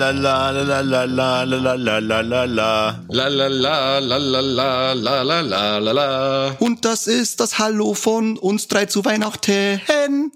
La 0.00 0.12
la 0.12 0.50
la 0.50 0.80
la 0.80 0.80
la 0.80 1.04
la 1.04 1.44
la 1.44 1.74
la 1.74 1.74
la 1.76 1.98
la 1.98 2.20
la 2.22 2.44
la. 2.46 3.04
La 3.10 3.28
la 3.28 3.48
la 3.48 3.98
la 3.98 4.16
la 4.16 4.40
la 4.40 4.94
la 4.94 5.22
la 5.22 5.40
la 5.42 5.78
la 5.78 5.92
la. 5.92 6.56
Und 6.58 6.86
das 6.86 7.06
ist 7.06 7.38
das 7.38 7.58
Hallo 7.58 7.92
von 7.92 8.38
uns 8.38 8.66
drei 8.66 8.86
zu 8.86 9.04
Weihnachten. 9.04 10.32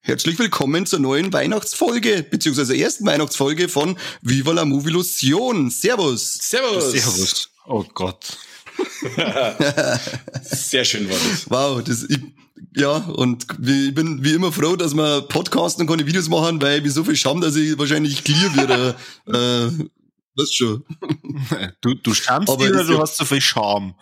Herzlich 0.00 0.36
willkommen 0.36 0.84
zur 0.84 0.98
neuen 0.98 1.32
Weihnachtsfolge, 1.32 2.24
beziehungsweise 2.24 2.76
ersten 2.76 3.06
Weihnachtsfolge 3.06 3.68
von 3.68 3.96
Viva 4.20 4.50
la 4.50 4.64
Movilusion. 4.64 5.70
Servus. 5.70 6.34
Servus. 6.42 6.90
Servus. 6.90 7.50
Oh 7.66 7.84
Gott. 7.94 8.36
Sehr 10.42 10.84
schön 10.84 11.08
war 11.08 11.16
das. 11.30 11.48
Wow, 11.48 11.84
das, 11.84 12.02
ich, 12.10 12.18
ja, 12.76 12.96
und 12.96 13.46
ich 13.50 13.94
bin 13.94 14.24
wie 14.24 14.32
immer 14.34 14.52
froh, 14.52 14.76
dass 14.76 14.94
wir 14.94 15.22
podcasten 15.22 15.82
und 15.82 15.88
keine 15.88 16.06
Videos 16.06 16.28
machen, 16.28 16.60
weil 16.62 16.84
ich 16.86 16.92
so 16.92 17.04
viel 17.04 17.16
Scham, 17.16 17.40
dass 17.40 17.56
ich 17.56 17.78
wahrscheinlich 17.78 18.24
clear 18.24 18.54
wieder, 18.54 18.96
äh, 19.26 19.70
das 20.36 20.52
schon. 20.52 20.84
Du, 21.80 21.94
du 21.94 22.14
schamst 22.14 22.48
Aber 22.48 22.64
dich 22.64 22.74
oder 22.74 22.84
du 22.84 22.92
ja- 22.94 23.00
hast 23.00 23.16
so 23.16 23.24
viel 23.24 23.40
Scham? 23.40 23.94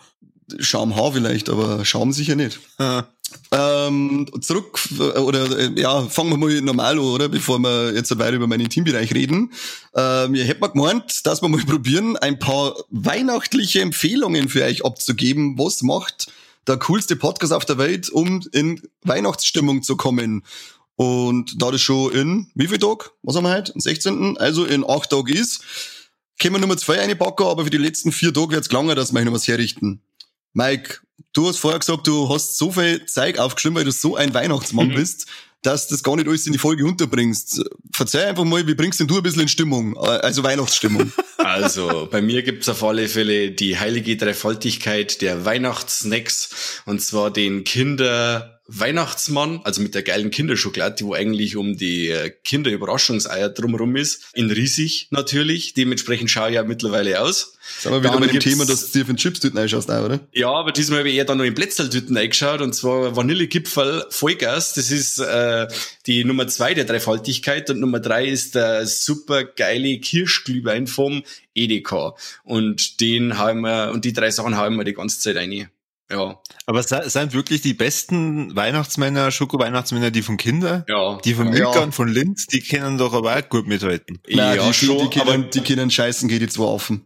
Scham 0.59 0.95
Haar 0.95 1.13
vielleicht, 1.13 1.49
aber 1.49 1.83
Scham 1.85 2.11
sicher 2.11 2.35
nicht. 2.35 2.59
Ähm, 3.53 4.27
zurück, 4.41 4.77
äh, 4.99 5.17
oder 5.19 5.57
äh, 5.57 5.79
ja, 5.79 6.01
fangen 6.01 6.31
wir 6.31 6.37
mal 6.37 6.61
normal 6.61 6.93
an, 6.93 6.99
oder? 6.99 7.29
Bevor 7.29 7.59
wir 7.59 7.93
jetzt 7.93 8.17
weiter 8.19 8.33
über 8.33 8.47
meinen 8.47 8.67
Teambereich 8.69 9.13
reden. 9.13 9.53
Ähm, 9.95 10.35
ich 10.35 10.45
hätte 10.47 10.59
mal 10.59 10.67
gemeint, 10.67 11.25
dass 11.25 11.41
wir 11.41 11.47
mal 11.47 11.61
probieren, 11.63 12.17
ein 12.17 12.39
paar 12.39 12.75
weihnachtliche 12.89 13.79
Empfehlungen 13.81 14.49
für 14.49 14.63
euch 14.65 14.83
abzugeben. 14.83 15.57
Was 15.57 15.81
macht 15.81 16.29
der 16.67 16.77
coolste 16.77 17.15
Podcast 17.15 17.53
auf 17.53 17.65
der 17.65 17.77
Welt, 17.77 18.09
um 18.09 18.41
in 18.53 18.81
Weihnachtsstimmung 19.03 19.83
zu 19.83 19.95
kommen? 19.97 20.43
Und 20.95 21.61
da 21.61 21.71
das 21.71 21.81
schon 21.81 22.11
in, 22.13 22.51
wie 22.53 22.67
viel 22.67 22.77
Tag? 22.77 23.11
Was 23.23 23.35
haben 23.35 23.45
wir 23.45 23.53
heute? 23.55 23.73
Am 23.73 23.79
16. 23.81 24.37
Also 24.37 24.65
in 24.65 24.87
acht 24.87 25.09
Tagen 25.09 25.33
ist, 25.35 25.63
können 26.39 26.55
wir 26.55 26.59
Nummer 26.59 26.77
zwei 26.77 26.99
einpacken, 26.99 27.45
aber 27.47 27.63
für 27.63 27.69
die 27.69 27.77
letzten 27.77 28.11
vier 28.11 28.33
Tage 28.33 28.51
wird's 28.51 28.71
lange, 28.71 28.93
dass 28.95 29.13
wir 29.13 29.23
noch 29.25 29.33
was 29.33 29.47
herrichten. 29.47 30.01
Mike, 30.53 30.99
du 31.33 31.47
hast 31.47 31.57
vorher 31.57 31.79
gesagt, 31.79 32.05
du 32.07 32.29
hast 32.29 32.57
so 32.57 32.71
viel 32.71 33.05
Zeug 33.05 33.39
aufgeschrieben, 33.39 33.77
weil 33.77 33.85
du 33.85 33.91
so 33.91 34.15
ein 34.15 34.33
Weihnachtsmann 34.33 34.89
Mhm. 34.89 34.95
bist, 34.95 35.27
dass 35.61 35.87
das 35.87 36.03
gar 36.03 36.15
nicht 36.15 36.27
alles 36.27 36.47
in 36.47 36.53
die 36.53 36.59
Folge 36.59 36.85
unterbringst. 36.85 37.63
Verzeih 37.93 38.27
einfach 38.27 38.43
mal, 38.43 38.65
wie 38.67 38.73
bringst 38.73 38.99
denn 38.99 39.07
du 39.07 39.17
ein 39.17 39.23
bisschen 39.23 39.43
in 39.43 39.47
Stimmung? 39.47 39.95
Äh, 39.95 39.99
Also 39.99 40.43
Weihnachtsstimmung. 40.43 41.11
Also, 41.43 42.07
bei 42.11 42.21
mir 42.21 42.43
gibt's 42.43 42.69
auf 42.69 42.83
alle 42.83 43.07
Fälle 43.07 43.49
die 43.49 43.79
heilige 43.79 44.15
Dreifaltigkeit 44.15 45.23
der 45.23 45.43
Weihnachtssnacks. 45.43 46.83
Und 46.85 47.01
zwar 47.01 47.31
den 47.31 47.63
Kinder 47.63 48.60
Weihnachtsmann, 48.73 49.59
also 49.63 49.81
mit 49.81 49.95
der 49.95 50.03
geilen 50.03 50.31
Kinderschokolade, 50.31 50.95
die 50.95 51.05
wo 51.05 51.13
eigentlich 51.13 51.57
um 51.57 51.75
die 51.75 52.07
äh, 52.07 52.29
Kinderüberraschungseier 52.29 53.49
drumherum 53.49 53.95
ist. 53.95 54.23
In 54.33 54.49
riesig 54.49 55.07
natürlich. 55.11 55.73
Dementsprechend 55.73 56.31
schaue 56.31 56.49
ich 56.49 56.55
ja 56.55 56.63
mittlerweile 56.63 57.21
aus. 57.21 57.57
Sagen 57.79 57.95
wir 57.95 58.03
wieder 58.03 58.19
bei 58.19 58.27
dem 58.27 58.39
Thema, 58.39 58.65
dass 58.65 58.91
du 58.91 58.99
dir 58.99 59.05
den 59.05 59.17
Chips-Tüten 59.17 59.57
einschaust, 59.57 59.91
auch, 59.91 60.05
oder? 60.05 60.19
Ja, 60.31 60.51
aber 60.51 60.71
diesmal 60.71 60.99
habe 60.99 61.09
ich 61.09 61.15
eher 61.15 61.25
dann 61.25 61.37
noch 61.37 61.45
in 61.45 61.53
Plätzltüten 61.53 62.15
eingeschaut 62.15 62.61
und 62.61 62.73
zwar 62.73 63.15
Vanillekipferl 63.15 64.05
Vollgas. 64.09 64.73
Das 64.73 64.89
ist 64.89 65.19
äh, 65.19 65.67
die 66.07 66.23
Nummer 66.23 66.47
zwei 66.47 66.73
der 66.73 66.85
Dreifaltigkeit 66.85 67.69
und 67.69 67.79
Nummer 67.79 67.99
drei 67.99 68.25
ist 68.25 68.55
der 68.55 68.87
super 68.87 69.43
geile 69.43 69.99
Kirschglühwein 69.99 70.87
vom 70.87 71.23
Edeka. 71.53 72.15
Und 72.43 73.01
den 73.01 73.37
haben 73.37 73.61
wir, 73.61 73.91
und 73.91 74.05
die 74.05 74.13
drei 74.13 74.31
Sachen 74.31 74.55
haben 74.55 74.77
wir 74.77 74.85
die 74.85 74.93
ganze 74.93 75.19
Zeit 75.19 75.35
rein. 75.35 75.69
Ja, 76.11 76.39
Aber 76.65 76.83
se- 76.83 77.09
sind 77.09 77.33
wirklich 77.33 77.61
die 77.61 77.73
besten 77.73 78.55
Weihnachtsmänner, 78.55 79.31
Schoko-Weihnachtsmänner, 79.31 80.11
die 80.11 80.21
von 80.21 80.37
Kinder? 80.37 80.85
ja. 80.87 81.17
Die 81.23 81.33
von 81.33 81.45
Ja. 81.47 81.51
Milka 81.53 81.79
und 81.79 81.93
von 81.95 82.07
Linz, 82.09 82.47
die 82.47 82.61
können 82.61 82.97
doch 82.97 83.13
aber 83.13 83.35
auch 83.37 83.49
gut 83.49 83.67
mithalten. 83.67 84.19
Nein, 84.29 84.57
ja, 84.57 84.67
die, 84.67 84.73
schon, 84.73 84.97
die, 84.97 85.09
die, 85.09 85.21
aber 85.21 85.31
können, 85.31 85.49
die 85.51 85.61
können 85.61 85.89
scheißen, 85.91 86.27
geht 86.27 86.41
die 86.41 86.47
zwei 86.49 86.65
offen. 86.65 87.05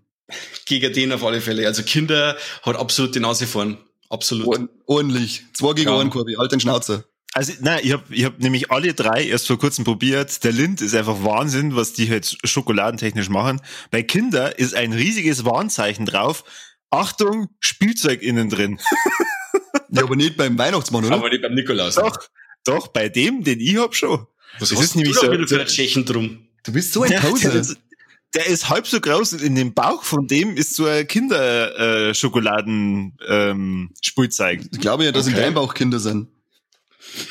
gegen 0.66 0.92
den 0.94 1.12
auf 1.12 1.24
alle 1.24 1.40
Fälle. 1.42 1.68
Also 1.68 1.84
Kinder 1.84 2.36
hat 2.64 2.76
absolut 2.78 3.14
die 3.16 3.20
Nase 3.20 3.46
vorn. 3.48 3.78
Absolut. 4.10 4.48
Ord- 4.48 4.70
Ordentlich. 4.88 5.44
Zwei 5.54 5.74
gegen 5.74 5.90
Ja. 5.90 6.00
einen, 6.00 6.10
Korbi. 6.10 6.36
Halt 6.38 6.52
den 6.52 6.60
Schnauzer. 6.60 7.04
Also, 7.34 7.52
nein, 7.60 7.82
ich 7.84 7.92
habe 7.92 8.04
ich 8.12 8.24
hab 8.24 8.40
nämlich 8.40 8.72
alle 8.72 8.94
drei 8.94 9.26
erst 9.26 9.48
vor 9.48 9.60
kurzem 9.60 9.84
probiert. 9.84 10.44
Der 10.46 10.54
Lind 10.54 10.80
ist 10.82 10.96
einfach 10.96 11.22
Wahnsinn, 11.24 11.76
was 11.76 11.92
die 11.94 12.10
halt 12.10 12.38
schokoladentechnisch 12.46 13.28
machen. 13.30 13.62
Bei 13.92 14.04
Kinder 14.04 14.58
ist 14.58 14.74
ein 14.74 14.94
riesiges 14.94 15.44
Warnzeichen 15.44 16.06
drauf. 16.06 16.44
Achtung, 17.00 17.50
Spielzeug 17.60 18.22
innen 18.22 18.50
drin. 18.50 18.80
Ja, 19.92 20.04
aber 20.04 20.16
nicht 20.16 20.38
beim 20.38 20.58
Weihnachtsmann, 20.58 21.06
oder? 21.06 21.16
Aber 21.16 21.30
nicht 21.30 21.42
beim 21.42 21.54
Nikolaus. 21.54 21.96
Doch, 21.96 22.18
doch, 22.64 22.88
bei 22.90 23.10
dem, 23.10 23.44
den 23.44 23.60
ich 23.60 23.78
hab 23.78 23.96
schon. 23.96 24.26
Was 24.60 24.70
Das 24.70 24.78
hast 24.80 24.86
ist 24.86 24.96
nämlich 24.96 25.16
so- 25.16 25.32
wieder 25.32 25.48
für 25.48 25.60
einen 25.60 25.68
Tschechen 25.68 26.06
drum? 26.06 26.48
Du 26.64 26.72
bist 26.74 26.94
so 26.94 27.04
ein 27.04 27.10
Der, 27.12 27.22
der, 27.22 27.28
Poser. 27.30 27.54
ist, 27.54 27.78
der 28.34 28.48
ist 28.48 28.70
halb 28.70 28.88
so 28.88 29.00
groß 29.00 29.34
und 29.34 29.42
in 29.44 29.56
dem 29.56 29.74
Bauch 29.74 30.04
von 30.04 30.28
dem 30.28 30.58
ist 30.58 30.76
so 30.76 30.86
ein 30.86 31.06
Kinderschokoladen 31.08 33.18
äh, 33.28 33.50
ähm, 33.52 33.92
Spielzeug. 34.02 34.62
Ich 34.72 34.80
glaube 34.80 35.06
ja, 35.06 35.12
dass 35.12 35.28
in 35.28 35.34
Okay. 35.34 35.44
deinem 35.44 35.54
Bauch 35.54 35.74
Kinder 35.74 36.00
sind. 36.00 36.28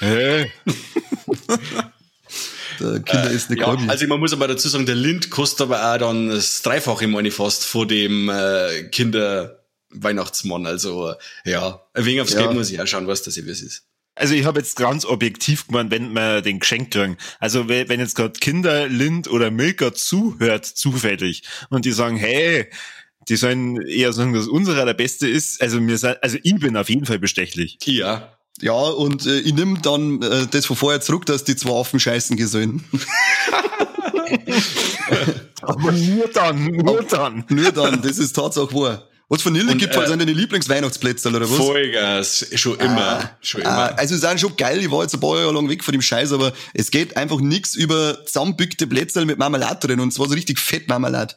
Hä? 0.01 0.51
Der 2.81 3.01
Kinder 3.01 3.31
ist 3.31 3.51
eine 3.51 3.59
Ja, 3.61 3.65
Korbi. 3.67 3.89
also 3.89 4.07
man 4.07 4.21
muss 4.21 4.33
aber 4.33 4.49
dazu 4.49 4.69
sagen, 4.69 4.87
der 4.87 4.95
Lind 4.95 5.31
kostet 5.31 5.63
aber 5.63 5.93
auch 5.95 5.99
dann 5.99 6.29
das 6.29 6.63
Dreifache, 6.63 7.07
meine 7.07 7.29
ich 7.29 7.35
fast, 7.35 7.65
vor 7.65 7.87
dem 7.87 8.29
äh, 8.29 8.85
Kinder-Weihnachtsmann. 8.91 10.67
Also 10.67 11.11
äh, 11.11 11.51
ja, 11.51 11.81
ein 11.95 12.05
wenig 12.05 12.21
aufs 12.21 12.33
Ja. 12.33 12.43
Geld 12.43 12.55
muss 12.55 12.71
ich 12.71 12.81
auch 12.81 12.87
schauen, 12.87 13.07
was 13.07 13.23
das 13.23 13.37
was 13.39 13.61
ist. 13.61 13.85
Also 14.17 14.35
ich 14.35 14.45
habe 14.45 14.61
jetzt 14.61 14.77
ganz 14.77 15.05
objektiv 15.05 15.67
gemeint, 15.67 15.91
wenn 15.91 16.13
wir 16.13 16.41
den 16.41 16.61
Geschenk 16.61 16.93
kriegen. 16.93 17.17
Also 17.41 17.69
we- 17.69 17.89
wenn 17.89 17.99
jetzt 17.99 18.15
gerade 18.15 18.39
Kinder, 18.39 18.87
Lind 18.89 19.29
oder 19.29 19.51
Milka 19.51 19.93
zuhört, 19.93 20.65
zufällig, 20.67 21.43
und 21.69 21.85
die 21.85 21.91
sagen, 21.91 22.17
hey, 22.17 22.71
die 23.29 23.37
sollen 23.37 23.81
eher 23.83 24.13
sagen, 24.13 24.33
dass 24.35 24.47
unserer 24.47 24.85
der 24.85 24.95
Beste 24.95 25.27
ist. 25.27 25.61
Also 25.61 25.81
mir 25.81 25.99
also 26.23 26.39
ich 26.43 26.55
bin 26.57 26.77
auf 26.77 26.89
jeden 26.91 27.07
Fall 27.07 27.19
bestechlich. 27.19 27.79
Ja. 27.85 28.34
Ja, 28.61 28.73
und 28.73 29.27
äh, 29.27 29.41
ich 29.41 29.55
nimm 29.55 29.83
dann 29.83 30.23
äh, 30.23 30.47
das 30.49 30.67
von 30.67 30.77
vorher 30.77 31.01
zurück, 31.01 31.27
dass 31.27 31.45
die 31.45 31.57
zwei 31.57 31.71
offen 31.71 31.99
scheißen 31.99 32.37
gesehen. 32.37 32.85
Aber 35.63 35.93
nur 35.93 36.29
dann, 36.29 36.65
nur 36.65 37.03
dann. 37.03 37.45
Nur 37.49 37.73
dann, 37.73 38.03
das 38.03 38.19
ist 38.19 38.35
Tatsache 38.35 38.73
wahr. 38.75 39.09
Was 39.29 39.45
Vanille 39.45 39.75
gibt, 39.77 39.97
äh, 39.97 40.07
sind 40.07 40.21
deine 40.21 40.33
Lieblingsweihnachtsplätze 40.33 41.29
oder 41.31 41.41
was? 41.41 41.57
Vollgas, 41.57 42.47
schon 42.55 42.79
immer. 42.79 43.31
schon 43.41 43.63
immer. 43.63 43.71
Ah, 43.71 43.95
also 43.97 44.17
sind 44.17 44.39
schon 44.39 44.55
geil, 44.57 44.81
ich 44.81 44.91
war 44.91 45.03
jetzt 45.03 45.15
ein 45.15 45.21
paar 45.21 45.39
Jahre 45.39 45.53
lang 45.53 45.69
weg 45.69 45.83
von 45.83 45.93
dem 45.93 46.03
Scheiß, 46.03 46.33
aber 46.33 46.53
es 46.75 46.91
geht 46.91 47.17
einfach 47.17 47.41
nix 47.41 47.75
über 47.75 48.25
zusammenbückte 48.27 48.87
Plätzchen 48.87 49.27
mit 49.27 49.39
Marmelade 49.39 49.87
drin 49.87 50.01
und 50.01 50.13
zwar 50.13 50.29
so 50.29 50.35
richtig 50.35 50.59
fett 50.59 50.89
Marmelade. 50.89 51.35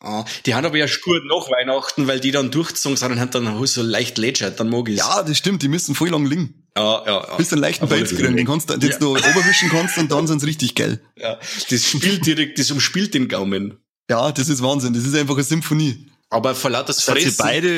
Ah, 0.00 0.24
die 0.46 0.54
haben 0.54 0.64
aber 0.64 0.76
ja 0.78 0.86
Spur 0.86 1.20
nach 1.24 1.50
Weihnachten, 1.50 2.06
weil 2.06 2.20
die 2.20 2.30
dann 2.30 2.52
durchgezogen 2.52 2.96
sind 2.96 3.10
und 3.12 3.18
haben 3.20 3.30
dann 3.32 3.66
so 3.66 3.82
leicht 3.82 4.16
lätschert, 4.16 4.60
dann 4.60 4.68
mag 4.70 4.88
ich's. 4.88 4.98
Ja, 5.00 5.22
das 5.24 5.36
stimmt, 5.36 5.62
die 5.62 5.68
müssen 5.68 5.94
voll 5.96 6.10
lang 6.10 6.24
liegen. 6.24 6.66
ja, 6.76 7.04
ja. 7.04 7.26
ja. 7.28 7.36
Bis 7.36 7.48
du 7.48 7.56
einen 7.56 7.62
leichten 7.62 7.88
Pelz 7.88 8.14
kriegen, 8.14 8.36
den 8.36 8.46
kannst 8.46 8.70
du, 8.70 8.76
den 8.78 8.90
Ja. 8.90 8.98
du 8.98 9.10
oberwischen 9.10 9.68
kannst 9.70 9.98
und 9.98 10.12
dann 10.12 10.26
sind's 10.28 10.44
richtig 10.46 10.74
geil. 10.76 11.00
Ja, 11.16 11.38
das 11.70 11.84
spielt 11.84 12.24
direkt, 12.26 12.58
das 12.60 12.70
umspielt 12.70 13.12
den 13.14 13.26
Gaumen. 13.28 13.78
Ja, 14.08 14.30
das 14.30 14.48
ist 14.48 14.62
Wahnsinn, 14.62 14.94
das 14.94 15.04
ist 15.04 15.16
einfach 15.16 15.34
eine 15.34 15.42
Symphonie. 15.42 16.06
Aber 16.30 16.54
vor 16.54 16.70
lauter 16.70 16.94
Fressen. 16.94 17.34
beide 17.36 17.68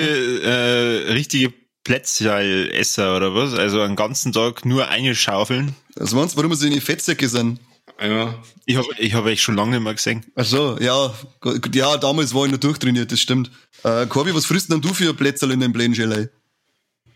äh, 0.43 1.13
richtige 1.13 1.53
Plätzchalesser 1.85 3.17
oder 3.17 3.35
was? 3.35 3.55
Also 3.55 3.81
einen 3.81 3.97
ganzen 3.97 4.33
Tag 4.33 4.65
nur 4.65 4.89
eine 4.89 5.15
Schaufeln? 5.15 5.75
Also 5.99 6.17
meinst 6.17 6.35
du, 6.35 6.39
warum 6.39 6.55
so 6.55 6.67
in 6.67 6.73
die 6.73 6.81
Fettsäcke 6.81 7.29
sind? 7.29 7.61
Ja. 8.01 8.35
Ich 8.65 8.77
habe 8.77 8.89
ich 8.97 9.13
hab 9.15 9.25
euch 9.25 9.43
schon 9.43 9.57
lange 9.57 9.73
nicht 9.73 9.83
mehr 9.83 9.95
gesehen. 9.95 10.25
Ach 10.35 10.45
so, 10.45 10.79
ja, 10.81 11.13
ja, 11.73 11.97
damals 11.99 12.35
war 12.35 12.47
ich 12.47 12.53
noch 12.53 12.59
durchtrainiert, 12.59 13.13
das 13.13 13.21
stimmt. 13.21 13.51
Äh, 13.83 14.07
Corby, 14.07 14.35
was 14.35 14.47
frisst 14.47 14.71
denn 14.73 14.81
du 14.81 14.95
für 14.95 15.13
Plätzchen 15.13 15.51
in 15.51 15.61
dem 15.61 15.73
Plätzchen? 15.73 16.31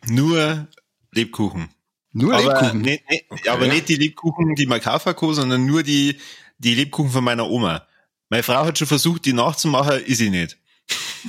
Nur 0.07 0.67
Lebkuchen. 1.13 1.71
Nur 2.13 2.35
aber, 2.35 2.45
Lebkuchen. 2.45 2.81
Nee, 2.83 3.03
nee, 3.09 3.49
aber 3.49 3.67
nicht 3.67 3.89
die 3.89 3.97
Lebkuchen, 3.97 4.55
die 4.57 4.67
man 4.67 4.81
kaufen 4.81 5.17
kann, 5.17 5.35
sondern 5.35 5.65
nur 5.65 5.83
die, 5.83 6.19
die 6.59 6.75
Lebkuchen 6.75 7.11
von 7.11 7.25
meiner 7.25 7.49
Oma. 7.49 7.87
Meine 8.29 8.43
Frau 8.43 8.67
hat 8.67 8.79
schon 8.79 8.87
versucht, 8.87 9.25
die 9.25 9.33
nachzumachen, 9.33 10.05
ist 10.05 10.19
sie 10.19 10.31
nicht. 10.31 10.59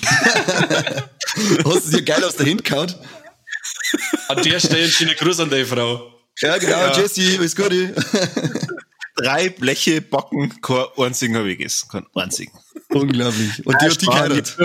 Hast 1.65 1.87
du 1.87 1.97
dir 1.97 2.03
geil 2.03 2.23
aus 2.23 2.35
der 2.35 2.47
Hand 2.47 2.63
gehauen? 2.63 2.93
An 4.27 4.43
der 4.43 4.59
Stelle 4.59 4.89
schöne 4.89 5.15
Gruß 5.15 5.39
an 5.39 5.49
deine 5.49 5.65
Frau. 5.65 6.11
Ja, 6.41 6.57
genau, 6.57 6.71
Ja. 6.77 6.97
Jesse, 6.97 7.37
alles 7.37 7.55
Gute. 7.55 7.95
Drei 9.15 9.49
Bleche 9.49 10.01
backen, 10.01 10.61
kein 10.61 10.85
einzigen 10.97 11.35
habe 11.35 11.49
ich 11.51 11.57
gegessen. 11.57 11.87
Kein 11.89 12.05
einzigen. 12.15 12.51
Unglaublich. 12.89 13.65
Und 13.65 13.81
die 13.81 13.85
hat 13.85 14.01
die 14.01 14.05
geheiratet. 14.05 14.57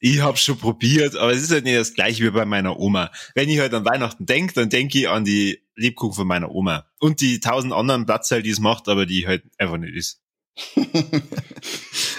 Ich 0.00 0.20
habe 0.20 0.36
schon 0.36 0.58
probiert, 0.58 1.16
aber 1.16 1.32
es 1.32 1.42
ist 1.42 1.50
halt 1.50 1.64
nicht 1.64 1.78
das 1.78 1.94
gleiche 1.94 2.22
wie 2.24 2.30
bei 2.30 2.44
meiner 2.44 2.78
Oma. 2.78 3.10
Wenn 3.34 3.48
ich 3.48 3.58
halt 3.58 3.72
an 3.72 3.86
Weihnachten 3.86 4.26
denke, 4.26 4.52
dann 4.52 4.68
denke 4.68 4.98
ich 4.98 5.08
an 5.08 5.24
die 5.24 5.62
Lebkuchen 5.76 6.14
von 6.14 6.26
meiner 6.26 6.50
Oma. 6.50 6.84
Und 7.00 7.20
die 7.20 7.40
tausend 7.40 7.72
anderen 7.72 8.04
Platzteile, 8.04 8.42
die 8.42 8.50
es 8.50 8.60
macht, 8.60 8.88
aber 8.88 9.06
die 9.06 9.26
halt 9.26 9.44
einfach 9.56 9.78
nicht 9.78 9.94
ist. 9.94 10.20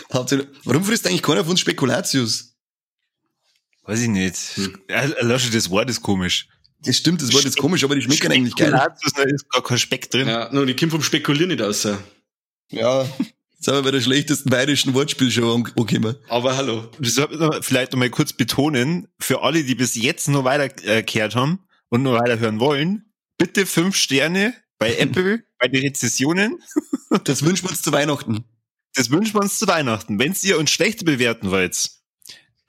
Warum 0.09 0.83
frisst 0.83 1.05
eigentlich 1.07 1.21
keiner 1.21 1.43
von 1.43 1.51
uns 1.51 1.59
Spekulatius? 1.59 2.55
Weiß 3.83 4.01
ich 4.01 4.09
nicht. 4.09 4.59
Also, 4.89 5.13
Lösche, 5.21 5.51
das 5.51 5.69
Wort 5.69 5.89
ist 5.89 6.01
komisch. 6.01 6.47
Das 6.85 6.97
stimmt, 6.97 7.21
das 7.21 7.33
Wort 7.33 7.45
ist 7.45 7.57
komisch, 7.57 7.83
aber 7.83 7.95
die 7.95 8.01
schmecken 8.01 8.31
eigentlich 8.31 8.55
geil. 8.55 8.71
Da 8.71 9.23
ist 9.23 9.49
gar 9.49 9.63
kein 9.63 9.77
Speck 9.77 10.09
drin. 10.11 10.27
Ja, 10.27 10.49
nur 10.51 10.65
die 10.65 10.73
Kim 10.73 10.91
vom 10.91 11.01
Spekulieren 11.01 11.49
nicht 11.49 11.61
raus. 11.61 11.87
Ja, 12.71 13.07
Jetzt 13.55 13.65
sind 13.73 13.75
wir 13.75 13.83
bei 13.83 13.91
der 13.91 14.01
schlechtesten 14.01 14.49
bayerischen 14.49 14.93
Wortspielshow 14.93 15.55
angekommen. 15.55 16.17
Aber 16.27 16.57
hallo. 16.57 16.91
Das 16.99 17.15
sollte 17.15 17.37
man 17.37 17.63
vielleicht 17.63 17.93
noch 17.93 17.99
mal 17.99 18.09
kurz 18.09 18.33
betonen, 18.33 19.07
für 19.17 19.43
alle, 19.43 19.63
die 19.63 19.75
bis 19.75 19.95
jetzt 19.95 20.27
nur 20.27 20.43
weitergehört 20.43 21.35
haben 21.35 21.65
und 21.89 22.03
nur 22.03 22.19
weiterhören 22.19 22.59
wollen, 22.59 23.11
bitte 23.37 23.65
fünf 23.65 23.95
Sterne 23.95 24.53
bei 24.77 24.95
Apple, 24.97 25.43
bei 25.57 25.67
den 25.69 25.81
Rezessionen. 25.81 26.61
Das 27.23 27.43
wünschen 27.43 27.65
wir 27.65 27.71
uns 27.71 27.81
zu 27.81 27.91
Weihnachten. 27.91 28.43
Das 28.93 29.09
wünschen 29.09 29.33
wir 29.33 29.41
uns 29.41 29.57
zu 29.57 29.67
Weihnachten. 29.67 30.19
Wenn 30.19 30.35
ihr 30.43 30.59
uns 30.59 30.69
schlecht 30.69 31.05
bewerten 31.05 31.49
wollt, 31.49 31.89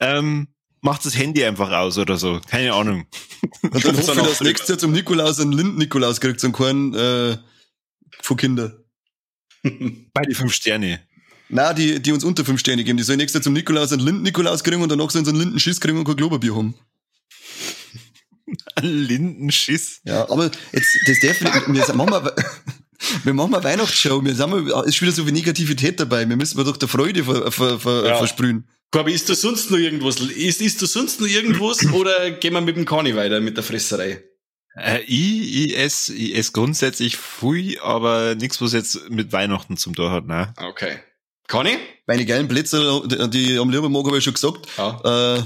ähm, 0.01 0.49
macht 0.81 1.05
das 1.05 1.17
Handy 1.17 1.45
einfach 1.45 1.71
aus 1.71 1.99
oder 1.99 2.17
so. 2.17 2.41
Keine 2.49 2.73
Ahnung. 2.75 3.07
Und 3.63 3.85
dann 3.85 3.97
hoffe 3.97 4.21
ich, 4.21 4.27
dass 4.27 4.41
nächstes 4.41 4.69
Jahr 4.69 4.79
zum 4.79 4.93
Nikolaus 4.93 5.41
einen 5.41 5.53
Lind-Nikolaus 5.53 6.21
kriegt, 6.21 6.41
so 6.41 6.47
einen 6.47 6.55
kleinen 6.55 6.95
äh, 6.95 7.39
von 8.23 8.37
Kindern. 8.37 8.73
Bei 10.13 10.23
die 10.23 10.35
fünf 10.35 10.53
Sterne. 10.55 11.01
Na, 11.49 11.73
die, 11.73 12.01
die 12.01 12.13
uns 12.13 12.25
unter 12.25 12.45
fünf 12.45 12.61
Sterne 12.61 12.83
geben. 12.85 12.97
Die 12.99 13.05
sollen 13.05 13.19
nächstes 13.19 13.39
Jahr 13.41 13.43
zum 13.45 13.53
Nikolaus 13.53 13.93
einen 13.93 14.03
Lind-Nikolaus 14.03 14.65
kriegen 14.65 14.83
und 14.83 14.89
danach 14.91 15.11
sollen 15.11 15.25
sie 15.25 15.31
einen 15.31 15.41
Lindenschiss 15.41 15.81
kriegen 15.81 15.99
und 15.99 16.05
kein 16.05 16.17
Klopapier 16.17 16.55
haben. 16.55 16.75
Lindenschiss. 18.81 20.01
Ja, 20.05 20.29
aber 20.31 20.51
jetzt, 20.73 20.99
das 21.07 21.19
darf 21.21 21.41
nicht, 21.41 21.89
wir 21.89 21.95
machen 21.95 22.11
mal, 22.11 22.35
wir 23.25 23.35
machen 23.35 23.51
mal 23.51 23.65
Weihnachtsshow, 23.65 24.25
wir 24.25 24.35
sind 24.35 24.51
mal, 24.51 24.85
ist 24.87 25.01
wieder 25.01 25.13
so 25.13 25.25
viel 25.25 25.33
Negativität 25.33 25.99
dabei, 25.99 26.29
wir 26.29 26.37
müssen 26.37 26.57
wir 26.57 26.65
doch 26.65 26.77
der 26.77 26.89
Freude 26.89 27.25
ver, 27.25 27.51
ver, 27.51 27.81
ver, 27.81 28.07
Ja. 28.07 28.17
versprühen. 28.19 28.69
Corby, 28.91 29.13
ist 29.13 29.29
da 29.29 29.35
sonst 29.35 29.71
noch 29.71 29.79
irgendwas? 29.79 30.21
Ist, 30.21 30.61
ist 30.61 30.81
da 30.81 30.87
sonst 30.87 31.21
noch 31.21 31.29
irgendwas 31.29 31.85
oder 31.93 32.31
gehen 32.31 32.55
wir 32.55 32.61
mit 32.61 32.77
dem 32.77 32.85
Kani 32.85 33.15
weiter 33.17 33.41
mit 33.41 33.57
der 33.57 33.65
Fresserei? 33.65 34.23
Äh, 34.77 35.01
ich, 35.03 35.67
ich 35.67 35.79
esse, 35.79 36.15
ich 36.15 36.37
esse 36.37 36.53
grundsätzlich 36.53 37.17
viel, 37.17 37.79
aber 37.81 38.35
nichts, 38.35 38.61
was 38.61 38.73
jetzt 38.73 39.11
mit 39.11 39.33
Weihnachten 39.33 39.77
zum 39.77 39.95
Tor 39.95 40.11
hat, 40.11 40.27
ne? 40.27 40.55
Okay. 40.57 40.99
Kani? 41.49 41.79
Meine 42.09 42.25
geilen 42.25 42.49
Plätze, 42.49 43.03
die, 43.29 43.59
am 43.59 43.71
lieben 43.71 43.91
mag, 43.91 44.05
habe 44.05 44.19
ich 44.19 44.25
schon 44.25 44.35
gesagt. 44.35 44.67
Ja. 44.79 45.37
Äh, 45.37 45.43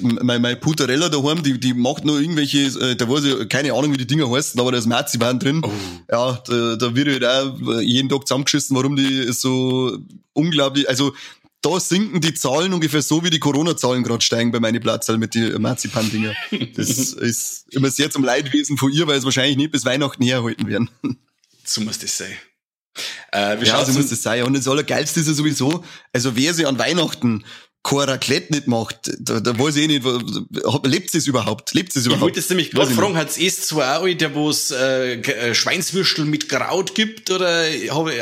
mein, 0.00 0.42
mein 0.42 0.60
Putarella 0.60 1.08
daheim, 1.08 1.42
die, 1.42 1.58
die 1.58 1.74
macht 1.74 2.04
noch 2.04 2.18
irgendwelche, 2.18 2.58
äh, 2.58 2.96
da 2.96 3.08
weiß 3.08 3.24
ich, 3.24 3.48
keine 3.48 3.72
Ahnung, 3.72 3.92
wie 3.92 3.96
die 3.96 4.06
Dinger 4.06 4.30
heißen, 4.30 4.60
aber 4.60 4.72
da 4.72 4.78
ist 4.78 4.86
Marzipan 4.86 5.38
drin. 5.38 5.62
Oh. 5.64 5.70
Ja, 6.10 6.42
da, 6.46 6.76
da 6.76 6.94
wird 6.94 7.08
halt 7.08 7.24
auch 7.24 7.80
jeden 7.80 8.08
Tag 8.08 8.26
zusammengeschissen, 8.26 8.76
warum 8.76 8.96
die 8.96 9.32
so 9.32 9.98
unglaublich, 10.32 10.88
also 10.88 11.12
da 11.64 11.80
sinken 11.80 12.20
die 12.20 12.34
Zahlen 12.34 12.74
ungefähr 12.74 13.00
so, 13.00 13.24
wie 13.24 13.30
die 13.30 13.38
Corona-Zahlen 13.38 14.02
gerade 14.02 14.22
steigen 14.22 14.52
bei 14.52 14.60
meinen 14.60 14.80
Platzal 14.80 15.16
mit 15.16 15.34
den 15.34 15.60
Marzipan-Dinger. 15.62 16.34
Das 16.74 16.90
ist 17.12 17.72
immer 17.72 17.90
sehr 17.90 18.10
zum 18.10 18.22
Leidwesen 18.22 18.76
von 18.76 18.92
ihr, 18.92 19.06
weil 19.06 19.18
es 19.18 19.24
wahrscheinlich 19.24 19.56
nicht 19.56 19.72
bis 19.72 19.84
Weihnachten 19.84 20.22
herhalten 20.22 20.66
werden. 20.66 20.90
So 21.64 21.80
muss 21.80 21.98
das 21.98 22.18
sein. 22.18 22.32
Äh, 23.32 23.60
wie 23.60 23.66
Ja, 23.66 23.84
so 23.84 23.92
muss 23.92 24.10
das 24.10 24.22
sein. 24.22 24.42
Und 24.44 24.54
das 24.54 24.68
Allergeilste 24.68 25.20
ist 25.20 25.26
ja 25.26 25.34
sowieso, 25.34 25.82
also 26.12 26.36
wer 26.36 26.52
sich 26.52 26.66
an 26.66 26.78
Weihnachten 26.78 27.44
kein 27.84 27.98
Raclette 28.08 28.52
nicht 28.52 28.66
macht, 28.66 29.10
da, 29.18 29.40
da 29.40 29.58
weiß 29.58 29.76
ich 29.76 29.84
eh 29.84 29.86
nicht, 29.86 30.04
lebt 30.84 31.14
es 31.14 31.26
überhaupt? 31.26 31.74
Lebt 31.74 31.90
es 31.90 31.96
Ich 31.96 32.06
überhaupt? 32.06 32.22
wollte 32.22 32.40
jetzt 32.40 32.48
nämlich 32.48 32.70
gerade 32.70 32.90
ich 32.90 32.96
fragen, 32.96 33.16
hat's 33.16 33.36
erst 33.36 33.66
zwei 33.68 33.98
auch 33.98 34.08
der 34.16 34.34
wo 34.34 34.48
es 34.48 34.70
äh, 34.70 35.16
äh, 35.20 35.54
Schweinswürstel 35.54 36.24
mit 36.24 36.48
Kraut 36.48 36.94
gibt 36.94 37.30
oder 37.30 37.64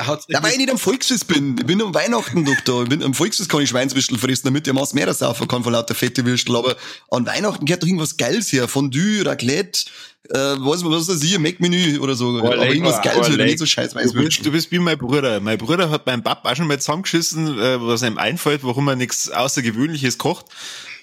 hat's 0.05 0.27
Ja, 0.29 0.43
weil 0.43 0.53
ich 0.53 0.59
nicht 0.59 0.71
am 0.71 0.79
Volksfest 0.79 1.29
bin. 1.29 1.57
Ich 1.59 1.65
bin 1.65 1.81
am 1.81 1.95
Weihnachten 1.95 2.45
doch 2.45 2.61
da. 2.65 2.83
Ich 2.83 2.89
bin, 2.89 3.03
am 3.05 3.15
Volksfest 3.15 3.49
kann 3.49 3.61
ich 3.63 3.69
Schweinswürstel 3.69 4.19
fressen, 4.19 4.43
damit 4.49 4.67
der 4.67 4.75
Maß 4.75 4.95
mehr 4.95 5.15
saufen 5.15 5.47
kann 5.47 5.63
von 5.63 5.73
lauter 5.73 5.95
fette 5.95 6.27
Würstel. 6.27 6.57
Aber 6.57 6.77
an 7.11 7.25
Weihnachten 7.25 7.65
gehört 7.65 7.83
doch 7.85 7.87
irgendwas 7.87 8.17
Geiles 8.17 8.53
her. 8.53 8.67
Fondue, 8.67 9.25
Raclette, 9.25 9.85
äh, 10.31 10.57
was, 10.59 10.85
was 10.85 11.09
weiß 11.09 11.23
ich, 11.23 11.39
Mac-Menü 11.39 11.99
oder 11.99 12.15
so. 12.15 12.39
Aber 12.39 12.57
leck, 12.57 12.71
irgendwas 12.71 12.99
oh, 12.99 13.03
Geiles 13.03 13.29
oh, 13.29 13.33
oder 13.33 13.45
nicht 13.45 13.59
so 13.59 13.67
scheiß 13.67 13.93
Du 13.93 14.13
bist, 14.13 14.47
du 14.47 14.53
bist 14.53 14.71
wie 14.71 14.79
mein 14.79 14.99
Bruder. 14.99 15.41
Mein 15.41 15.59
Bruder 15.59 15.91
hat 15.91 16.05
beim 16.05 16.23
Papa 16.23 16.53
auch 16.53 16.57
schon 16.57 16.69
mal 16.69 16.79
zusammengeschissen, 16.79 17.59
äh, 17.59 17.81
was 17.81 18.03
ihm 18.03 18.19
einfällt, 18.19 18.63
warum 18.63 18.89
er 18.89 18.97
nichts 18.97 19.31
Außergewöhnliches 19.31 20.19
kocht. 20.19 20.47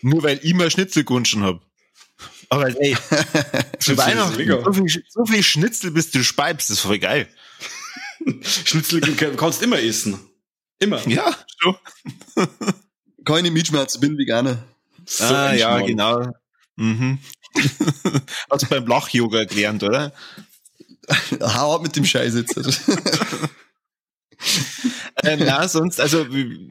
Nur 0.02 0.24
weil 0.24 0.40
ich 0.42 0.54
mal 0.54 0.72
Schnitzel 0.72 1.04
gewünscht 1.04 1.38
hab. 1.40 1.62
Aber 2.50 2.68
ey, 2.82 2.96
zu 3.80 3.92
ist 3.92 3.98
Weihnachten 3.98 4.64
so 4.64 4.74
viel, 4.74 5.04
so 5.08 5.26
viel 5.26 5.44
Schnitzel, 5.44 5.92
bis 5.92 6.10
du 6.12 6.24
speibst, 6.24 6.70
ist 6.70 6.80
voll 6.80 7.00
geil. 7.00 7.28
Schnitzel 8.42 9.02
kann- 9.02 9.36
kannst 9.36 9.62
immer 9.62 9.80
essen. 9.80 10.20
Immer. 10.80 11.06
Ja, 11.08 11.36
so. 11.62 11.76
Keine 13.26 13.52
Mitschmerzen, 13.52 14.00
bin 14.00 14.18
Veganer. 14.18 14.64
So 15.06 15.26
ah, 15.26 15.54
ja, 15.54 15.80
genau. 15.82 16.32
Mhm. 16.78 17.20
Hast 18.50 18.64
du 18.64 18.68
beim 18.70 18.88
Lach-Yoga 18.88 19.46
gelernt, 19.46 19.84
oder? 19.84 20.14
Hau 21.42 21.76
ab 21.76 21.82
mit 21.82 21.96
dem 21.96 22.06
Scheiß 22.06 22.36
jetzt. 22.36 22.56
ähm, 25.24 25.40
na, 25.44 25.68
sonst, 25.68 26.00
also 26.00 26.26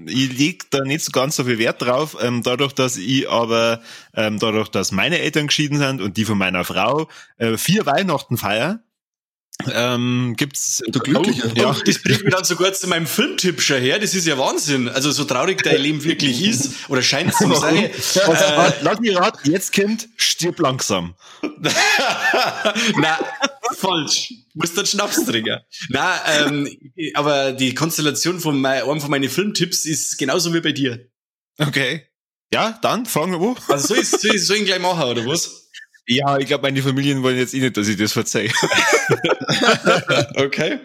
ich 0.07 0.39
leg 0.39 0.71
da 0.71 0.81
nicht 0.81 1.05
so 1.05 1.13
ganz 1.13 1.37
so 1.37 1.45
viel 1.45 1.59
Wert 1.59 1.83
drauf, 1.83 2.17
ähm, 2.21 2.43
dadurch, 2.43 2.73
dass 2.73 2.97
ich 2.97 3.29
aber, 3.29 3.83
ähm, 4.15 4.39
dadurch, 4.39 4.69
dass 4.69 4.93
meine 4.93 5.19
Eltern 5.19 5.49
geschieden 5.49 5.79
sind 5.79 6.01
und 6.01 6.17
die 6.17 6.25
von 6.25 6.39
meiner 6.39 6.65
Frau, 6.65 7.09
äh, 7.37 7.57
vier 7.57 7.85
Weihnachten 7.87 8.37
feier, 8.37 8.81
ähm, 9.73 10.35
gibt's 10.37 10.83
Du 10.87 11.01
Glücklicher. 11.01 11.53
Ja, 11.57 11.77
das 11.85 12.03
bringt 12.03 12.25
mich 12.25 12.33
dann 12.33 12.45
sogar 12.45 12.73
zu 12.73 12.87
meinem 12.87 13.07
Filmtipp 13.07 13.61
schon 13.61 13.81
her. 13.81 13.99
Das 13.99 14.15
ist 14.15 14.27
ja 14.27 14.39
Wahnsinn. 14.39 14.89
Also 14.89 15.11
so 15.11 15.25
traurig 15.25 15.63
dein 15.63 15.81
Leben 15.81 16.05
wirklich 16.05 16.43
ist, 16.47 16.89
oder 16.89 17.03
scheint 17.03 17.33
es 17.33 17.39
zu 17.39 17.53
sein. 17.55 17.91
Was, 18.27 18.75
lass 18.83 19.01
mich 19.01 19.17
raten, 19.17 19.51
jetzt 19.51 19.73
Kind, 19.73 20.09
stirb 20.17 20.61
langsam. 20.61 21.15
Na, 22.97 23.19
falsch. 23.77 24.33
Musst 24.55 24.79
dann 24.79 24.87
Schnaps 24.87 25.25
trinken. 25.25 25.59
Na, 25.89 26.21
ähm, 26.27 26.69
aber 27.15 27.53
die 27.53 27.75
Konstellation 27.75 28.39
von 28.41 28.61
mein, 28.61 28.83
einem 28.83 29.01
von 29.01 29.11
meinen 29.11 29.29
Filmtipps 29.29 29.87
ist 29.87 30.19
genauso 30.19 30.55
wie 30.55 30.61
bei 30.61 30.73
dir. 30.73 31.09
Okay. 31.59 32.07
Ja, 32.53 32.79
dann 32.81 33.07
fragen 33.07 33.33
wir 33.33 33.41
wo. 33.41 33.57
Also 33.69 33.89
soll 33.89 33.99
ich, 33.99 34.09
soll 34.09 34.37
ich, 34.37 34.47
soll 34.47 34.57
ich 34.57 34.63
ihn 34.63 34.67
gleich 34.67 34.81
machen, 34.81 35.03
oder 35.03 35.27
was? 35.27 35.68
Ja, 36.11 36.39
ich 36.39 36.47
glaube, 36.47 36.63
meine 36.63 36.83
Familien 36.83 37.23
wollen 37.23 37.37
jetzt 37.37 37.53
eh 37.55 37.61
nicht, 37.61 37.77
dass 37.77 37.87
ich 37.87 37.97
das 37.97 38.13
verzeihe. 38.13 38.51
Okay. 40.37 40.79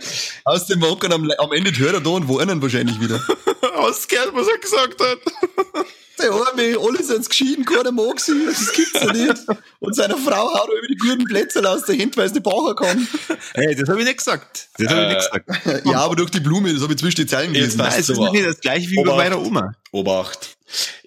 Aus 0.46 0.66
dem 0.68 0.82
Wacken 0.82 1.12
am, 1.14 1.30
am 1.38 1.52
Ende 1.52 1.72
hört 1.78 1.94
er 1.94 2.02
da 2.02 2.10
und 2.12 2.28
wohnen 2.28 2.62
wahrscheinlich 2.62 3.00
wieder. 3.00 3.20
Hast 3.78 4.12
du 4.12 4.16
gehört, 4.16 4.34
was 4.34 4.48
er 4.48 4.58
gesagt 4.58 5.02
hat? 5.02 5.18
Der 6.20 6.32
Arme, 6.32 6.78
alle 6.80 7.04
sind 7.04 7.28
geschieden, 7.28 7.66
keiner 7.66 7.92
mag 7.92 8.20
sie, 8.20 8.34
das 8.46 8.72
gibt's 8.72 8.94
ja 9.02 9.12
nicht. 9.12 9.36
Und 9.80 9.96
seine 9.96 10.16
Frau 10.16 10.54
haut 10.54 10.70
über 10.70 10.88
die 10.88 10.96
guten 10.98 11.26
Plätze 11.26 11.68
aus 11.68 11.86
der 11.86 11.98
Hand, 11.98 12.16
weil 12.18 12.28
sie 12.28 12.36
nicht 12.36 12.44
brauchen 12.44 12.76
kann. 12.76 13.08
Hey, 13.56 13.76
das 13.76 13.90
habe 13.90 14.00
ich 14.00 14.06
nicht 14.06 14.20
gesagt. 14.20 14.70
Das 14.78 14.88
habe 14.90 15.02
ich 15.02 15.08
Äh, 15.08 15.14
nicht 15.16 15.32
gesagt. 15.32 15.86
Ja, 15.88 15.98
aber 16.02 16.16
durch 16.16 16.30
die 16.30 16.40
Blume, 16.40 16.72
das 16.72 16.84
habe 16.84 16.94
ich 16.94 17.00
zwischen 17.00 17.16
die 17.16 17.26
Zeilen 17.26 17.56
Jetzt 17.56 17.78
gelesen. 17.78 17.78
passt 17.80 17.92
Nein, 17.94 18.00
es 18.02 18.10
ist 18.10 18.32
nicht 18.32 18.46
das 18.46 18.60
gleiche 18.60 18.90
wie 18.92 19.04
bei 19.04 19.16
meiner 19.16 19.42
Oma. 19.42 19.72
Obacht. 19.94 20.58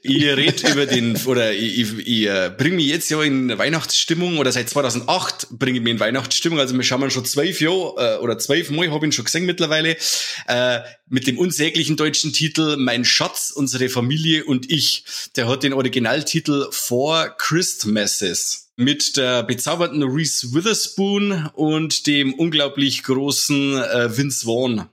Ich 0.00 0.24
rede 0.24 0.70
über 0.70 0.86
den, 0.86 1.16
oder 1.26 1.52
ich, 1.52 1.80
ich, 1.80 1.98
ich 2.06 2.26
äh, 2.28 2.52
bringe 2.56 2.76
mich 2.76 2.86
jetzt 2.86 3.10
ja 3.10 3.20
in 3.20 3.58
Weihnachtsstimmung, 3.58 4.38
oder 4.38 4.52
seit 4.52 4.70
2008 4.70 5.48
bringe 5.50 5.78
ich 5.78 5.82
mich 5.82 5.90
in 5.90 6.00
Weihnachtsstimmung, 6.00 6.60
also 6.60 6.76
wir 6.76 6.84
schauen 6.84 7.10
schon 7.10 7.24
zwölf 7.24 7.60
Jahre, 7.60 8.18
äh, 8.18 8.22
oder 8.22 8.38
zwölf 8.38 8.70
Mal, 8.70 8.92
habe 8.92 8.98
ich 8.98 9.08
ihn 9.08 9.12
schon 9.12 9.24
gesehen 9.24 9.44
mittlerweile, 9.44 9.96
äh, 10.46 10.80
mit 11.08 11.26
dem 11.26 11.36
unsäglichen 11.36 11.96
deutschen 11.96 12.32
Titel 12.32 12.76
Mein 12.76 13.04
Schatz, 13.04 13.50
unsere 13.50 13.88
Familie 13.88 14.44
und 14.44 14.70
ich. 14.70 15.04
Der 15.34 15.48
hat 15.48 15.64
den 15.64 15.72
Originaltitel 15.72 16.68
Four 16.70 17.34
Christmases 17.36 18.68
mit 18.76 19.16
der 19.16 19.42
bezaubernden 19.42 20.04
Reese 20.04 20.54
Witherspoon 20.54 21.50
und 21.54 22.06
dem 22.06 22.34
unglaublich 22.34 23.02
großen 23.02 23.78
äh, 23.78 24.16
Vince 24.16 24.44
Vaughn. 24.44 24.88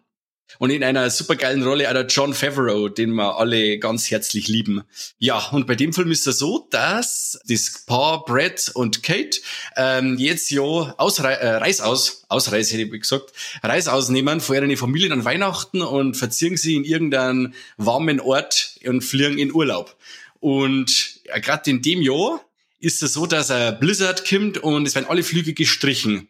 Und 0.59 0.69
in 0.69 0.83
einer 0.83 1.09
supergeilen 1.09 1.63
Rolle 1.63 1.91
der 1.91 2.05
John 2.05 2.33
Favreau, 2.33 2.89
den 2.89 3.13
wir 3.13 3.37
alle 3.37 3.79
ganz 3.79 4.09
herzlich 4.09 4.47
lieben. 4.47 4.83
Ja, 5.19 5.49
und 5.49 5.67
bei 5.67 5.75
dem 5.75 5.93
Film 5.93 6.11
ist 6.11 6.27
es 6.27 6.39
so, 6.39 6.67
dass 6.71 7.39
das 7.47 7.83
Paar 7.85 8.25
Brad 8.25 8.71
und 8.73 9.03
Kate 9.03 9.39
ähm, 9.75 10.17
jetzt 10.17 10.51
ja 10.51 10.61
Ausrei 10.61 11.33
äh, 11.33 11.55
Reis 11.55 11.81
aus, 11.81 12.25
Ausreise 12.29 12.77
hätte 12.77 12.95
ich 12.95 13.01
gesagt, 13.01 13.33
Reis 13.61 13.87
ausnehmen 13.87 14.41
vor 14.41 14.55
ihren 14.55 14.75
Familien 14.77 15.11
an 15.11 15.25
Weihnachten 15.25 15.81
und 15.81 16.15
verziehen 16.15 16.57
sie 16.57 16.75
in 16.75 16.83
irgendeinen 16.83 17.53
warmen 17.77 18.19
Ort 18.19 18.77
und 18.85 19.01
fliegen 19.01 19.37
in 19.37 19.53
Urlaub. 19.53 19.95
Und 20.39 21.23
ja, 21.25 21.39
gerade 21.39 21.69
in 21.69 21.81
dem 21.81 22.01
Jahr 22.01 22.41
ist 22.83 23.01
es 23.01 23.13
so, 23.13 23.25
dass 23.25 23.49
ein 23.49 23.79
Blizzard 23.79 24.27
kommt 24.27 24.57
und 24.57 24.85
es 24.85 24.93
werden 24.93 25.07
alle 25.07 25.23
Flüge 25.23 25.53
gestrichen. 25.53 26.27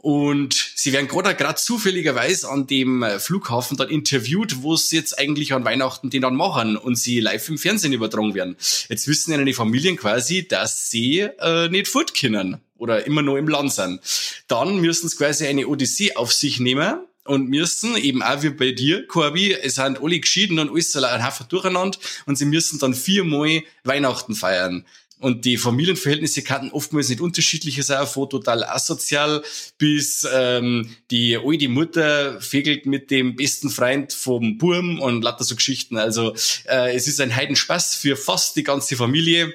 Und 0.00 0.72
sie 0.76 0.92
werden 0.92 1.08
gerade 1.08 1.34
gerade 1.34 1.60
zufälligerweise 1.60 2.48
an 2.48 2.66
dem 2.66 3.02
äh, 3.02 3.18
Flughafen 3.18 3.76
dann 3.76 3.88
interviewt, 3.88 4.62
wo 4.62 4.76
sie 4.76 4.96
jetzt 4.96 5.18
eigentlich 5.18 5.52
an 5.52 5.64
Weihnachten 5.64 6.08
den 6.08 6.22
dann 6.22 6.36
machen 6.36 6.76
und 6.76 6.96
sie 6.96 7.18
live 7.20 7.48
im 7.48 7.58
Fernsehen 7.58 7.92
übertragen 7.92 8.34
werden. 8.34 8.56
Jetzt 8.88 9.08
wissen 9.08 9.32
ja 9.32 9.42
die 9.42 9.54
Familien 9.54 9.96
quasi, 9.96 10.46
dass 10.46 10.90
sie 10.90 11.20
äh, 11.20 11.68
nicht 11.68 11.88
fort 11.88 12.14
können 12.14 12.58
oder 12.76 13.06
immer 13.06 13.22
nur 13.22 13.38
im 13.38 13.48
Land 13.48 13.72
sind. 13.72 14.00
Dann 14.46 14.78
müssen 14.78 15.08
sie 15.08 15.16
quasi 15.16 15.46
eine 15.46 15.66
Odyssee 15.66 16.14
auf 16.14 16.32
sich 16.32 16.60
nehmen 16.60 17.00
und 17.24 17.48
müssen 17.48 17.96
eben 17.96 18.22
auch 18.22 18.42
wie 18.42 18.50
bei 18.50 18.70
dir, 18.70 19.06
Corby, 19.06 19.52
es 19.52 19.74
sind 19.74 20.00
alle 20.00 20.20
geschieden 20.20 20.58
und 20.60 20.70
alles 20.70 20.92
so 20.92 21.02
ein 21.02 21.26
Haufen 21.26 21.46
durcheinander 21.48 21.98
und 22.26 22.38
sie 22.38 22.46
müssen 22.46 22.78
dann 22.78 22.94
viermal 22.94 23.62
Weihnachten 23.84 24.34
feiern. 24.34 24.86
Und 25.20 25.44
die 25.44 25.56
Familienverhältnisse 25.56 26.42
kannten 26.42 26.70
oftmals 26.70 27.08
nicht 27.08 27.20
unterschiedliche 27.20 27.82
sein, 27.82 28.06
von 28.06 28.30
total 28.30 28.64
asozial 28.64 29.42
bis 29.78 30.26
ähm, 30.32 30.90
die 31.10 31.36
alte 31.36 31.68
Mutter 31.68 32.40
fegelt 32.40 32.86
mit 32.86 33.10
dem 33.10 33.36
besten 33.36 33.70
Freund 33.70 34.12
vom 34.12 34.58
Burm 34.58 35.00
und 35.00 35.22
lauter 35.22 35.44
so 35.44 35.56
Geschichten. 35.56 35.96
Also 35.96 36.34
äh, 36.66 36.94
es 36.94 37.08
ist 37.08 37.20
ein 37.20 37.34
Heidenspaß 37.34 37.96
für 37.96 38.16
fast 38.16 38.56
die 38.56 38.64
ganze 38.64 38.96
Familie 38.96 39.54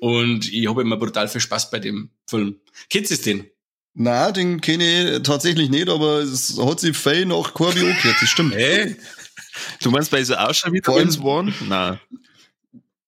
und 0.00 0.52
ich 0.52 0.68
habe 0.68 0.82
immer 0.82 0.96
brutal 0.96 1.28
viel 1.28 1.40
Spaß 1.40 1.70
bei 1.70 1.78
dem 1.78 2.10
Film. 2.28 2.60
Kennst 2.88 3.10
du 3.10 3.14
es 3.14 3.22
den? 3.22 3.46
Na, 3.94 4.32
den 4.32 4.60
kenne 4.60 5.16
ich 5.16 5.22
tatsächlich 5.22 5.68
nicht, 5.68 5.88
aber 5.88 6.20
es 6.20 6.58
hat 6.58 6.80
sich 6.80 6.96
fein 6.96 7.28
nach 7.28 7.54
Corby 7.54 7.80
angehört, 7.80 8.16
das 8.20 8.28
stimmt. 8.28 8.54
Hey. 8.54 8.96
Du 9.82 9.90
meinst 9.90 10.10
bei 10.10 10.22
so 10.22 10.34
Ausschauvitamins 10.34 11.18
One? 11.20 11.52
Nein. 11.68 12.00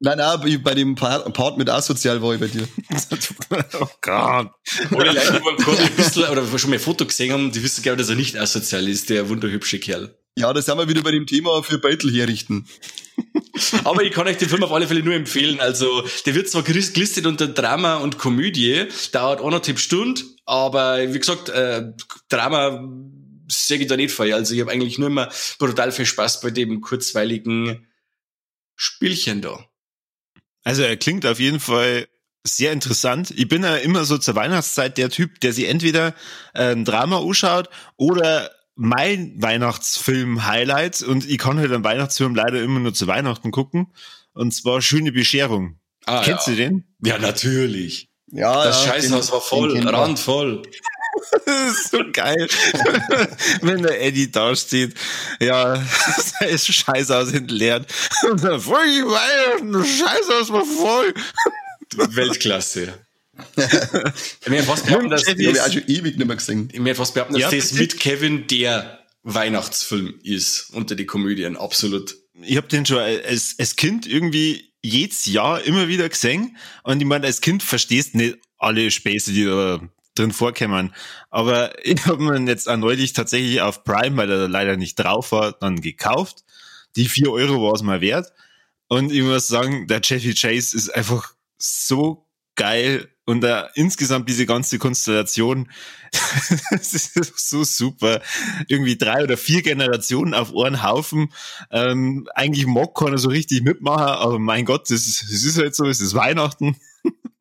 Nein, 0.05 0.19
nein, 0.19 0.63
bei 0.65 0.75
dem 0.75 0.97
Part 0.97 1.59
mit 1.59 1.71
asozial 1.71 2.21
war 2.21 2.35
ich 2.35 2.41
bei 2.41 2.49
dir. 2.49 2.67
oh 3.81 3.89
Gott. 4.01 4.51
Alle 4.91 5.13
Leute, 5.13 5.41
die 5.59 5.63
Corby 5.63 5.83
ein 5.83 5.95
bisschen, 5.95 6.25
oder 6.25 6.59
schon 6.59 6.71
mal 6.71 6.77
ein 6.77 6.83
Foto 6.83 7.07
gesehen 7.07 7.33
haben, 7.33 7.53
die 7.53 7.63
wissen, 7.63 7.83
glaube 7.83 8.01
ich, 8.01 8.07
dass 8.07 8.11
er 8.11 8.17
nicht 8.17 8.37
asozial 8.37 8.89
ist, 8.89 9.11
der 9.11 9.29
wunderhübsche 9.29 9.79
Kerl. 9.79 10.13
Ja, 10.37 10.53
da 10.53 10.61
sind 10.61 10.77
wir 10.77 10.89
wieder 10.89 11.03
bei 11.03 11.13
dem 11.13 11.27
Thema 11.27 11.63
für 11.63 11.79
Beitel 11.79 12.13
herrichten. 12.13 12.67
Aber 13.85 14.03
ich 14.03 14.13
kann 14.13 14.27
euch 14.27 14.39
den 14.39 14.49
Film 14.49 14.65
auf 14.65 14.73
alle 14.73 14.89
Fälle 14.89 15.05
nur 15.05 15.15
empfehlen. 15.15 15.61
Also, 15.61 16.03
der 16.27 16.35
wird 16.35 16.49
zwar 16.49 16.65
gelistet 16.65 17.27
unter 17.27 17.47
Drama 17.47 17.99
und 17.99 18.19
Komödie, 18.19 18.87
dauert 19.13 19.41
anderthalb 19.41 19.79
Stunden, 19.79 20.37
aber 20.47 21.13
wie 21.13 21.19
gesagt, 21.19 21.49
äh, 21.51 21.93
Drama 22.29 22.89
sehe 23.47 23.79
ich 23.79 23.87
da 23.87 23.97
nicht 23.97 24.13
vor. 24.13 24.27
Also, 24.27 24.55
ich 24.55 24.61
habe 24.61 24.73
eigentlich 24.73 24.99
nur 24.99 25.11
immer 25.11 25.29
brutal 25.59 25.93
viel 25.93 26.07
Spaß 26.07 26.41
bei 26.41 26.51
dem 26.51 26.81
kurzweiligen 26.81 27.87
Spielchen 28.75 29.43
da. 29.43 29.65
Also, 30.65 30.83
er 30.83 30.97
klingt 30.97 31.27
auf 31.27 31.41
jeden 31.41 31.61
Fall 31.61 32.07
sehr 32.45 32.73
interessant. 32.73 33.33
Ich 33.37 33.49
bin 33.49 33.63
ja 33.63 33.77
immer 33.77 34.05
so 34.05 34.19
zur 34.19 34.35
Weihnachtszeit 34.35 34.99
der 34.99 35.11
Typ, 35.11 35.41
der 35.41 35.53
sich 35.53 35.69
entweder 35.69 36.15
äh, 36.55 36.73
ein 36.73 36.85
Drama 36.85 37.19
anschaut 37.19 37.69
oder 37.97 38.51
mein 38.75 39.41
Weihnachtsfilm-Highlight 39.41 41.03
und 41.03 41.29
ich 41.29 41.39
kann 41.39 41.59
halt 41.59 41.73
einen 41.73 41.85
Weihnachtsfilm 41.85 42.35
leider 42.35 42.61
immer 42.63 42.81
nur 42.81 42.95
zu 42.95 43.07
Weihnachten 43.07 43.51
gucken. 43.51 43.93
Und 44.33 44.53
zwar 44.53 44.81
Schöne 44.81 45.13
Bescherung. 45.13 45.79
Ah, 46.07 46.23
Kennst 46.25 46.47
ja. 46.49 46.53
du 46.53 46.57
den? 46.57 46.85
Ja, 47.05 47.19
natürlich. 47.19 48.09
Ja, 48.33 48.65
das 48.65 48.87
ja, 48.87 48.93
Scheißhaus 48.93 49.31
war 49.31 49.43
voll, 49.43 49.79
randvoll. 49.87 50.63
das 51.47 51.71
ist 51.71 51.91
so 51.91 52.03
geil. 52.13 52.49
Wenn 53.63 53.83
der 53.83 54.01
Eddie 54.03 54.31
da 54.31 54.55
steht, 54.57 54.95
ja, 55.41 55.77
sein 56.41 56.59
Scheißhaus 56.59 57.33
entleert. 57.33 57.87
Und 58.31 58.43
dann, 58.43 58.61
voll 58.61 58.87
das 59.73 59.89
Scheißhaus 59.89 60.53
war 60.53 60.65
voll. 60.65 61.15
Weltklasse. 61.95 62.95
mir 64.49 64.63
fast 64.63 64.87
behaupten, 64.87 65.11
dass 65.11 65.25
das, 65.25 65.35
ich 65.37 65.61
auch 65.61 65.73
schon 65.73 65.87
ewig 65.87 66.17
nicht 66.17 66.27
mehr 66.27 66.37
gesehen. 66.37 66.71
Mir 66.79 66.95
fast 66.95 67.15
behaupten, 67.15 67.35
dass 67.35 67.43
ja, 67.43 67.51
das 67.51 67.73
mit 67.73 67.99
Kevin 67.99 68.47
der 68.47 69.01
Weihnachtsfilm 69.23 70.19
ist 70.23 70.71
unter 70.73 70.95
die 70.95 71.07
Komödien, 71.07 71.57
absolut. 71.57 72.17
Ich 72.43 72.57
habe 72.57 72.69
den 72.69 72.85
schon 72.87 72.99
als, 72.99 73.55
als 73.59 73.77
Kind 73.77 74.07
irgendwie 74.07 74.73
jedes 74.83 75.27
Jahr 75.27 75.63
immer 75.63 75.87
wieder 75.89 76.09
gesehen 76.09 76.57
und 76.83 77.01
ich 77.01 77.07
meine, 77.07 77.27
als 77.27 77.41
Kind 77.41 77.63
verstehst 77.63 78.15
nicht 78.15 78.39
alle 78.59 78.91
Späße, 78.91 79.33
die 79.33 79.45
da 79.45 79.81
drin 80.15 80.33
vorkommen. 80.33 80.95
Aber 81.31 81.73
ich 81.85 82.07
habe 82.07 82.23
mir 82.23 82.41
jetzt 82.49 82.69
auch 82.69 82.77
neulich 82.77 83.13
tatsächlich 83.13 83.61
auf 83.61 83.85
Prime, 83.85 84.17
weil 84.17 84.31
er 84.31 84.49
leider 84.49 84.77
nicht 84.77 84.97
drauf 84.97 85.33
war, 85.33 85.53
dann 85.53 85.81
gekauft. 85.81 86.45
Die 86.97 87.09
vier 87.09 87.31
Euro 87.31 87.63
war 87.63 87.75
es 87.75 87.83
mal 87.83 88.01
wert. 88.01 88.33
Und 88.89 89.11
ich 89.11 89.23
muss 89.23 89.49
sagen, 89.49 89.87
der 89.87 90.01
Jeffy 90.03 90.35
Chase 90.35 90.77
ist 90.77 90.91
einfach 90.91 91.33
so 91.57 92.29
geil 92.57 93.09
und 93.25 93.41
da 93.41 93.71
insgesamt 93.75 94.29
diese 94.29 94.47
ganze 94.47 94.79
Konstellation, 94.79 95.71
das 96.71 96.93
ist 96.93 97.49
so 97.49 97.65
super. 97.65 98.21
Irgendwie 98.69 98.99
drei 98.99 99.23
oder 99.23 99.37
vier 99.37 99.63
Generationen 99.63 100.35
auf 100.35 100.53
einen 100.55 100.83
Haufen. 100.83 101.33
Ähm, 101.71 102.29
eigentlich 102.35 102.67
mag 102.67 102.95
keiner 102.95 103.19
so 103.19 103.29
richtig 103.29 103.63
mitmachen, 103.63 104.03
aber 104.03 104.39
mein 104.39 104.65
Gott, 104.65 104.91
das 104.91 105.07
ist, 105.07 105.23
das 105.23 105.45
ist 105.45 105.59
halt 105.59 105.75
so, 105.75 105.87
es 105.87 106.01
ist 106.01 106.15
Weihnachten. 106.15 106.77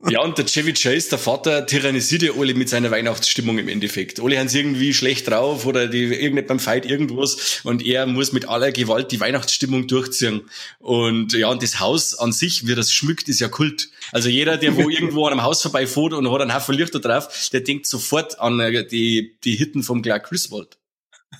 Ja, 0.10 0.22
und 0.22 0.38
der 0.38 0.46
Chevy 0.46 0.74
Chase, 0.74 1.10
der 1.10 1.20
Vater, 1.20 1.66
tyrannisiert 1.68 2.24
ja 2.24 2.32
alle 2.36 2.56
mit 2.56 2.70
seiner 2.70 2.90
Weihnachtsstimmung 2.90 3.60
im 3.60 3.68
Endeffekt. 3.68 4.20
Haben 4.20 4.48
sie 4.48 4.60
irgendwie 4.60 4.94
schlecht 4.94 5.30
drauf 5.30 5.66
oder 5.66 5.88
die 5.88 6.06
irgendein 6.06 6.48
beim 6.48 6.60
Fight 6.60 6.86
irgendwas 6.86 7.62
und 7.64 7.86
er 7.86 8.08
muss 8.08 8.32
mit 8.32 8.50
aller 8.50 8.72
Gewalt 8.72 9.12
die 9.12 9.20
Weihnachtsstimmung 9.20 9.88
durchziehen. 9.88 10.42
Und 10.80 11.34
ja, 11.34 11.50
und 11.50 11.62
das 11.62 11.80
Haus 11.80 12.18
an 12.18 12.32
sich, 12.32 12.66
wie 12.66 12.74
das 12.74 12.92
schmückt, 12.92 13.30
ist 13.30 13.40
ja 13.40 13.48
Kult. 13.48 13.90
Also 14.12 14.28
jeder, 14.28 14.58
der 14.58 14.76
wo 14.76 14.90
irgendwo 14.90 15.28
an 15.28 15.34
einem 15.34 15.44
Haus 15.44 15.62
vorbeifährt 15.62 16.14
und 16.14 16.32
hat 16.32 16.42
einen 16.42 16.54
Haufen 16.54 16.76
Lichter 16.76 17.00
drauf, 17.00 17.50
der 17.54 17.62
denkt 17.62 17.86
sofort 17.86 18.40
an 18.40 18.60
äh, 18.60 18.86
die, 18.88 19.38
die 19.44 19.56
Hitten 19.56 19.84
vom 19.84 20.02
Clark 20.02 20.30
Griswold. 20.30 20.78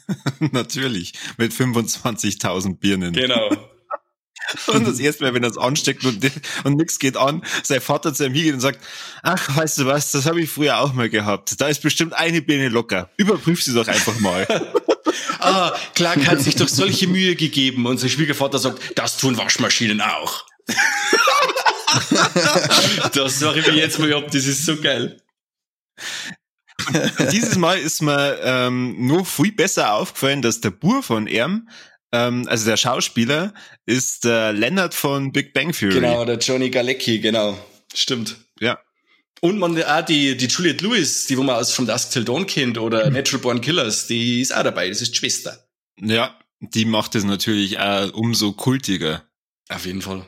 Natürlich, 0.40 1.14
mit 1.38 1.52
25.000 1.52 2.78
Birnen. 2.78 3.14
Genau. 3.14 3.71
Und 4.68 4.88
das 4.88 5.00
erste 5.00 5.24
Mal, 5.24 5.34
wenn 5.34 5.44
er 5.44 5.52
es 5.52 5.58
ansteckt 5.58 6.06
und, 6.06 6.30
und 6.64 6.78
nichts 6.78 7.00
geht 7.00 7.18
an, 7.18 7.44
sein 7.64 7.82
Vater 7.82 8.14
zu 8.14 8.26
ihm 8.26 8.34
hingeht 8.34 8.54
und 8.54 8.60
sagt, 8.60 8.80
ach, 9.24 9.56
weißt 9.56 9.80
du 9.80 9.86
was, 9.86 10.12
das 10.12 10.26
habe 10.26 10.42
ich 10.42 10.50
früher 10.50 10.80
auch 10.80 10.94
mal 10.94 11.10
gehabt. 11.10 11.60
Da 11.60 11.68
ist 11.68 11.82
bestimmt 11.82 12.14
eine 12.14 12.42
Birne 12.42 12.70
locker. 12.70 13.10
Überprüf 13.18 13.64
sie 13.64 13.74
doch 13.74 13.88
einfach 13.88 14.20
mal. 14.20 14.48
ah, 15.40 15.74
Clark 15.96 16.26
hat 16.28 16.42
sich 16.42 16.56
doch 16.56 16.68
solche 16.68 17.08
Mühe 17.08 17.36
gegeben. 17.36 17.86
Und 17.86 18.00
sein 18.00 18.10
Schwiegervater 18.10 18.60
sagt, 18.60 18.80
das 18.96 19.18
tun 19.18 19.38
Waschmaschinen 19.38 20.02
auch. 20.02 20.46
das 23.14 23.40
sage 23.40 23.60
ich 23.60 23.68
mir 23.68 23.76
jetzt 23.76 24.00
mal 24.00 24.14
ab, 24.14 24.32
das 24.32 24.46
ist 24.46 24.66
so 24.66 24.78
geil. 24.78 25.18
Und 26.88 27.32
dieses 27.32 27.58
Mal 27.58 27.78
ist 27.78 28.02
mir 28.02 28.40
ähm, 28.42 28.96
nur 29.06 29.26
viel 29.26 29.52
besser 29.52 29.94
aufgefallen, 29.94 30.42
dass 30.42 30.62
der 30.62 30.72
Bur 30.72 31.04
von 31.04 31.28
Erm 31.28 31.68
ähm, 32.12 32.48
also 32.48 32.66
der 32.66 32.78
Schauspieler 32.78 33.54
ist 33.86 34.26
äh, 34.26 34.52
Leonard 34.52 34.94
von 34.94 35.32
Big 35.32 35.54
Bang 35.54 35.72
Theory. 35.72 35.96
Genau, 35.96 36.26
der 36.26 36.38
Johnny 36.38 36.70
Galecki, 36.70 37.20
genau. 37.20 37.58
Stimmt. 37.94 38.38
Ja. 38.60 38.80
Und 39.42 39.58
man, 39.58 39.82
auch 39.84 40.06
die, 40.06 40.38
die 40.38 40.46
Juliette 40.46 40.86
Lewis, 40.86 41.26
die 41.26 41.38
wo 41.38 41.44
man 41.44 41.56
aus 41.56 41.74
From 41.74 41.88
Dusk 41.88 42.12
Till 42.12 42.24
Dawn 42.24 42.46
kennt 42.46 42.78
oder 42.78 43.08
mhm. 43.08 43.14
Natural 43.14 43.42
Born 43.42 43.62
Killers, 43.62 44.08
die 44.08 44.42
ist 44.42 44.56
auch 44.56 44.64
dabei, 44.64 44.88
das 44.90 45.02
ist 45.02 45.14
die 45.14 45.18
Schwester. 45.18 45.68
Ja, 46.00 46.38
die 46.60 46.86
macht 46.86 47.16
es 47.16 47.24
natürlich 47.24 47.80
auch 47.80 48.14
umso 48.14 48.52
kultiger. 48.52 49.24
Auf 49.70 49.86
jeden 49.86 50.02
Fall. 50.02 50.26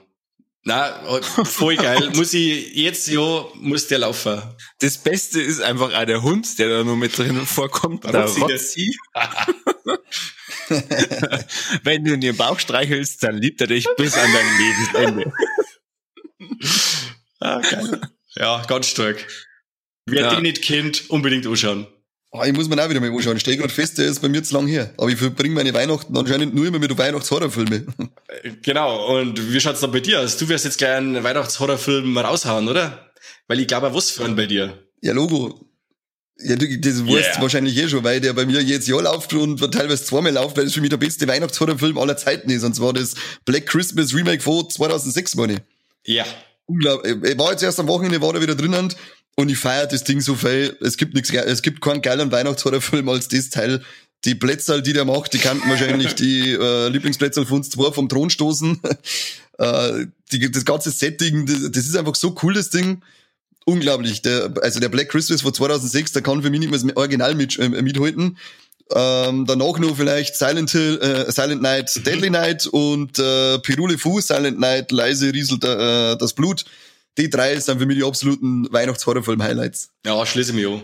Na, 0.64 0.94
voll 1.44 1.76
geil. 1.76 2.12
muss 2.16 2.34
ich, 2.34 2.74
jetzt, 2.74 3.08
ja, 3.10 3.46
muss 3.56 3.88
der 3.88 4.00
laufen. 4.00 4.42
Das 4.80 4.98
Beste 4.98 5.42
ist 5.42 5.62
einfach 5.62 5.94
auch 5.94 6.06
der 6.06 6.24
Hund, 6.24 6.58
der 6.58 6.70
da 6.70 6.84
noch 6.84 6.96
mit 6.96 7.18
drin 7.18 7.36
vorkommt. 7.46 8.06
Der 8.06 8.26
Rotzi. 8.26 8.98
Wenn 11.84 12.04
du 12.04 12.14
in 12.14 12.22
den 12.22 12.36
Bauch 12.36 12.60
streichelst, 12.60 13.24
dann 13.24 13.38
liebt 13.38 13.62
er 13.62 13.68
dich 13.68 13.88
bis 13.98 14.16
an 14.16 14.30
dein 14.34 15.06
Lebensende. 15.06 15.34
ah, 17.40 17.60
geil. 17.60 18.02
Ja, 18.36 18.64
ganz 18.68 18.88
stark. 18.88 19.26
Wer 20.06 20.22
ja. 20.24 20.36
den 20.36 20.44
nicht 20.44 20.62
kennt, 20.62 21.10
unbedingt 21.10 21.48
anschauen. 21.48 21.88
Oh, 22.36 22.42
ich 22.44 22.54
muss 22.54 22.68
mir 22.68 22.84
auch 22.84 22.90
wieder 22.90 23.00
mal 23.00 23.12
anschauen. 23.12 23.36
Ich 23.36 23.42
stehe 23.42 23.58
gerade 23.58 23.72
fest, 23.72 24.00
der 24.00 24.08
ist 24.08 24.20
bei 24.20 24.28
mir 24.28 24.42
zu 24.42 24.56
lang 24.56 24.66
her. 24.66 24.92
Aber 24.98 25.10
ich 25.10 25.18
verbringe 25.18 25.54
meine 25.54 25.72
Weihnachten 25.74 26.18
anscheinend 26.18 26.56
nur 26.56 26.66
immer 26.66 26.80
mit 26.80 26.98
Weihnachtshorrorfilmen. 26.98 27.94
Genau. 28.64 29.20
Und 29.20 29.54
wie 29.54 29.60
schaut's 29.60 29.82
dann 29.82 29.92
bei 29.92 30.00
dir 30.00 30.20
aus? 30.20 30.38
Du 30.38 30.50
wirst 30.50 30.66
jetzt 30.66 30.80
gleich 30.80 30.98
einen 30.98 31.24
Weihnachtshorrorfilm 31.24 32.18
raushauen, 32.18 32.68
oder? 32.68 33.12
Weil 33.48 33.60
ich 33.60 33.68
glaube, 33.68 33.94
was 33.94 34.10
für 34.10 34.26
einen 34.26 34.36
bei 34.36 34.48
dir. 34.48 34.84
Ja, 35.02 35.14
Logo. 35.14 35.73
Ja, 36.40 36.56
du, 36.56 36.80
das 36.80 37.06
weißt 37.06 37.10
yeah. 37.10 37.42
wahrscheinlich 37.42 37.78
eh 37.78 37.88
schon, 37.88 38.04
weil 38.04 38.20
der 38.20 38.34
bei 38.34 38.46
mir 38.46 38.62
jetzt 38.62 38.88
Jahr 38.88 39.04
läuft 39.04 39.34
und 39.34 39.60
teilweise 39.72 40.04
zweimal 40.04 40.34
läuft, 40.34 40.58
weil 40.58 40.66
das 40.66 40.74
für 40.74 40.82
mich 40.82 40.90
der 40.90 40.98
beste 40.98 41.28
Weihnachtshorrorfilm 41.28 41.98
aller 41.98 42.18
Zeiten 42.18 42.50
ist. 42.50 42.64
Und 42.64 42.76
zwar 42.76 42.92
das 42.92 43.14
Black 43.46 43.68
Christmas 43.68 44.14
Remake 44.16 44.42
von 44.42 44.68
2006, 44.68 45.36
meine 45.36 45.54
ich. 45.54 45.60
Ja. 46.06 46.26
Unglaublich. 46.66 47.16
Ich 47.24 47.38
war 47.38 47.52
jetzt 47.52 47.62
erst 47.62 47.80
am 47.80 47.88
Wochenende, 47.88 48.22
war 48.22 48.34
da 48.34 48.42
wieder 48.42 48.56
drinnen 48.56 48.94
und 49.36 49.50
ich 49.50 49.58
feiere 49.58 49.86
das 49.86 50.04
Ding 50.04 50.22
so 50.22 50.36
viel. 50.36 50.76
Es 50.82 50.98
gibt 50.98 51.14
nichts, 51.14 51.32
es 51.32 51.62
gibt 51.62 51.82
keinen 51.82 52.02
geilen 52.02 52.32
Weihnachtshorrorfilm 52.32 53.08
als 53.10 53.28
das 53.28 53.50
Teil. 53.50 53.84
Die 54.26 54.36
Plätze, 54.36 54.82
die 54.82 54.94
der 54.94 55.06
macht, 55.06 55.34
die 55.34 55.40
kannten 55.40 55.70
wahrscheinlich 55.70 56.16
die 56.16 56.52
äh, 56.60 56.88
Lieblingsplätze 56.88 57.46
von 57.46 57.58
uns 57.58 57.70
zwei 57.70 57.92
vom 57.92 58.10
Thron 58.10 58.30
stoßen. 58.30 58.80
äh, 59.60 60.06
die, 60.32 60.50
das 60.50 60.66
ganze 60.66 60.92
Setting, 60.92 61.46
das, 61.46 61.72
das 61.72 61.86
ist 61.86 61.96
einfach 61.96 62.16
so 62.16 62.36
cool, 62.42 62.54
das 62.54 62.70
Ding 62.70 63.02
unglaublich. 63.66 64.22
Der, 64.22 64.52
also 64.62 64.80
der 64.80 64.90
Black 64.90 65.10
Christmas 65.10 65.42
von 65.42 65.54
2006, 65.54 66.14
der 66.14 66.22
kann 66.22 66.42
für 66.42 66.50
mich 66.50 66.60
nicht 66.60 66.72
mehr 66.72 66.80
das 66.80 66.96
Original 66.96 67.36
mit, 67.36 67.58
äh, 67.60 67.70
mithalten. 67.70 68.38
Ähm, 68.92 69.46
danach 69.46 69.80
noch 69.80 69.96
vielleicht 69.96 70.36
Silent 70.36 70.72
Hill, 70.72 71.00
äh, 71.02 71.32
Silent 71.32 71.62
Night. 71.62 72.06
Deadly 72.06 72.30
Night 72.32 72.68
und 72.68 73.18
äh, 73.18 73.60
Pirule 73.60 73.98
Fu, 73.98 74.20
Silent 74.20 74.60
Night, 74.60 74.92
leise 74.92 75.34
rieselt 75.34 75.64
äh, 75.64 76.16
das 76.18 76.34
Blut. 76.34 76.66
Die 77.18 77.30
drei 77.30 77.60
sind 77.60 77.80
für 77.80 77.86
mich 77.86 77.98
die 77.98 78.04
absoluten 78.04 78.72
Weihnachts-Horrorfilm-Highlights. 78.72 79.92
Ja, 80.06 80.26
schließe 80.26 80.54
mich 80.54 80.68
an. 80.68 80.84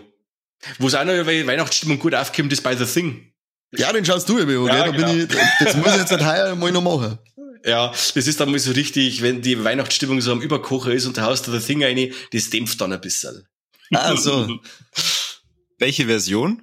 Wo 0.77 0.87
es 0.87 0.95
auch 0.95 1.05
noch 1.05 1.13
über 1.13 1.31
Weihnachtsstimmung 1.47 1.99
gut 1.99 2.13
aufkommt, 2.13 2.51
ist 2.53 2.61
bei 2.61 2.75
The 2.75 2.85
Thing. 2.85 3.31
Ja, 3.75 3.93
den 3.93 4.03
schaust 4.03 4.27
du 4.27 4.37
immer 4.37 4.67
ja, 4.67 4.85
da 4.85 4.91
genau. 4.91 5.07
bin 5.07 5.19
ich, 5.21 5.27
das 5.63 5.75
muss 5.75 5.87
ich 5.87 5.97
jetzt 5.97 6.11
halt 6.11 6.25
heuer 6.25 6.55
mal 6.55 6.71
noch 6.71 6.81
machen. 6.81 7.19
Ja, 7.65 7.89
das 7.89 8.15
ist 8.15 8.39
dann 8.39 8.51
mal 8.51 8.59
so 8.59 8.71
richtig, 8.71 9.21
wenn 9.21 9.41
die 9.41 9.63
Weihnachtsstimmung 9.63 10.21
so 10.21 10.31
am 10.31 10.41
Überkocher 10.41 10.91
ist 10.93 11.05
und 11.05 11.17
da 11.17 11.23
haust 11.23 11.47
du 11.47 11.51
The 11.57 11.65
Thing 11.65 11.83
rein, 11.83 12.11
das 12.31 12.49
dämpft 12.49 12.79
dann 12.81 12.93
ein 12.93 13.01
bisschen. 13.01 13.47
Ah, 13.93 14.15
so. 14.15 14.59
Welche 15.77 16.05
Version? 16.05 16.61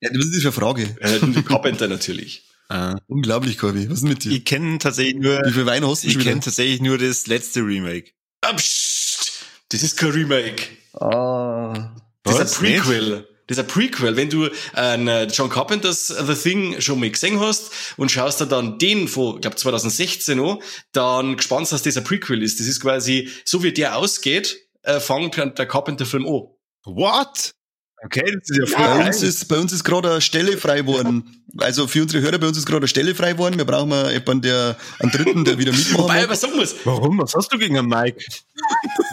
Ja, 0.00 0.10
ist 0.10 0.34
das 0.34 0.40
für 0.40 0.48
eine 0.48 0.52
Frage? 0.52 0.96
Äh, 1.00 1.18
die 1.20 1.42
Carpenter 1.42 1.88
natürlich. 1.88 2.44
Ah. 2.72 2.96
Unglaublich, 3.08 3.58
Corby. 3.58 3.88
Was 3.90 3.94
ist 3.94 4.02
denn 4.02 4.10
mit 4.10 4.22
dir? 4.22 4.30
Ich 4.30 4.44
kenne 4.44 4.78
tatsächlich 4.78 5.16
nur, 5.16 5.40
Wie 5.44 5.50
viel 5.50 5.66
Wein 5.66 5.84
hast 5.84 6.04
du 6.04 6.06
ich 6.06 6.20
kenne 6.20 6.38
tatsächlich 6.38 6.80
nur 6.80 6.98
das 6.98 7.26
letzte 7.26 7.62
Remake. 7.66 8.12
Ah, 8.42 8.52
psst, 8.52 9.32
das 9.70 9.82
ist 9.82 9.96
kein 9.96 10.10
Remake. 10.12 10.68
Ah. 10.92 11.96
Das 12.22 12.38
Was? 12.38 12.52
ist 12.52 12.58
ein 12.58 12.80
Prequel. 12.80 13.28
Ein 13.58 13.66
Prequel. 13.66 14.16
Wenn 14.16 14.30
du 14.30 14.48
ein 14.72 15.08
äh, 15.08 15.24
John 15.24 15.50
Carpenters 15.50 16.08
The 16.08 16.34
Thing 16.34 16.80
schon 16.80 17.00
mal 17.00 17.10
gesehen 17.10 17.40
hast 17.40 17.70
und 17.96 18.10
schaust 18.10 18.40
dir 18.40 18.46
dann 18.46 18.78
den 18.78 19.08
von, 19.08 19.36
ich 19.36 19.40
glaube 19.42 19.56
2016 19.56 20.40
an, 20.40 20.58
dann 20.92 21.36
gespannt, 21.36 21.70
dass 21.72 21.82
das 21.82 21.96
ein 21.96 22.04
Prequel 22.04 22.42
ist. 22.42 22.60
Das 22.60 22.66
ist 22.66 22.80
quasi, 22.80 23.28
so 23.44 23.62
wie 23.62 23.72
der 23.72 23.96
ausgeht, 23.96 24.58
äh, 24.82 25.00
fängt 25.00 25.36
der 25.36 25.66
Carpenter-Film 25.66 26.26
an. 26.26 26.48
What? 26.84 27.54
Okay, 28.02 28.22
das 28.38 28.48
ist 28.48 28.56
ja 28.56 28.66
voll 28.66 28.98
Bei 28.98 29.06
uns 29.06 29.22
ist, 29.22 29.48
bei 29.48 29.58
uns 29.58 29.72
ist 29.72 29.84
gerade 29.84 30.10
eine 30.10 30.20
Stelle 30.22 30.56
frei 30.56 30.78
geworden. 30.78 31.44
Also 31.58 31.86
für 31.86 32.00
unsere 32.00 32.22
Hörer, 32.22 32.38
bei 32.38 32.46
uns 32.46 32.56
ist 32.56 32.64
gerade 32.64 32.78
eine 32.78 32.88
Stelle 32.88 33.14
frei 33.14 33.32
geworden. 33.32 33.58
Wir 33.58 33.66
brauchen 33.66 33.90
mal 33.90 34.10
jemanden, 34.10 34.42
der, 34.42 34.76
einen 35.00 35.10
Dritten, 35.10 35.44
der 35.44 35.58
wieder 35.58 35.72
mitmachen 35.72 36.04
Wobei, 36.04 36.28
was 36.28 36.40
sagen 36.40 36.56
muss, 36.56 36.74
Warum? 36.84 37.18
Was 37.18 37.34
hast 37.34 37.52
du 37.52 37.58
gegen 37.58 37.76
einen 37.76 37.88
Mike? 37.88 38.24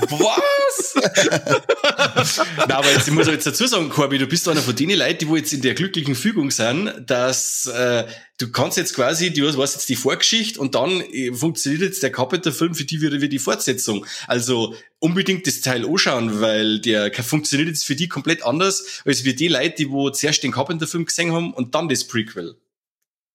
was? 0.10 0.96
Na, 2.67 2.77
aber 2.77 2.91
jetzt, 2.91 3.08
ich 3.08 3.13
muss 3.13 3.25
aber 3.25 3.34
jetzt 3.34 3.48
dazu 3.48 3.67
sagen, 3.67 3.89
Corby, 3.89 4.20
du 4.20 4.27
bist 4.27 4.48
einer 4.48 4.62
von 4.62 4.75
denen 4.75 4.98
Leuten, 4.98 5.20
die 5.20 5.27
wo 5.27 5.36
jetzt 5.36 5.51
in 5.51 5.62
der 5.62 5.74
glücklichen 5.74 6.15
Fügung 6.15 6.51
sind, 6.51 6.94
dass 7.06 7.65
äh, 7.65 8.06
du 8.38 8.51
kannst 8.51 8.77
jetzt 8.77 8.94
quasi, 8.94 9.34
du 9.34 9.48
hast 9.48 9.74
jetzt 9.74 9.89
die 9.89 9.96
Vorgeschichte 9.96 10.60
und 10.60 10.75
dann 10.75 11.01
äh, 11.01 11.34
funktioniert 11.34 11.82
jetzt 11.82 12.03
der 12.03 12.12
Carpenter-Film 12.12 12.75
für 12.75 12.86
die 12.86 13.01
wieder 13.01 13.22
wie 13.22 13.29
die 13.29 13.39
Fortsetzung. 13.39 14.06
Also 14.27 14.75
unbedingt 15.00 15.48
das 15.48 15.62
Teil 15.62 15.86
anschauen, 15.86 16.39
weil 16.39 16.79
der 16.79 17.12
funktioniert 17.13 17.70
jetzt 17.70 17.86
für 17.86 17.96
die 17.96 18.08
komplett 18.08 18.44
anders, 18.44 19.01
als 19.06 19.24
wie 19.24 19.34
die 19.34 19.48
Leute, 19.48 19.75
die 19.77 19.89
wo 19.89 20.10
zuerst 20.10 20.44
den 20.44 20.51
Carpenter-Film 20.51 21.06
gesehen 21.06 21.32
haben 21.32 21.53
und 21.53 21.75
dann 21.75 21.89
das 21.89 22.06
Prequel. 22.06 22.56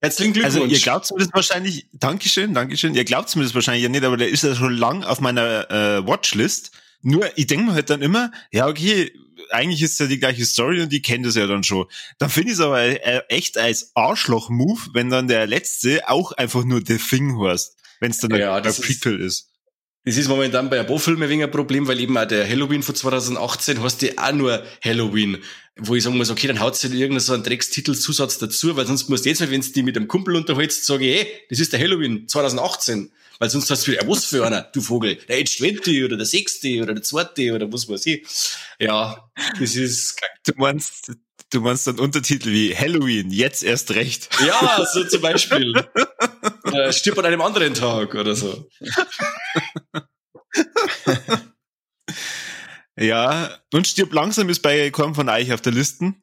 Herzlichen 0.01 0.33
Glückwunsch. 0.33 0.57
Also 0.57 0.67
ihr 0.67 0.81
glaubt 0.81 1.11
mir 1.13 1.19
das 1.19 1.33
wahrscheinlich, 1.33 1.87
Dankeschön, 1.93 2.55
Dankeschön, 2.55 2.95
ihr 2.95 3.05
glaubt 3.05 3.35
mir 3.37 3.45
das 3.45 3.55
wahrscheinlich 3.55 3.85
ja 3.85 3.89
nicht, 3.89 4.05
aber 4.05 4.17
der 4.17 4.29
ist 4.29 4.43
ja 4.43 4.55
schon 4.55 4.77
lang 4.77 5.05
auf 5.05 5.21
meiner 5.21 5.71
äh, 5.71 6.07
Watchlist. 6.07 6.73
Nur, 7.03 7.27
ich 7.37 7.47
denke 7.47 7.67
mir 7.67 7.75
halt 7.75 7.91
dann 7.91 8.03
immer, 8.03 8.33
ja 8.53 8.67
okay, 8.67 9.13
eigentlich 9.53 9.83
ist 9.83 9.99
ja 10.01 10.07
die 10.07 10.19
gleiche 10.19 10.45
Story 10.45 10.81
und 10.83 10.91
die 10.93 11.03
kennt 11.03 11.27
es 11.27 11.35
ja 11.37 11.47
dann 11.47 11.63
schon. 11.65 11.87
Dann 12.19 12.31
finde 12.31 12.49
ich 12.53 12.55
es 12.55 12.61
aber 12.61 12.81
äh, 12.83 13.23
echt 13.29 13.59
als 13.59 13.91
Arschloch-Move, 13.95 14.81
wenn 14.95 15.11
dann 15.11 15.29
der 15.29 15.47
letzte 15.47 16.09
auch 16.09 16.33
einfach 16.33 16.65
nur 16.65 16.81
The 16.87 16.99
Thing 16.99 17.39
heißt, 17.41 17.77
wenn 18.01 18.11
es 18.11 18.19
dann 18.19 18.31
Ja, 18.35 18.61
das 18.61 18.79
ein 18.79 18.83
ist- 18.83 18.87
Prequel 19.03 19.21
ist. 19.21 19.49
Das 20.05 20.17
ist 20.17 20.27
momentan 20.27 20.69
bei 20.69 20.81
ein 20.81 20.87
paar 20.87 20.99
Filmen 20.99 21.23
ein 21.23 21.29
wenig 21.29 21.45
ein 21.45 21.51
Problem, 21.53 21.87
weil 21.87 22.01
eben 22.01 22.19
auch 22.19 22.25
der 22.27 22.49
Halloween 22.49 22.83
von 22.83 22.93
2018 22.97 23.81
hast 23.85 24.03
du 24.03 24.09
auch 24.19 24.33
nur 24.33 24.61
Halloween. 24.85 25.39
Wo 25.77 25.95
ich 25.95 26.03
sagen 26.03 26.17
muss, 26.17 26.29
okay, 26.29 26.49
dann 26.49 26.59
haut 26.59 26.75
sie 26.77 26.89
irgendeinen 26.89 27.21
so 27.21 27.35
einen 27.35 27.45
Dreckstitelzusatz 27.45 28.39
dazu, 28.39 28.75
weil 28.77 28.85
sonst 28.85 29.09
musst 29.09 29.25
du 29.25 29.29
jetzt 29.29 29.41
halt, 29.41 29.53
wenn 29.53 29.61
du 29.61 29.69
die 29.71 29.85
mit 29.85 29.97
einem 29.97 30.09
Kumpel 30.09 30.35
unterhältst, 30.35 30.87
sage 30.87 31.07
ich, 31.09 31.21
hey, 31.21 31.27
das 31.51 31.61
ist 31.61 31.73
der 31.73 31.79
Halloween 31.79 32.27
2018. 32.27 33.13
Weil 33.39 33.51
sonst 33.51 33.71
hast 33.71 33.87
du 33.87 33.93
wieder, 33.93 34.07
was 34.07 34.25
für 34.25 34.47
einer, 34.47 34.63
du 34.63 34.81
Vogel? 34.81 35.17
Der 35.29 35.39
Age 35.39 35.57
20 35.59 36.05
oder 36.05 36.17
der 36.17 36.27
6. 36.27 36.65
oder 36.83 36.95
der 36.95 37.03
2. 37.03 37.53
oder 37.53 37.73
was 37.73 37.89
weiß 37.89 38.07
ich. 38.07 38.27
Ja, 38.79 39.31
das 39.59 39.77
ist, 39.77 40.21
Du 40.45 40.53
meinst, 40.57 41.13
du 41.51 41.61
meinst 41.61 41.87
dann 41.87 41.99
Untertitel 41.99 42.51
wie 42.51 42.75
Halloween, 42.77 43.31
jetzt 43.31 43.63
erst 43.63 43.93
recht. 43.93 44.29
ja, 44.47 44.85
so 44.93 45.05
zum 45.05 45.21
Beispiel. 45.21 45.73
äh, 46.73 46.93
stirb 46.93 47.19
an 47.19 47.27
einem 47.27 47.41
anderen 47.41 47.75
Tag 47.75 48.15
oder 48.15 48.35
so. 48.35 48.69
Ja, 52.99 53.59
und 53.73 53.87
stirb 53.87 54.13
langsam 54.13 54.49
ist 54.49 54.61
bei 54.61 54.91
Korn 54.91 55.15
von 55.15 55.29
Eich 55.29 55.53
auf 55.53 55.61
der 55.63 55.73
Listen. 55.73 56.23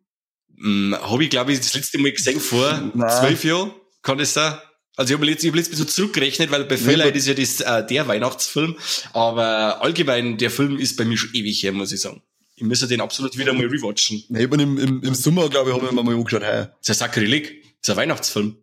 Hm, 0.58 0.96
habe 1.02 1.24
ich, 1.24 1.30
glaube 1.30 1.52
ich, 1.52 1.60
das 1.60 1.74
letzte 1.74 1.98
Mal 1.98 2.12
gesehen 2.12 2.40
vor 2.40 2.92
Nein. 2.94 3.10
zwölf 3.10 3.44
Jahren. 3.44 3.72
Kann 4.02 4.18
das 4.18 4.34
sein? 4.34 4.58
Also 5.00 5.14
ich 5.14 5.18
habe 5.20 5.28
jetzt, 5.30 5.44
ich 5.44 5.50
hab 5.50 5.56
jetzt 5.56 5.68
ein 5.68 5.72
bisschen 5.72 5.88
zurückgerechnet, 5.88 6.52
weil 6.52 6.66
bei 6.66 6.76
aber- 6.76 7.16
ist 7.16 7.28
ja 7.28 7.34
das, 7.34 7.62
äh, 7.62 7.86
der 7.88 8.08
Weihnachtsfilm. 8.08 8.76
Aber 9.14 9.82
allgemein, 9.82 10.38
der 10.38 10.52
Film 10.52 10.78
ist 10.78 10.98
bei 10.98 11.06
mir 11.06 11.18
schon 11.18 11.30
ewig 11.34 11.64
her, 11.64 11.72
muss 11.72 11.92
ich 11.94 12.02
sagen. 12.02 12.22
Ich 12.58 12.64
müsste 12.64 12.88
den 12.88 13.00
absolut 13.00 13.38
wieder 13.38 13.54
mal 13.54 13.66
rewatchen. 13.66 14.24
Nee, 14.28 14.44
ich 14.44 14.50
bin 14.50 14.60
im, 14.60 14.78
im, 14.78 15.02
im 15.02 15.16
Sommer, 15.16 15.48
glaube 15.50 15.70
ich, 15.70 15.76
haben 15.76 15.86
wir 15.96 16.04
mal 16.04 16.14
angeschaut. 16.14 16.44
Hey, 16.44 16.66
Das 16.82 16.90
ist 16.98 17.02
ein 17.02 17.08
Sakrileg. 17.08 17.64
Das 17.82 17.88
ist 17.88 17.90
ein 17.92 17.98
Weihnachtsfilm. 17.98 18.58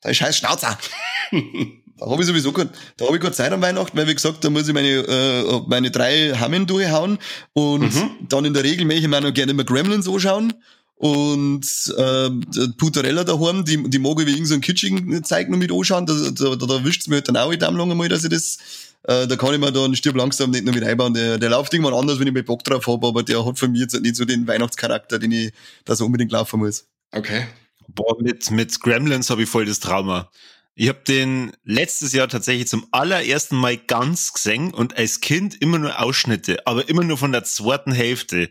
da 0.00 0.08
ist 0.08 0.16
scheiß 0.16 0.38
Schnauzer. 0.38 0.78
Da 1.98 2.10
habe 2.10 2.20
ich 2.22 2.26
sowieso 2.26 2.50
keine, 2.50 2.70
da 2.96 3.04
habe 3.06 3.16
ich 3.16 3.22
keine 3.22 3.34
Zeit 3.34 3.52
an 3.52 3.62
Weihnachten, 3.62 3.96
weil 3.96 4.08
wie 4.08 4.14
gesagt, 4.14 4.42
da 4.42 4.50
muss 4.50 4.66
ich 4.66 4.74
meine, 4.74 4.88
äh, 4.88 5.60
meine 5.68 5.90
drei 5.92 6.32
Hammen 6.32 6.66
durchhauen 6.66 7.18
und 7.52 7.82
Mhm. 7.94 8.10
dann 8.28 8.44
in 8.44 8.54
der 8.54 8.64
Regel 8.64 8.86
möchte 8.86 9.02
ich 9.02 9.08
mir 9.08 9.18
auch 9.18 9.22
noch 9.22 9.32
gerne 9.34 9.52
immer 9.52 9.62
Gremlins 9.62 10.08
anschauen 10.08 10.52
und 11.02 11.66
äh, 11.98 12.30
der 12.30 12.68
Putarella 12.76 13.24
daheim, 13.24 13.64
die, 13.64 13.90
die 13.90 13.98
mag 13.98 14.20
ich 14.20 14.26
wie 14.26 14.30
irgendeinen 14.30 14.46
so 14.46 14.54
einen 14.54 14.60
kitschigen 14.60 15.24
Zeug 15.24 15.48
noch 15.48 15.58
mit 15.58 15.72
anschauen, 15.72 16.06
da, 16.06 16.14
da, 16.14 16.54
da, 16.54 16.66
da 16.66 16.84
wischt's 16.84 17.08
mir 17.08 17.16
halt 17.16 17.26
dann 17.26 17.36
auch 17.36 17.50
in 17.50 17.58
lang 17.58 17.90
einmal, 17.90 18.08
dass 18.08 18.22
ich 18.22 18.30
das 18.30 18.58
äh, 19.08 19.26
da 19.26 19.34
kann 19.34 19.52
ich 19.52 19.58
mir 19.58 19.72
dann 19.72 19.96
stirb 19.96 20.14
langsam 20.14 20.52
nicht 20.52 20.64
noch 20.64 20.72
mit 20.72 20.84
einbauen. 20.84 21.12
Der, 21.12 21.38
der 21.38 21.50
läuft 21.50 21.74
irgendwann 21.74 21.94
anders, 21.94 22.20
wenn 22.20 22.28
ich 22.28 22.32
mal 22.32 22.44
Bock 22.44 22.62
drauf 22.62 22.86
habe, 22.86 23.04
aber 23.04 23.24
der 23.24 23.44
hat 23.44 23.58
von 23.58 23.72
mir 23.72 23.80
jetzt 23.80 24.00
nicht 24.00 24.14
so 24.14 24.24
den 24.24 24.46
Weihnachtscharakter, 24.46 25.18
den 25.18 25.32
ich 25.32 25.52
da 25.84 25.96
so 25.96 26.06
unbedingt 26.06 26.30
laufen 26.30 26.60
muss. 26.60 26.86
Okay. 27.10 27.46
Boah, 27.88 28.22
mit, 28.22 28.52
mit 28.52 28.80
Gremlins 28.80 29.28
habe 29.28 29.42
ich 29.42 29.48
voll 29.48 29.66
das 29.66 29.80
Trauma. 29.80 30.30
Ich 30.74 30.88
habe 30.88 31.00
den 31.06 31.52
letztes 31.64 32.12
Jahr 32.14 32.28
tatsächlich 32.28 32.66
zum 32.66 32.86
allerersten 32.92 33.56
Mal 33.56 33.76
ganz 33.76 34.32
gesehen 34.32 34.72
und 34.72 34.96
als 34.96 35.20
Kind 35.20 35.60
immer 35.60 35.78
nur 35.78 36.00
Ausschnitte, 36.00 36.66
aber 36.66 36.88
immer 36.88 37.04
nur 37.04 37.18
von 37.18 37.30
der 37.32 37.44
zweiten 37.44 37.92
Hälfte. 37.92 38.48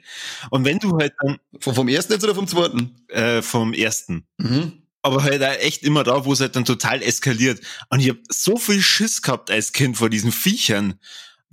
Und 0.52 0.64
wenn 0.64 0.78
du 0.78 0.98
halt 1.00 1.14
dann 1.22 1.40
Vom, 1.60 1.74
vom 1.74 1.88
ersten 1.88 2.14
jetzt 2.14 2.24
oder 2.24 2.36
vom 2.36 2.48
zweiten? 2.48 2.96
äh, 3.08 3.42
vom 3.42 3.74
ersten, 3.74 4.28
Mhm. 4.38 4.84
aber 5.02 5.24
halt 5.24 5.44
auch 5.44 5.60
echt 5.62 5.82
immer 5.84 6.04
da, 6.04 6.24
wo 6.26 6.34
es 6.34 6.42
halt 6.42 6.56
dann 6.56 6.66
total 6.66 7.02
eskaliert. 7.02 7.60
Und 7.90 8.02
ich 8.02 8.10
habe 8.10 8.20
so 8.30 8.56
viel 8.58 8.82
Schiss 8.82 9.24
gehabt 9.24 9.50
als 9.50 9.72
Kind 9.74 9.98
vor 9.98 10.10
diesen 10.12 10.32
Viechern. 10.32 11.00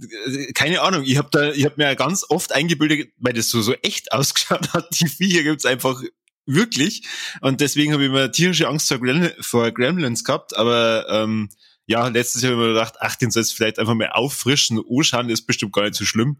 Äh, 0.03 0.53
Keine 0.53 0.83
Ahnung, 0.83 1.03
ich 1.05 1.17
habe 1.17 1.29
da, 1.33 1.51
ich 1.51 1.65
habe 1.65 1.77
mir 1.79 1.85
ja 1.85 1.95
ganz 1.95 2.27
oft 2.29 2.53
eingebildet, 2.53 3.11
weil 3.17 3.33
das 3.33 3.49
so 3.49 3.63
so 3.63 3.73
echt 3.83 4.13
ausgeschaut 4.13 4.75
hat. 4.75 4.89
Die 5.01 5.09
Viecher 5.09 5.45
gibt's 5.45 5.65
einfach 5.65 6.03
wirklich. 6.49 7.03
Und 7.41 7.61
deswegen 7.61 7.93
habe 7.93 8.03
ich 8.03 8.09
immer 8.11 8.33
tierische 8.33 8.69
Angst 8.69 8.89
vor, 8.89 8.99
Gremlin, 8.99 9.33
vor 9.41 9.71
Gremlins 9.71 10.25
gehabt. 10.25 10.57
Aber 10.57 11.07
ähm, 11.09 11.49
ja, 11.87 12.09
letztes 12.09 12.43
Jahr 12.43 12.53
habe 12.53 12.63
ich 12.63 12.69
mir 12.69 12.75
gedacht, 12.75 12.95
ach, 13.01 13.17
den 13.17 13.31
sollst 13.31 13.53
du 13.53 13.57
vielleicht 13.57 13.79
einfach 13.79 13.95
mal 13.95 14.11
auffrischen. 14.11 14.79
anschauen, 14.79 15.31
ist 15.31 15.47
bestimmt 15.47 15.73
gar 15.73 15.83
nicht 15.83 15.95
so 15.95 16.05
schlimm. 16.05 16.39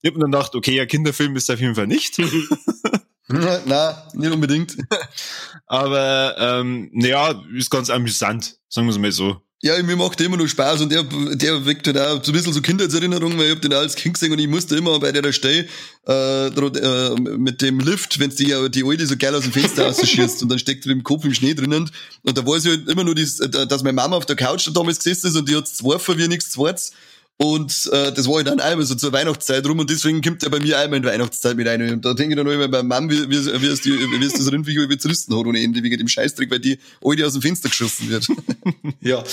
Ich 0.00 0.08
habe 0.08 0.18
mir 0.18 0.24
dann 0.24 0.32
gedacht, 0.32 0.54
okay, 0.54 0.74
ja, 0.74 0.86
Kinderfilm 0.86 1.36
ist 1.36 1.50
auf 1.50 1.60
jeden 1.60 1.74
Fall 1.74 1.86
nicht. 1.86 2.18
Nein, 3.28 3.94
nicht 4.14 4.32
unbedingt. 4.32 4.76
Aber 5.66 6.36
ähm, 6.38 6.90
naja, 6.92 7.40
ist 7.54 7.70
ganz 7.70 7.88
amüsant, 7.88 8.56
sagen 8.68 8.86
wir 8.86 8.92
es 8.92 8.98
mal 8.98 9.12
so. 9.12 9.40
Ja, 9.64 9.80
mir 9.80 9.94
macht 9.94 10.18
der 10.18 10.26
immer 10.26 10.36
noch 10.36 10.48
Spaß 10.48 10.80
und 10.80 10.90
der, 10.90 11.04
der 11.04 11.64
weckt 11.64 11.86
halt 11.86 11.96
auch 11.96 12.24
so 12.24 12.32
ein 12.32 12.34
bisschen 12.34 12.52
so 12.52 12.60
Kindheitserinnerungen, 12.60 13.38
weil 13.38 13.46
ich 13.46 13.52
hab 13.52 13.62
den 13.62 13.72
auch 13.72 13.78
als 13.78 13.94
Kind 13.94 14.14
gesehen 14.14 14.32
und 14.32 14.40
ich 14.40 14.48
musste 14.48 14.74
immer 14.74 14.98
bei 14.98 15.12
der 15.12 15.32
Stelle 15.32 15.68
äh, 16.08 16.48
äh, 16.48 17.14
mit 17.38 17.62
dem 17.62 17.78
Lift, 17.78 18.18
wenn's 18.18 18.34
die, 18.34 18.52
die 18.70 18.84
Alte 18.84 19.06
so 19.06 19.16
geil 19.16 19.32
aus 19.36 19.44
dem 19.44 19.52
Fenster 19.52 19.86
rausschießt 19.86 20.42
und 20.42 20.48
dann 20.48 20.58
steckt 20.58 20.84
mit 20.86 20.96
dem 20.96 21.04
Kopf 21.04 21.24
im 21.24 21.32
Schnee 21.32 21.54
drinnen 21.54 21.88
und 22.22 22.36
da 22.36 22.44
weiß 22.44 22.64
ich 22.64 22.70
halt 22.72 22.88
immer 22.88 23.04
nur, 23.04 23.14
das, 23.14 23.36
dass 23.36 23.84
meine 23.84 23.92
Mama 23.92 24.16
auf 24.16 24.26
der 24.26 24.34
Couch 24.34 24.66
da 24.66 24.72
damals 24.72 24.98
gesessen 24.98 25.28
ist 25.28 25.36
und 25.36 25.48
die 25.48 25.54
hat's 25.54 25.78
geworfen 25.78 26.18
wie 26.18 26.26
nichts 26.26 26.50
Zweites 26.50 26.92
und 27.38 27.90
äh, 27.92 28.12
das 28.12 28.28
war 28.28 28.36
halt 28.36 28.46
dann 28.46 28.60
einmal 28.60 28.86
so 28.86 28.94
zur 28.94 29.12
Weihnachtszeit 29.12 29.66
rum 29.66 29.78
und 29.78 29.90
deswegen 29.90 30.22
kommt 30.22 30.42
er 30.44 30.50
bei 30.50 30.60
mir 30.60 30.78
einmal 30.78 30.98
in 30.98 31.02
die 31.02 31.08
Weihnachtszeit 31.08 31.56
mit 31.56 31.66
rein. 31.66 31.82
Und 31.90 32.04
da 32.04 32.14
denke 32.14 32.34
ich 32.34 32.36
dann 32.36 32.46
auch 32.46 32.52
immer 32.52 32.68
bei 32.68 32.82
Mom, 32.82 33.10
wie, 33.10 33.28
wie, 33.28 33.62
wie, 33.62 33.66
es 33.66 33.80
die, 33.80 33.90
wie 33.90 34.24
es 34.24 34.34
das 34.34 34.52
Rindviech 34.52 34.76
über 34.76 34.98
zu 34.98 35.08
rüsten 35.08 35.36
hat 35.36 35.46
ohne 35.46 35.60
Ende, 35.60 35.82
wegen 35.82 35.98
dem 35.98 36.08
Scheißtrick, 36.08 36.50
weil 36.50 36.60
die 36.60 36.78
Alte 37.02 37.26
aus 37.26 37.32
dem 37.32 37.42
Fenster 37.42 37.68
geschossen 37.68 38.10
wird. 38.10 38.28
Ja. 39.00 39.24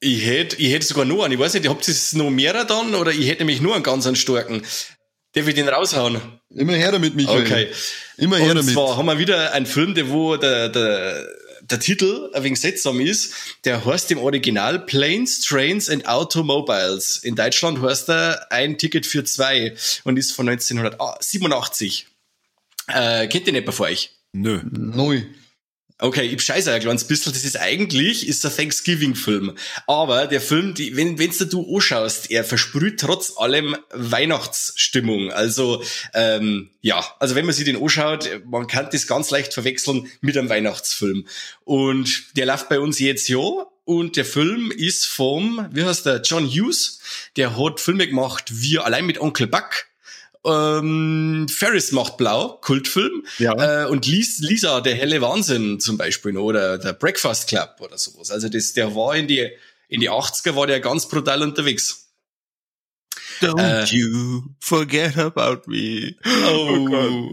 Ich 0.00 0.24
hätte, 0.24 0.56
ich 0.56 0.72
hätte 0.72 0.84
sogar 0.84 1.04
noch 1.04 1.22
einen. 1.22 1.34
Ich 1.34 1.38
weiß 1.38 1.54
nicht, 1.54 1.68
habt 1.68 1.86
ihr 1.86 1.92
es 1.92 2.12
noch 2.14 2.30
mehrere 2.30 2.66
dann? 2.66 2.94
Oder 2.94 3.12
ich 3.12 3.28
hätte 3.28 3.40
nämlich 3.40 3.60
nur 3.60 3.74
einen 3.74 3.84
ganz 3.84 4.06
einen 4.06 4.16
starken. 4.16 4.62
Darf 5.34 5.46
ich 5.46 5.54
den 5.54 5.68
raushauen? 5.68 6.20
Immer 6.50 6.72
her 6.72 6.92
damit, 6.92 7.14
Michael. 7.14 7.42
Okay. 7.42 7.68
Immer 8.16 8.36
her 8.38 8.50
Und 8.50 8.56
damit. 8.56 8.72
zwar 8.72 8.96
haben 8.96 9.06
wir 9.06 9.18
wieder 9.18 9.52
einen 9.52 9.66
Film, 9.66 9.94
der 9.94 10.08
wo 10.08 10.36
der, 10.36 10.70
der, 10.70 11.26
der 11.72 11.80
Titel 11.80 12.30
ein 12.34 12.44
wenig 12.44 12.60
seltsam 12.60 13.00
ist. 13.00 13.34
Der 13.64 13.84
heißt 13.84 14.10
im 14.10 14.18
Original 14.18 14.78
Planes, 14.78 15.40
Trains 15.40 15.88
and 15.88 16.06
Automobiles. 16.06 17.18
In 17.24 17.34
Deutschland 17.34 17.80
heißt 17.80 18.10
er 18.10 18.52
Ein 18.52 18.78
Ticket 18.78 19.06
für 19.06 19.24
zwei 19.24 19.74
und 20.04 20.18
ist 20.18 20.32
von 20.32 20.48
1987. 20.48 22.06
Äh, 22.88 23.26
kennt 23.28 23.46
ihr 23.46 23.52
nicht 23.52 23.64
bei 23.64 23.80
euch? 23.80 24.10
Nö. 24.32 24.60
Neu. 24.70 25.22
Okay, 26.02 26.22
ich 26.22 26.42
scheiße 26.42 26.72
ein 26.72 26.80
kleines 26.80 27.04
bisschen. 27.04 27.32
Das 27.32 27.44
ist 27.44 27.56
eigentlich, 27.56 28.26
ist 28.26 28.44
ein 28.44 28.50
Thanksgiving-Film. 28.52 29.56
Aber 29.86 30.26
der 30.26 30.40
Film, 30.40 30.74
die, 30.74 30.96
wenn, 30.96 31.16
wenn's 31.20 31.38
da 31.38 31.44
du 31.44 31.76
anschaust, 31.76 32.28
er 32.28 32.42
versprüht 32.42 32.98
trotz 32.98 33.36
allem 33.36 33.76
Weihnachtsstimmung. 33.92 35.30
Also, 35.30 35.80
ähm, 36.12 36.70
ja, 36.80 37.04
also 37.20 37.36
wenn 37.36 37.46
man 37.46 37.54
sich 37.54 37.66
den 37.66 37.80
anschaut, 37.80 38.28
man 38.44 38.66
kann 38.66 38.88
das 38.90 39.06
ganz 39.06 39.30
leicht 39.30 39.54
verwechseln 39.54 40.10
mit 40.20 40.36
einem 40.36 40.48
Weihnachtsfilm. 40.48 41.28
Und 41.62 42.36
der 42.36 42.46
läuft 42.46 42.68
bei 42.68 42.80
uns 42.80 42.98
jetzt 42.98 43.28
ja 43.28 43.38
und 43.84 44.16
der 44.16 44.24
Film 44.24 44.72
ist 44.72 45.06
vom, 45.06 45.68
wie 45.70 45.84
heißt 45.84 46.06
der, 46.06 46.22
John 46.22 46.48
Hughes. 46.48 46.98
Der 47.36 47.56
hat 47.56 47.78
Filme 47.78 48.08
gemacht 48.08 48.50
wie 48.50 48.80
allein 48.80 49.06
mit 49.06 49.20
Onkel 49.20 49.46
Buck. 49.46 49.86
Ähm, 50.44 51.46
Ferris 51.48 51.92
macht 51.92 52.16
blau, 52.16 52.58
Kultfilm. 52.62 53.24
Ja. 53.38 53.84
Äh, 53.84 53.88
und 53.88 54.06
Lis, 54.06 54.38
Lisa, 54.40 54.80
der 54.80 54.94
helle 54.96 55.20
Wahnsinn 55.20 55.78
zum 55.78 55.96
Beispiel 55.96 56.32
noch, 56.32 56.42
oder 56.42 56.78
der 56.78 56.94
Breakfast 56.94 57.48
Club 57.48 57.76
oder 57.80 57.96
sowas. 57.98 58.30
Also 58.30 58.48
das, 58.48 58.72
der 58.72 58.94
war 58.96 59.14
in 59.14 59.28
die, 59.28 59.48
in 59.88 60.00
die 60.00 60.10
80er 60.10 60.56
war 60.56 60.66
der 60.66 60.80
ganz 60.80 61.08
brutal 61.08 61.42
unterwegs. 61.42 61.98
Don't 63.40 63.60
Äh. 63.60 63.84
you 63.94 64.42
forget 64.60 65.16
about 65.18 65.62
me. 65.66 66.14
Oh. 66.48 67.32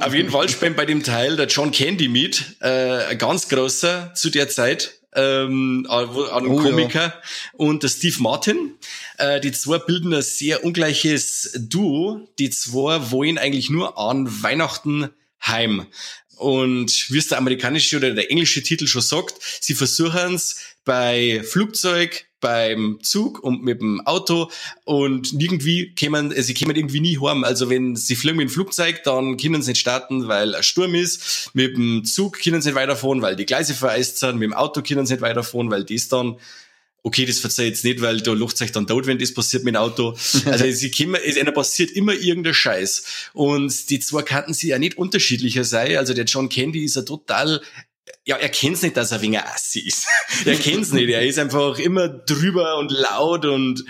Auf 0.00 0.14
jeden 0.14 0.30
Fall 0.30 0.48
spielt 0.48 0.76
bei 0.76 0.86
dem 0.86 1.02
Teil 1.02 1.36
der 1.36 1.46
John 1.46 1.70
Candy 1.70 2.08
mit, 2.08 2.56
äh, 2.60 3.04
ein 3.06 3.18
ganz 3.18 3.48
großer 3.48 4.12
zu 4.14 4.30
der 4.30 4.48
Zeit, 4.48 4.94
ähm, 5.14 5.86
an 5.88 6.08
an 6.08 6.46
Oh, 6.46 6.56
ja. 6.56 6.70
Komiker 6.70 7.22
und 7.54 7.82
der 7.82 7.88
Steve 7.88 8.16
Martin. 8.20 8.74
Äh, 9.18 9.40
die 9.40 9.52
zwei 9.52 9.78
bilden 9.78 10.14
ein 10.14 10.22
sehr 10.22 10.64
ungleiches 10.64 11.52
Duo. 11.58 12.28
Die 12.38 12.50
zwei 12.50 13.10
wollen 13.10 13.38
eigentlich 13.38 13.70
nur 13.70 13.98
an 13.98 14.42
Weihnachten 14.42 15.10
heim. 15.44 15.86
Und 16.36 17.10
wie 17.10 17.18
es 17.18 17.28
der 17.28 17.38
amerikanische 17.38 17.96
oder 17.96 18.10
der 18.12 18.30
englische 18.30 18.62
Titel 18.62 18.86
schon 18.86 19.02
sagt, 19.02 19.34
sie 19.60 19.74
versuchen 19.74 20.34
es 20.34 20.56
bei 20.84 21.42
Flugzeug, 21.44 22.26
beim 22.44 22.98
Zug 23.02 23.42
und 23.42 23.64
mit 23.64 23.80
dem 23.80 24.02
Auto 24.02 24.50
und 24.84 25.32
irgendwie 25.32 25.94
kämen, 25.94 26.30
äh, 26.30 26.42
sie 26.42 26.52
kämen 26.52 26.76
irgendwie 26.76 27.00
nie 27.00 27.18
heim. 27.18 27.42
Also 27.42 27.70
wenn 27.70 27.96
sie 27.96 28.16
fliegen 28.16 28.36
mit 28.36 28.48
dem 28.48 28.52
Flugzeug, 28.52 29.02
dann 29.02 29.38
können 29.38 29.62
sie 29.62 29.70
nicht 29.70 29.80
starten, 29.80 30.28
weil 30.28 30.54
ein 30.54 30.62
Sturm 30.62 30.94
ist. 30.94 31.50
Mit 31.54 31.74
dem 31.78 32.04
Zug 32.04 32.38
können 32.38 32.60
sie 32.60 32.68
nicht 32.68 32.76
weiterfahren, 32.76 33.22
weil 33.22 33.34
die 33.34 33.46
Gleise 33.46 33.72
vereist 33.72 34.18
sind. 34.18 34.34
Mit 34.34 34.50
dem 34.50 34.52
Auto 34.52 34.82
können 34.82 35.06
sie 35.06 35.14
nicht 35.14 35.22
weiterfahren, 35.22 35.70
weil 35.70 35.84
das 35.84 36.08
dann 36.08 36.36
Okay, 37.06 37.26
das 37.26 37.38
verzeih 37.38 37.64
ich 37.64 37.68
jetzt 37.68 37.84
nicht, 37.84 38.00
weil 38.00 38.22
da 38.22 38.34
sich 38.48 38.72
dann 38.72 38.86
tot, 38.86 39.06
wenn 39.06 39.18
das 39.18 39.34
passiert 39.34 39.62
mit 39.62 39.74
dem 39.74 39.80
Auto. 39.80 40.16
Also 40.46 40.70
sie 40.70 40.90
kommen, 40.90 41.20
es 41.22 41.36
einer 41.36 41.52
passiert 41.52 41.90
immer 41.90 42.14
irgendein 42.14 42.54
Scheiß. 42.54 43.30
Und 43.34 43.90
die 43.90 44.00
zwei 44.00 44.22
kannten 44.22 44.54
sie 44.54 44.68
ja 44.68 44.78
nicht 44.78 44.96
unterschiedlicher 44.96 45.64
sein. 45.64 45.98
Also 45.98 46.14
der 46.14 46.24
John 46.24 46.48
Candy 46.48 46.82
ist 46.82 46.96
ja 46.96 47.02
total 47.02 47.60
ja, 48.24 48.36
er 48.36 48.48
kennt's 48.48 48.82
nicht, 48.82 48.96
dass 48.96 49.12
er 49.12 49.22
wegen 49.22 49.36
Assi 49.36 49.80
ist. 49.80 50.06
er 50.44 50.56
kennt's 50.56 50.92
nicht. 50.92 51.08
Er 51.08 51.26
ist 51.26 51.38
einfach 51.38 51.78
immer 51.78 52.08
drüber 52.08 52.78
und 52.78 52.90
laut 52.90 53.44
und 53.44 53.84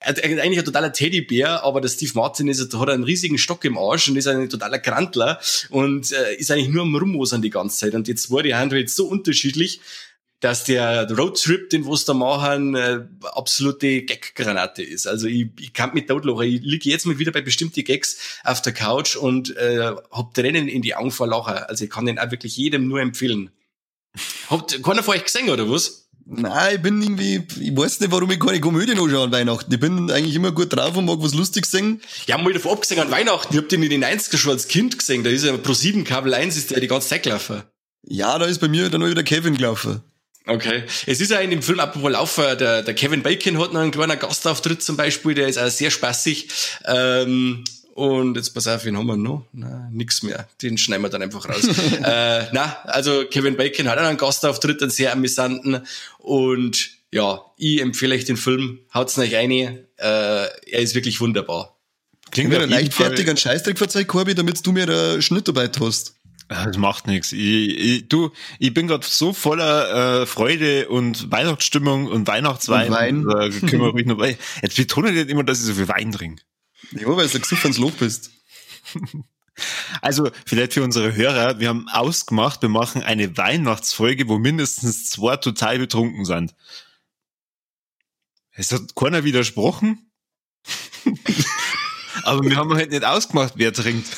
äh, 0.00 0.22
eigentlich 0.22 0.58
ein 0.58 0.64
totaler 0.64 0.92
Teddybär, 0.92 1.62
aber 1.62 1.80
der 1.80 1.88
Steve 1.88 2.12
Martin 2.14 2.48
ist, 2.48 2.72
hat 2.72 2.88
einen 2.88 3.04
riesigen 3.04 3.38
Stock 3.38 3.64
im 3.64 3.76
Arsch 3.76 4.08
und 4.08 4.16
ist 4.16 4.26
ein 4.26 4.48
totaler 4.48 4.78
Grantler 4.78 5.38
und 5.68 6.10
äh, 6.12 6.36
ist 6.36 6.50
eigentlich 6.50 6.68
nur 6.68 6.82
am 6.82 6.94
Rummosern 6.94 7.42
die 7.42 7.50
ganze 7.50 7.76
Zeit. 7.78 7.94
Und 7.94 8.06
die 8.06 8.14
zwei, 8.14 8.42
die 8.42 8.54
haben 8.54 8.70
halt 8.70 8.88
so 8.88 9.06
unterschiedlich, 9.06 9.80
dass 10.40 10.64
der 10.64 11.10
Roadtrip, 11.10 11.68
den 11.70 11.86
was 11.86 12.06
da 12.06 12.14
machen, 12.14 12.74
äh, 12.74 13.00
absolute 13.32 14.02
Gaggranate 14.02 14.82
ist. 14.82 15.06
Also 15.06 15.26
ich, 15.26 15.48
ich 15.58 15.72
kann 15.72 15.92
mit 15.92 16.08
totlachen. 16.08 16.46
Ich 16.46 16.62
liege 16.62 16.88
jetzt 16.88 17.06
mal 17.06 17.18
wieder 17.18 17.30
bei 17.30 17.42
bestimmten 17.42 17.84
Gags 17.84 18.18
auf 18.42 18.62
der 18.62 18.72
Couch 18.72 19.16
und 19.16 19.54
äh, 19.56 19.92
hab 20.10 20.34
Tränen 20.34 20.66
in 20.66 20.82
die 20.82 20.94
Augen 20.94 21.10
vor 21.10 21.26
Lachen. 21.26 21.54
Also 21.54 21.84
ich 21.84 21.90
kann 21.90 22.06
den 22.06 22.18
auch 22.18 22.30
wirklich 22.30 22.56
jedem 22.56 22.88
nur 22.88 23.00
empfehlen. 23.00 23.50
Habt 24.48 24.82
keiner 24.82 25.02
von 25.02 25.14
euch 25.14 25.24
gesehen, 25.24 25.50
oder 25.50 25.70
was? 25.70 26.08
Nein, 26.32 26.76
ich 26.76 26.82
bin 26.82 27.02
irgendwie, 27.02 27.46
ich 27.60 27.76
weiß 27.76 28.00
nicht, 28.00 28.12
warum 28.12 28.30
ich 28.30 28.38
keine 28.38 28.60
Komödie 28.60 28.92
anschaue 28.92 29.24
an 29.24 29.32
Weihnachten. 29.32 29.72
Ich 29.72 29.80
bin 29.80 30.10
eigentlich 30.10 30.34
immer 30.34 30.52
gut 30.52 30.74
drauf 30.74 30.96
und 30.96 31.04
mag 31.04 31.18
was 31.20 31.34
Lustiges 31.34 31.70
singen. 31.70 32.00
Ja, 32.26 32.38
mal 32.38 32.52
davon 32.52 32.72
abgesehen 32.72 33.00
an 33.00 33.10
Weihnachten. 33.10 33.52
Ich 33.52 33.60
hab 33.60 33.68
den 33.68 33.82
in 33.82 33.90
den 33.90 34.04
90er 34.04 34.36
schon 34.36 34.52
als 34.52 34.68
Kind 34.68 34.98
gesehen. 34.98 35.24
Da 35.24 35.30
ist 35.30 35.44
ja 35.44 35.56
Pro 35.56 35.72
7 35.72 36.04
Kabel 36.04 36.32
1 36.32 36.56
ist 36.56 36.70
der 36.70 36.80
die 36.80 36.86
ganze 36.86 37.08
Zeit 37.08 37.24
gelaufen. 37.24 37.62
Ja, 38.06 38.38
da 38.38 38.46
ist 38.46 38.60
bei 38.60 38.68
mir 38.68 38.88
dann 38.88 39.02
auch 39.02 39.08
wieder 39.08 39.22
Kevin 39.22 39.56
gelaufen. 39.56 40.02
Okay. 40.46 40.84
Es 41.06 41.20
ist 41.20 41.30
ja 41.30 41.38
in 41.40 41.50
dem 41.50 41.62
Film 41.62 41.80
apropos 41.80 42.10
Laufen, 42.10 42.58
der, 42.58 42.82
der 42.82 42.94
Kevin 42.94 43.22
Bacon 43.22 43.58
hat 43.58 43.72
noch 43.72 43.80
einen 43.80 43.90
kleinen 43.90 44.18
Gastauftritt 44.18 44.82
zum 44.82 44.96
Beispiel, 44.96 45.34
der 45.34 45.48
ist 45.48 45.58
auch 45.58 45.68
sehr 45.68 45.90
spaßig. 45.90 46.48
Ähm, 46.86 47.64
und 47.94 48.36
jetzt 48.36 48.54
pass 48.54 48.66
auf, 48.66 48.84
wen 48.84 48.96
haben 48.96 49.06
wir 49.06 49.16
noch? 49.16 49.46
Na, 49.52 49.88
nix 49.92 50.22
mehr. 50.22 50.48
Den 50.62 50.78
schneiden 50.78 51.02
wir 51.02 51.10
dann 51.10 51.22
einfach 51.22 51.48
raus. 51.48 51.64
äh, 52.02 52.46
na, 52.52 52.78
also 52.84 53.24
Kevin 53.26 53.56
Bacon 53.56 53.88
hat 53.88 53.98
auch 53.98 54.04
einen 54.04 54.16
Gastauftritt, 54.16 54.80
einen 54.80 54.90
sehr 54.90 55.12
amüsanten. 55.12 55.86
Und 56.18 56.90
ja, 57.12 57.44
ich 57.58 57.80
empfehle 57.80 58.14
euch 58.14 58.24
den 58.24 58.36
Film. 58.36 58.78
Haut's 58.94 59.18
euch 59.18 59.34
rein. 59.34 59.50
Äh, 59.50 59.76
er 59.98 60.48
ist 60.72 60.94
wirklich 60.94 61.20
wunderbar. 61.20 61.76
Klingt 62.30 62.52
jeden 62.52 62.70
leichtfertig 62.70 63.28
einen 63.28 63.36
Scheißdreck 63.36 63.76
verzeiht, 63.76 64.06
Corby, 64.06 64.34
damit 64.34 64.64
du 64.64 64.72
mir 64.72 64.84
eine 64.84 65.20
Schnittarbeit 65.20 65.78
hast. 65.80 66.14
Das 66.50 66.76
macht 66.78 67.06
nichts. 67.06 67.30
Ich, 67.30 67.78
ich, 67.78 68.08
du, 68.08 68.32
ich 68.58 68.74
bin 68.74 68.88
gerade 68.88 69.06
so 69.06 69.32
voller 69.32 70.22
äh, 70.22 70.26
Freude 70.26 70.88
und 70.88 71.30
Weihnachtsstimmung 71.30 72.08
und 72.08 72.26
Weihnachtswein. 72.26 72.88
Und 72.88 72.94
Wein. 72.94 73.24
Da 73.24 73.48
können 73.48 73.80
wir 73.80 73.90
ruhig 73.90 74.06
noch 74.06 74.18
bei. 74.18 74.36
Jetzt 74.60 74.76
betone 74.76 75.10
ich 75.10 75.14
nicht 75.14 75.30
immer, 75.30 75.44
dass 75.44 75.60
ich 75.60 75.66
so 75.66 75.74
viel 75.74 75.86
Wein 75.86 76.10
trinke. 76.10 76.42
Ja, 76.90 77.06
weil 77.06 77.28
du 77.28 77.38
gesucht 77.38 77.62
ans 77.62 77.78
Loch 77.78 77.92
bist. 77.92 78.32
Also 80.00 80.30
vielleicht 80.46 80.72
für 80.72 80.82
unsere 80.82 81.14
Hörer, 81.14 81.60
wir 81.60 81.68
haben 81.68 81.86
ausgemacht, 81.90 82.62
wir 82.62 82.70
machen 82.70 83.02
eine 83.02 83.36
Weihnachtsfolge, 83.36 84.26
wo 84.26 84.38
mindestens 84.38 85.10
zwei 85.10 85.36
total 85.36 85.78
betrunken 85.78 86.24
sind. 86.24 86.54
Es 88.52 88.72
hat 88.72 88.94
keiner 88.94 89.22
widersprochen. 89.22 90.10
Aber 92.22 92.42
wir 92.42 92.56
haben 92.56 92.72
halt 92.72 92.90
nicht 92.90 93.04
ausgemacht, 93.04 93.54
wer 93.56 93.70
trinkt. 93.74 94.08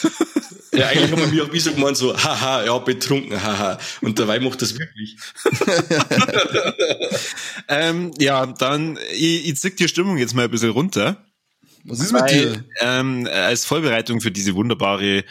Ja, 0.75 0.89
eigentlich 0.89 1.13
haben 1.13 1.21
wir 1.21 1.27
mir 1.29 1.45
auch 1.45 1.53
wie 1.53 1.61
so 1.61 1.73
gemeint, 1.73 1.99
so, 1.99 2.17
haha, 2.17 2.65
ja, 2.65 2.79
betrunken, 2.79 3.43
haha. 3.43 3.79
Und 4.01 4.19
dabei 4.19 4.41
macht 4.41 4.63
das 4.63 4.79
wirklich. 4.79 5.17
Ähm, 7.69 8.13
ja, 8.19 8.45
dann, 8.47 8.99
ich, 9.13 9.49
ich 9.49 9.57
zick 9.57 9.77
die 9.77 9.89
Stimmung 9.89 10.19
jetzt 10.19 10.35
mal 10.35 10.45
ein 10.45 10.51
bisschen 10.51 10.71
runter. 10.71 11.25
Was 11.85 12.01
ist 12.01 12.13
mit 12.13 12.31
dir? 12.31 12.65
ähm, 12.81 13.29
als 13.33 13.65
Vorbereitung 13.65 14.21
für 14.21 14.31
diese 14.31 14.55
wunderbare 14.55 15.25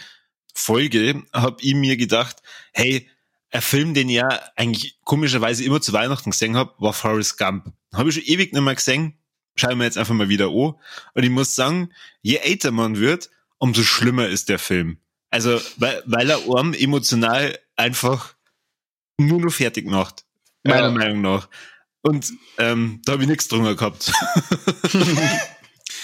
Folge 0.54 1.23
habe 1.34 1.58
ich 1.62 1.75
mir 1.75 1.97
gedacht, 1.97 2.38
hey, 2.73 3.08
ein 3.51 3.62
Film, 3.62 3.93
den 3.93 4.10
ich 4.10 4.15
ja 4.15 4.27
eigentlich 4.56 4.99
komischerweise 5.04 5.63
immer 5.63 5.82
zu 5.82 5.93
Weihnachten 5.93 6.32
gesehen 6.32 6.56
habe, 6.56 6.73
war 6.80 6.93
Forrest 6.93 7.38
Gump. 7.38 7.71
Habe 7.93 8.10
ich 8.10 8.15
schon 8.15 8.23
ewig 8.23 8.54
nicht 8.54 8.62
mehr 8.62 8.75
gesehen. 8.75 9.17
Schauen 9.56 9.77
wir 9.77 9.86
jetzt 9.86 9.97
einfach 9.97 10.13
mal 10.13 10.30
wieder 10.30 10.47
an. 10.47 10.75
Und 11.13 11.23
ich 11.23 11.30
muss 11.30 11.56
sagen, 11.56 11.91
je 12.21 12.38
älter 12.38 12.71
man 12.71 12.97
wird, 12.97 13.30
umso 13.58 13.84
schlimmer 13.84 14.27
ist 14.27 14.49
der 14.49 14.60
Film. 14.60 14.97
Also, 15.32 15.60
weil, 15.78 16.04
weil 16.06 16.30
er 16.30 16.39
einem 16.56 16.74
emotional 16.74 17.58
einfach 17.76 18.36
nur 19.17 19.39
noch 19.41 19.52
fertig 19.54 19.88
macht. 19.88 20.26
Meiner 20.63 20.84
Ja. 20.84 20.91
Meinung 20.91 21.22
nach. 21.22 21.50
Und 22.02 22.32
ähm, 22.58 23.02
da 23.06 23.13
habe 23.13 23.24
ich 23.24 23.30
nichts 23.30 23.48
drunter 23.48 23.76
gehabt. 23.76 24.12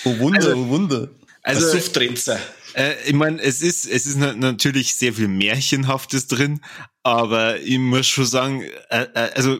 Oh 0.05 0.17
Wunder, 0.19 0.39
also- 0.39 0.55
oh 0.57 0.67
Wunder. 0.69 1.09
Also, 1.43 1.65
Also, 1.65 1.77
Sufttrenzer. 1.79 2.39
Äh, 2.73 2.95
ich 3.05 3.13
meine, 3.13 3.41
es 3.41 3.61
ist, 3.61 3.85
es 3.85 4.05
ist 4.05 4.17
na 4.17 4.33
natürlich 4.33 4.95
sehr 4.95 5.13
viel 5.13 5.27
Märchenhaftes 5.29 6.27
drin, 6.27 6.61
aber 7.03 7.59
ich 7.61 7.79
muss 7.79 8.05
schon 8.07 8.25
sagen, 8.25 8.63
äh, 8.89 9.03
äh, 9.13 9.31
also 9.33 9.59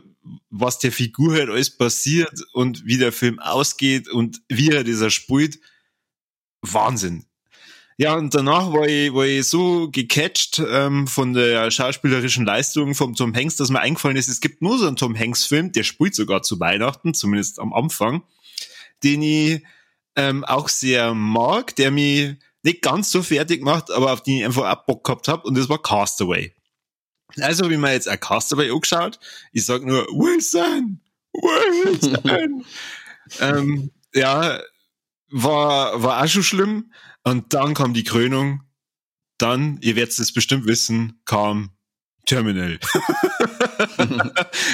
was 0.50 0.80
der 0.80 0.92
Figur 0.92 1.34
halt 1.36 1.50
alles 1.50 1.76
passiert 1.78 2.34
und 2.54 2.86
wie 2.86 2.98
der 2.98 3.14
Film 3.14 3.40
ausgeht 3.40 4.10
und 4.10 4.42
wie 4.50 4.70
er 4.72 4.84
dieser 4.84 5.10
spielt, 5.10 5.60
Wahnsinn. 6.62 7.26
Ja, 8.00 8.16
und 8.16 8.36
danach 8.36 8.72
war 8.72 8.88
ich, 8.88 9.12
war 9.12 9.26
ich 9.26 9.48
so 9.50 9.90
gecatcht 9.90 10.62
ähm, 10.70 11.08
von 11.08 11.34
der 11.34 11.72
schauspielerischen 11.72 12.46
Leistung 12.46 12.94
vom 12.94 13.16
Tom 13.16 13.34
Hanks, 13.34 13.56
dass 13.56 13.72
mir 13.72 13.80
eingefallen 13.80 14.18
ist, 14.18 14.28
es 14.28 14.40
gibt 14.40 14.62
nur 14.62 14.78
so 14.78 14.86
einen 14.86 14.98
Tom 14.98 15.18
Hanks-Film, 15.18 15.72
der 15.72 15.82
spielt 15.82 16.14
sogar 16.14 16.44
zu 16.44 16.60
Weihnachten, 16.60 17.16
zumindest 17.16 17.60
am 17.60 17.74
Anfang, 17.74 18.22
den 19.04 19.24
ich 19.24 19.64
ähm, 20.16 20.46
auch 20.46 20.70
sehr 20.70 21.16
mag, 21.16 21.76
der 21.76 21.90
mich 21.90 22.36
nicht 22.62 22.84
ganz 22.84 23.10
so 23.10 23.24
fertig 23.24 23.64
macht, 23.64 23.90
aber 23.90 24.14
auf 24.14 24.22
den 24.22 24.38
ich 24.38 24.46
einfach 24.46 24.72
auch 24.72 24.86
Bock 24.86 25.04
gehabt 25.04 25.28
habe, 25.28 25.48
und 25.48 25.58
das 25.58 25.68
war 25.68 25.82
Castaway. 25.82 26.54
Also 27.40 27.64
habe 27.64 27.74
ich 27.74 27.80
mir 27.80 27.94
jetzt 27.94 28.08
ein 28.08 28.20
Castaway 28.20 28.70
angeschaut. 28.70 29.20
Ich 29.54 29.66
sag 29.66 29.84
nur, 29.84 30.06
Wilson! 30.08 31.02
Wilson! 31.34 32.64
ähm, 33.40 33.92
ja, 34.14 34.60
war, 35.30 36.02
war 36.02 36.24
auch 36.24 36.28
schon 36.28 36.44
schlimm. 36.44 36.92
Und 37.28 37.54
dann 37.54 37.74
kam 37.74 37.94
die 37.94 38.06
Krönung. 38.06 38.64
Dann, 39.38 39.80
ihr 39.82 39.96
werdet 39.98 40.18
es 40.18 40.34
bestimmt 40.34 40.66
wissen, 40.66 41.20
kam 41.26 41.72
Terminal. 42.26 42.80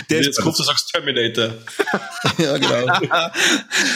Der 0.09 0.17
Jetzt 0.21 0.27
ist 0.29 0.41
kommst 0.41 0.59
du 0.59 0.63
sagst 0.63 0.91
Terminator. 0.93 1.53
ja, 2.37 2.57
genau. 2.57 2.99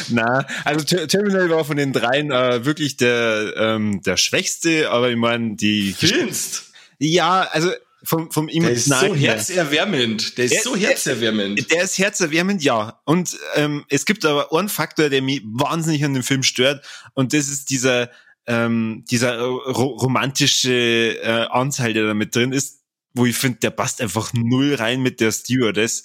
Na, 0.10 0.46
also 0.65 0.84
Ter- 0.86 1.08
Terminal 1.08 1.50
war 1.50 1.63
von 1.65 1.78
den 1.78 1.93
dreien 1.93 2.32
äh, 2.32 2.65
wirklich 2.65 2.98
der 2.98 3.54
ähm, 3.58 4.02
der 4.02 4.17
schwächste, 4.17 4.89
aber 4.89 5.10
ich 5.12 5.17
meine 5.17 5.56
die 5.56 5.93
Findest? 5.93 6.72
ja, 7.00 7.41
also 7.52 7.72
vom 8.04 8.32
vom 8.32 8.48
Der 8.48 8.72
ist 8.72 8.86
so 8.86 9.15
herzerwärmend. 9.15 10.38
Der 10.38 10.46
ist 10.46 10.54
Der- 10.56 10.62
so 10.63 10.76
herzerwärmend. 10.76 11.72
Der 11.72 11.84
ist 11.84 11.98
herzerwärmend, 11.98 12.63
ja. 12.63 13.00
Und 13.06 13.38
ähm, 13.56 13.86
es 13.89 14.06
gibt 14.06 14.26
aber 14.26 14.52
einen 14.54 14.70
Faktor, 14.70 15.10
der 15.10 15.22
mich 15.22 15.41
wahnsinnig 15.46 16.04
an 16.04 16.13
dem 16.13 16.24
Film 16.24 16.43
stört, 16.43 16.86
und 17.13 17.34
das 17.34 17.48
ist 17.48 17.70
dieser 17.70 18.10
ähm, 18.48 19.04
dieser 19.12 19.40
ro 19.40 19.88
romantische 19.88 21.20
äh, 21.22 21.48
Anteil, 21.50 21.94
der 21.94 22.08
da 22.08 22.14
mit 22.14 22.36
drin 22.36 22.54
ist. 22.54 22.82
wo 23.14 23.26
ich 23.26 23.36
finde, 23.36 23.60
der 23.60 23.72
passt 23.72 24.02
einfach 24.02 24.32
null 24.34 24.76
rein 24.76 25.02
mit 25.02 25.20
der 25.20 25.32
Stewardess. 25.32 26.04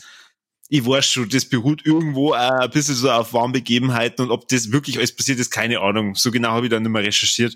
Ich 0.68 0.86
weiß 0.86 1.06
schon, 1.06 1.28
das 1.28 1.44
beruht 1.44 1.84
irgendwo 1.84 2.32
auch 2.32 2.60
ein 2.60 2.70
bisschen 2.70 2.94
so 2.94 3.10
auf 3.10 3.34
Warnbegebenheiten 3.34 4.24
und 4.24 4.30
ob 4.30 4.48
das 4.48 4.72
wirklich 4.72 4.96
alles 4.96 5.14
passiert 5.14 5.38
ist, 5.38 5.50
keine 5.50 5.80
Ahnung. 5.80 6.14
So 6.14 6.30
genau 6.30 6.52
habe 6.52 6.66
ich 6.66 6.70
dann 6.70 6.82
nicht 6.82 6.92
mehr 6.92 7.02
recherchiert. 7.02 7.54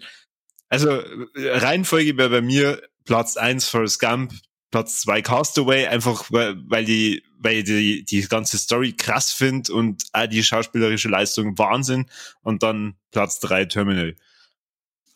Also 0.68 1.00
Reihenfolge 1.34 2.16
wäre 2.18 2.28
bei 2.28 2.42
mir 2.42 2.82
Platz 3.04 3.36
eins 3.36 3.68
Forrest 3.68 4.00
Gump, 4.00 4.34
Platz 4.70 5.00
zwei 5.00 5.22
Castaway, 5.22 5.86
einfach 5.86 6.30
weil, 6.30 6.56
weil 6.66 6.84
die, 6.84 7.22
weil 7.38 7.62
die, 7.62 8.04
die 8.04 8.22
ganze 8.22 8.58
Story 8.58 8.92
krass 8.92 9.32
finde 9.32 9.72
und 9.72 10.04
auch 10.12 10.26
die 10.26 10.42
schauspielerische 10.42 11.08
Leistung 11.08 11.56
Wahnsinn 11.56 12.10
und 12.42 12.62
dann 12.62 12.96
Platz 13.12 13.40
drei 13.40 13.64
Terminal. 13.64 14.16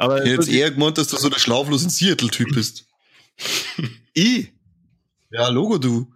Aber 0.00 0.26
jetzt 0.26 0.48
eher 0.48 0.70
gemeint, 0.70 0.96
dass 0.96 1.08
du 1.08 1.18
so 1.18 1.28
der 1.28 1.38
schlaflose 1.38 1.90
Seattle-Typ 1.90 2.54
bist. 2.54 2.86
ich? 4.14 4.50
Ja, 5.30 5.48
Logo, 5.48 5.76
du. 5.76 6.10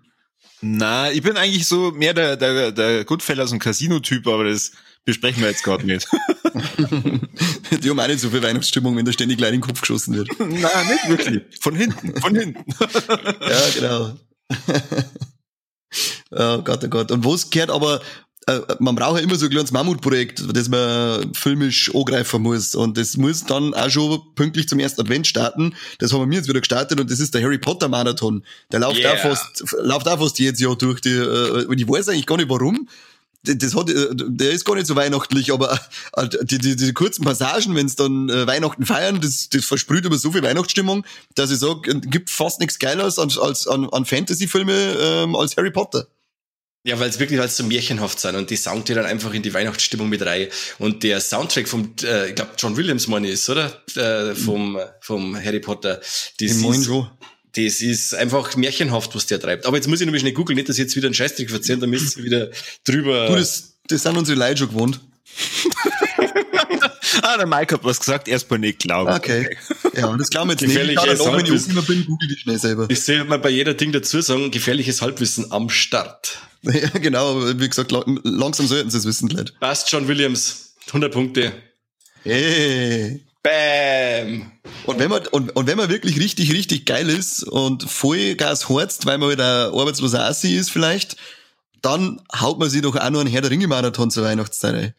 Na, 0.63 1.13
ich 1.13 1.21
bin 1.21 1.37
eigentlich 1.37 1.67
so 1.67 1.91
mehr 1.91 2.15
der, 2.15 2.37
der, 2.37 2.73
der 2.73 3.05
Goodfellas 3.05 3.53
und 3.53 3.59
Casino-Typ, 3.59 4.27
aber 4.27 4.45
das 4.45 4.73
besprechen 5.05 5.43
wir 5.43 5.51
jetzt 5.51 5.63
gerade 5.63 5.85
nicht. 5.85 6.09
Die 7.83 7.91
haben 7.91 8.01
auch 8.01 8.07
nicht 8.07 8.21
so 8.21 8.31
viel 8.31 8.43
Weihnachtsstimmung, 8.43 8.97
wenn 8.97 9.05
da 9.05 9.13
ständig 9.13 9.37
gleich 9.37 9.53
in 9.53 9.61
den 9.61 9.67
Kopf 9.67 9.83
geschossen 9.83 10.15
wird. 10.15 10.31
Nein, 10.39 10.89
nicht 10.89 11.09
wirklich. 11.09 11.43
Von 11.61 11.77
hinten, 11.77 12.19
von 12.23 12.35
hinten. 12.35 12.65
ja, 12.81 13.71
genau. 13.75 14.17
oh 16.31 16.63
Gott, 16.63 16.83
oh 16.85 16.89
Gott. 16.89 17.11
Und 17.11 17.23
was 17.23 17.51
gehört 17.51 17.71
aber, 17.71 18.01
man 18.79 18.95
braucht 18.95 19.19
ja 19.19 19.25
immer 19.25 19.37
so 19.37 19.47
ein 19.47 19.51
kleines 19.51 19.73
Mammutprojekt, 19.73 20.45
das 20.55 20.69
man 20.69 21.33
filmisch 21.35 21.95
angreifen 21.95 22.43
muss. 22.43 22.75
Und 22.75 22.99
das 22.99 23.17
muss 23.17 23.45
dann 23.45 23.75
auch 23.75 23.91
schon 23.91 24.21
pünktlich 24.35 24.69
zum 24.69 24.79
ersten 24.79 25.01
Advent 25.01 25.27
starten. 25.27 25.75
Das 25.99 26.13
haben 26.13 26.31
wir 26.31 26.37
jetzt 26.37 26.49
wieder 26.49 26.61
gestartet 26.61 27.01
und 27.01 27.11
das 27.11 27.21
ist 27.21 27.35
der 27.35 27.43
Harry 27.43 27.59
Potter 27.59 27.89
Marathon. 27.89 28.45
Der 28.73 28.81
läuft 28.81 28.99
yeah. 28.99 29.15
auch 29.15 29.19
fast, 29.19 29.65
läuft 29.81 30.09
auch 30.09 30.19
fast 30.19 30.39
jedes 30.39 30.61
Jahr 30.61 30.77
durch 30.77 31.01
die, 31.01 31.11
äh, 31.11 31.67
und 31.67 31.81
ich 31.81 31.89
weiß 31.89 32.09
eigentlich 32.09 32.27
gar 32.27 32.37
nicht 32.37 32.51
warum 32.51 32.89
das 33.45 33.75
hat, 33.75 33.91
äh, 33.91 34.09
der 34.13 34.53
ist 34.53 34.65
gar 34.65 34.75
nicht 34.75 34.87
so 34.87 34.97
weihnachtlich, 34.97 35.53
aber 35.53 35.79
äh, 36.17 36.29
die, 36.43 36.59
die, 36.59 36.77
die 36.77 36.93
kurzen 36.93 37.25
Passagen, 37.25 37.75
wenn 37.75 37.87
es 37.87 37.97
dann 37.97 38.29
äh, 38.31 38.47
Weihnachten 38.47 38.87
feiern, 38.87 39.21
das, 39.21 39.49
das 39.51 39.65
versprüht 39.65 40.07
immer 40.07 40.17
so 40.17 40.33
viel 40.33 40.43
Weihnachtsstimmung, 40.43 41.05
dass 41.35 41.51
ich 41.51 41.59
sage, 41.59 42.01
gibt 42.01 42.31
fast 42.31 42.61
nichts 42.61 42.79
Geileres 42.79 43.19
als, 43.19 43.39
als 43.39 43.69
an, 43.69 43.89
an 43.91 44.05
Fantasy-Filme 44.05 44.97
ähm, 44.99 45.37
als 45.37 45.57
Harry 45.57 45.71
Potter. 45.71 46.07
Ja, 46.87 47.01
weil 47.01 47.09
es 47.09 47.19
wirklich 47.19 47.41
halt 47.41 47.51
so 47.51 47.65
märchenhaft 47.65 48.21
sind 48.21 48.37
und 48.37 48.51
die 48.51 48.57
saugt 48.57 48.91
dir 48.91 48.95
dann 48.95 49.07
einfach 49.07 49.33
in 49.33 49.43
die 49.43 49.55
Weihnachtsstimmung 49.55 50.11
mit 50.11 50.21
rein. 50.25 50.49
Und 50.79 51.03
der 51.03 51.19
Soundtrack 51.19 51.67
vom, 51.67 51.95
äh, 52.03 52.29
ich 52.29 52.35
glaube, 52.35 52.51
John 52.59 52.77
Williams 52.77 53.09
meine 53.09 53.31
ist, 53.31 53.49
oder? 53.49 53.83
Äh, 53.97 54.35
vom, 54.35 54.79
vom 55.01 55.35
Harry 55.35 55.61
Potter. 55.61 55.97
Das 55.97 56.53
ist, 56.53 56.61
das 57.57 57.81
ist 57.81 58.15
einfach 58.15 58.55
märchenhaft, 58.57 59.15
was 59.15 59.25
der 59.27 59.41
treibt. 59.41 59.65
Aber 59.65 59.77
jetzt 59.77 59.89
muss 59.89 60.01
ich 60.01 60.05
nämlich 60.05 60.21
schnell 60.21 60.35
googeln, 60.35 60.57
nicht, 60.57 60.69
dass 60.69 60.77
ich 60.77 60.83
jetzt 60.83 60.97
wieder 60.97 61.07
einen 61.07 61.15
Scheißtrick 61.15 61.49
verzeihen, 61.49 61.81
da 61.81 61.87
müsst 61.87 62.19
ihr 62.19 62.25
wieder 62.25 62.51
drüber. 62.85 63.29
Du, 63.29 63.37
das, 63.37 63.77
das 63.87 64.03
sind 64.03 64.19
unsere 64.19 64.39
Leute 64.39 64.59
schon 64.59 64.69
gewohnt. 64.69 65.01
Ah, 67.23 67.37
der 67.37 67.47
Mike 67.47 67.75
hat 67.75 67.85
was 67.85 68.01
gesagt, 68.01 68.29
erstmal 68.29 68.59
nicht 68.59 68.81
glauben. 68.81 69.13
Okay. 69.13 69.57
Ja, 69.95 70.09
und 70.09 70.19
das 70.19 70.31
glauben 70.31 70.51
wir 70.51 70.55
jetzt 70.55 70.63
gefährliches 70.65 71.05
nicht. 71.05 71.33
wenn 71.33 71.55
ich 71.55 71.87
bin, 71.87 72.07
google 72.07 72.33
ich 72.33 72.41
schnell 72.41 72.59
selber. 72.59 72.87
Ich 72.89 73.01
sehe 73.03 73.25
mal 73.25 73.39
bei 73.39 73.51
jeder 73.51 73.75
Ding 73.75 73.93
dazu 73.93 74.21
sagen, 74.21 74.51
gefährliches 74.51 75.03
Halbwissen 75.03 75.53
am 75.53 75.71
Start. 75.71 76.39
Ja, 76.65 76.89
genau, 76.99 77.47
wie 77.59 77.69
gesagt, 77.69 77.93
langsam 77.93 78.67
sollten 78.67 78.89
sie 78.89 78.97
es 78.97 79.05
wissen, 79.05 79.29
Leute. 79.29 79.53
Passt, 79.61 79.93
John 79.93 80.09
Williams. 80.09 80.75
100 80.87 81.13
Punkte. 81.13 81.53
Hey. 82.23 83.21
Bam! 83.43 84.51
Und 84.87 84.99
wenn 84.99 85.11
man, 85.11 85.27
und, 85.27 85.55
und 85.55 85.67
wenn 85.67 85.77
man 85.77 85.91
wirklich 85.91 86.19
richtig, 86.19 86.51
richtig 86.55 86.87
geil 86.87 87.11
ist 87.11 87.43
und 87.43 87.83
voll 87.83 88.35
Gas 88.37 88.71
horzt, 88.71 89.05
weil 89.05 89.19
man 89.19 89.31
wieder 89.31 89.45
halt 89.45 89.75
arbeitsloser 89.75 90.25
Assi 90.25 90.57
ist 90.57 90.71
vielleicht, 90.71 91.17
dann 91.83 92.23
haut 92.41 92.59
man 92.59 92.71
sich 92.71 92.81
doch 92.81 92.97
auch 92.97 93.11
noch 93.11 93.21
einen 93.21 93.29
Herr 93.29 93.43
der 93.43 93.51
Ringe 93.51 93.69
Marathon 93.69 94.11
zur 94.11 94.25
Weihnachtszeit. 94.25 94.95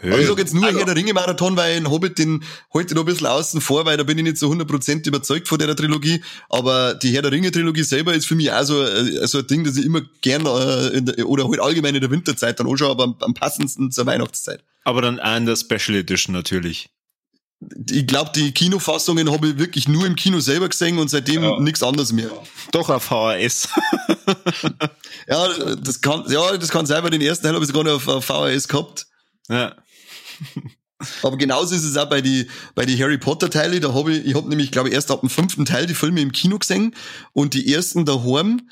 Hey. 0.00 0.12
Aber 0.12 0.20
ich 0.20 0.28
sag 0.28 0.38
jetzt 0.38 0.54
nur 0.54 0.64
also, 0.64 0.78
Herr 0.78 0.86
der 0.86 0.96
Ringe 0.96 1.12
Marathon, 1.12 1.56
weil 1.56 1.76
ein 1.76 1.90
Hobbit 1.90 2.18
den 2.18 2.44
heute 2.72 2.94
noch 2.94 3.02
ein 3.02 3.06
bisschen 3.06 3.26
außen 3.26 3.60
vor, 3.60 3.84
weil 3.84 3.96
da 3.96 4.04
bin 4.04 4.16
ich 4.18 4.24
nicht 4.24 4.38
so 4.38 4.50
100% 4.50 5.06
überzeugt 5.06 5.48
von 5.48 5.58
der 5.58 5.74
Trilogie. 5.74 6.22
Aber 6.48 6.94
die 6.94 7.10
Herr 7.10 7.22
der 7.22 7.32
Ringe 7.32 7.50
Trilogie 7.50 7.82
selber 7.82 8.14
ist 8.14 8.26
für 8.26 8.36
mich 8.36 8.52
auch 8.52 8.62
so, 8.62 8.82
äh, 8.82 9.26
so 9.26 9.38
ein 9.38 9.46
Ding, 9.46 9.64
das 9.64 9.76
ich 9.76 9.84
immer 9.84 10.02
gern, 10.20 10.46
äh, 10.46 11.02
der, 11.02 11.28
oder 11.28 11.48
halt 11.48 11.60
allgemein 11.60 11.94
in 11.94 12.00
der 12.00 12.10
Winterzeit 12.10 12.60
dann 12.60 12.68
anschaue, 12.68 12.90
aber 12.90 13.04
am, 13.04 13.16
am 13.20 13.34
passendsten 13.34 13.90
zur 13.90 14.06
Weihnachtszeit. 14.06 14.62
Aber 14.84 15.02
dann 15.02 15.18
auch 15.18 15.36
in 15.36 15.46
der 15.46 15.56
Special 15.56 15.98
Edition 15.98 16.32
natürlich 16.32 16.90
ich 17.90 18.06
glaube, 18.06 18.30
die 18.34 18.52
Kinofassungen 18.52 19.32
habe 19.32 19.48
ich 19.48 19.58
wirklich 19.58 19.88
nur 19.88 20.06
im 20.06 20.14
Kino 20.14 20.38
selber 20.38 20.68
gesehen 20.68 20.98
und 20.98 21.10
seitdem 21.10 21.42
ja. 21.42 21.58
nichts 21.58 21.82
anderes 21.82 22.12
mehr. 22.12 22.30
Doch 22.70 22.88
auf 22.88 23.04
VHS. 23.04 23.68
ja, 25.28 25.74
das 25.74 26.00
kann, 26.00 26.24
ja, 26.28 26.56
das 26.56 26.68
kann 26.68 26.86
sein, 26.86 27.02
weil 27.02 27.10
den 27.10 27.20
ersten 27.20 27.44
Teil 27.44 27.54
habe 27.54 27.64
ich 27.64 27.70
sogar 27.70 27.84
noch 27.84 27.94
auf, 27.94 28.08
auf 28.08 28.24
VHS 28.24 28.68
gehabt. 28.68 29.06
Ja. 29.48 29.74
Aber 31.22 31.36
genauso 31.36 31.74
ist 31.74 31.84
es 31.84 31.96
auch 31.96 32.08
bei 32.08 32.20
die, 32.20 32.48
bei 32.74 32.84
die 32.84 33.00
Harry 33.00 33.18
Potter 33.18 33.50
Teile. 33.50 33.78
Da 33.80 33.94
habe 33.94 34.12
ich, 34.12 34.26
ich 34.26 34.34
habe 34.34 34.48
nämlich, 34.48 34.72
glaube 34.72 34.88
ich, 34.88 34.94
erst 34.94 35.10
ab 35.10 35.20
dem 35.20 35.30
fünften 35.30 35.64
Teil 35.64 35.86
die 35.86 35.94
Filme 35.94 36.20
im 36.20 36.32
Kino 36.32 36.58
gesehen 36.58 36.94
und 37.32 37.54
die 37.54 37.72
ersten 37.72 38.04
daheim 38.04 38.62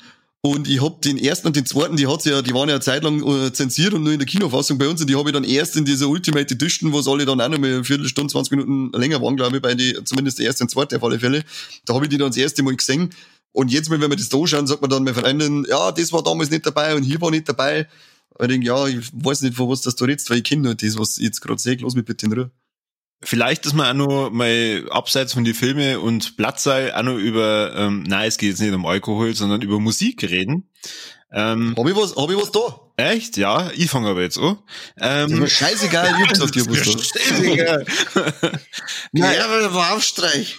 und 0.41 0.67
ich 0.69 0.81
hab 0.81 1.01
den 1.01 1.17
ersten 1.17 1.47
und 1.47 1.55
den 1.55 1.65
zweiten, 1.65 1.97
die 1.97 2.07
hat's 2.07 2.25
ja, 2.25 2.41
die 2.41 2.53
waren 2.53 2.69
ja 2.69 2.75
eine 2.75 2.81
Zeit 2.81 3.03
lang 3.03 3.21
äh, 3.23 3.51
zensiert 3.51 3.93
und 3.93 4.03
nur 4.03 4.13
in 4.13 4.19
der 4.19 4.27
Kinofassung 4.27 4.77
bei 4.77 4.87
uns. 4.87 5.01
Und 5.01 5.09
die 5.09 5.15
habe 5.15 5.29
ich 5.29 5.33
dann 5.33 5.43
erst 5.43 5.75
in 5.75 5.83
dieser 5.83 6.07
Ultimate 6.07 6.53
Edition, 6.53 6.93
wo 6.93 7.11
alle 7.11 7.25
dann 7.25 7.41
auch 7.41 7.49
noch 7.49 7.57
mal 7.57 7.73
eine 7.73 7.83
Viertelstunde, 7.83 8.31
20 8.31 8.51
Minuten 8.51 8.91
länger 8.97 9.21
waren, 9.21 9.35
glaube 9.35 9.57
ich, 9.57 9.61
bei 9.61 9.73
die, 9.73 9.97
zumindest 10.05 10.39
der 10.39 10.45
erste 10.45 10.63
und 10.63 10.69
zweite 10.69 10.97
auf 10.97 11.03
alle 11.03 11.19
Fälle. 11.19 11.43
Da 11.85 11.95
habe 11.95 12.05
ich 12.05 12.09
die 12.09 12.17
dann 12.17 12.29
das 12.29 12.37
erste 12.37 12.61
Mal 12.63 12.75
gesehen. 12.75 13.09
Und 13.51 13.71
jetzt, 13.71 13.89
wenn 13.89 13.99
wir 13.99 14.09
das 14.09 14.29
da 14.29 14.45
schauen, 14.45 14.67
sagt 14.67 14.81
man 14.81 14.89
dann 14.89 15.03
meine 15.03 15.15
Freundin, 15.15 15.65
ja, 15.67 15.91
das 15.91 16.13
war 16.13 16.23
damals 16.23 16.51
nicht 16.51 16.65
dabei 16.65 16.95
und 16.95 17.03
hier 17.03 17.19
war 17.19 17.31
nicht 17.31 17.49
dabei. 17.49 17.87
Ich 18.39 18.47
denke, 18.47 18.67
ja, 18.67 18.87
ich 18.87 19.09
weiß 19.13 19.41
nicht, 19.41 19.55
von 19.55 19.69
was 19.69 19.81
das 19.81 19.95
da 19.95 20.05
redest, 20.05 20.29
weil 20.29 20.37
ich 20.37 20.43
kenne 20.43 20.63
nur 20.63 20.75
das, 20.75 20.97
was 20.97 21.17
ich 21.17 21.23
jetzt 21.25 21.41
gerade 21.41 21.59
sehe. 21.59 21.75
Los 21.77 21.95
mit 21.95 22.05
bitte 22.05 22.25
in 22.25 22.33
Ruhe. 22.33 22.51
Vielleicht, 23.23 23.65
dass 23.65 23.73
man 23.73 23.99
auch 23.99 24.07
noch 24.07 24.29
mal 24.29 24.85
abseits 24.91 25.33
von 25.33 25.43
die 25.43 25.55
Filme 25.55 25.99
und 25.99 26.37
Platz 26.37 26.63
sei, 26.63 26.95
auch 26.95 27.01
noch 27.01 27.17
über, 27.17 27.73
ähm, 27.75 28.03
nein, 28.03 28.27
es 28.27 28.37
geht 28.37 28.49
jetzt 28.49 28.61
nicht 28.61 28.73
um 28.73 28.85
Alkohol, 28.85 29.33
sondern 29.33 29.63
über 29.63 29.79
Musik 29.79 30.21
reden. 30.23 30.69
Ähm, 31.31 31.73
hab 31.75 31.87
ich 31.87 31.95
was, 31.95 32.15
hab 32.15 32.29
ich 32.29 32.37
was 32.37 32.51
da? 32.51 32.79
Echt? 32.95 33.37
Ja, 33.37 33.71
ich 33.75 33.89
fange 33.89 34.09
aber 34.09 34.21
jetzt 34.21 34.37
an. 34.37 34.59
Ähm, 34.99 35.31
ist 35.31 35.39
mir 35.39 35.49
scheißegal, 35.49 36.15
ich 36.19 36.27
hab's 36.27 36.41
auf 36.41 36.51
dir 36.51 36.63
da. 36.63 36.75
Scheißegal. 36.75 37.85
Ja, 39.13 39.45
aber 39.45 39.73
war 39.73 39.95
Aufstreich. 39.95 40.57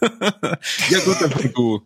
ja 0.90 0.98
gut, 1.00 1.16
dann 1.20 1.52
du. 1.54 1.82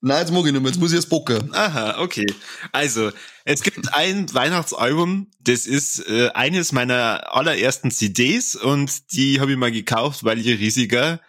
Nein, 0.00 0.20
jetzt 0.20 0.32
mag 0.32 0.46
ich 0.46 0.52
nicht 0.52 0.60
mehr, 0.60 0.70
jetzt 0.70 0.78
muss 0.78 0.92
ich 0.92 0.96
jetzt 0.96 1.08
bocken. 1.08 1.52
Aha, 1.54 2.00
okay. 2.00 2.26
Also, 2.70 3.10
es 3.44 3.62
gibt 3.62 3.92
ein 3.94 4.32
Weihnachtsalbum, 4.32 5.28
das 5.40 5.66
ist 5.66 6.08
äh, 6.08 6.28
eines 6.34 6.70
meiner 6.70 7.34
allerersten 7.34 7.90
CDs 7.90 8.54
und 8.54 9.12
die 9.12 9.40
habe 9.40 9.52
ich 9.52 9.58
mal 9.58 9.72
gekauft, 9.72 10.22
weil 10.22 10.38
ich 10.38 10.46
riesiger, 10.46 11.20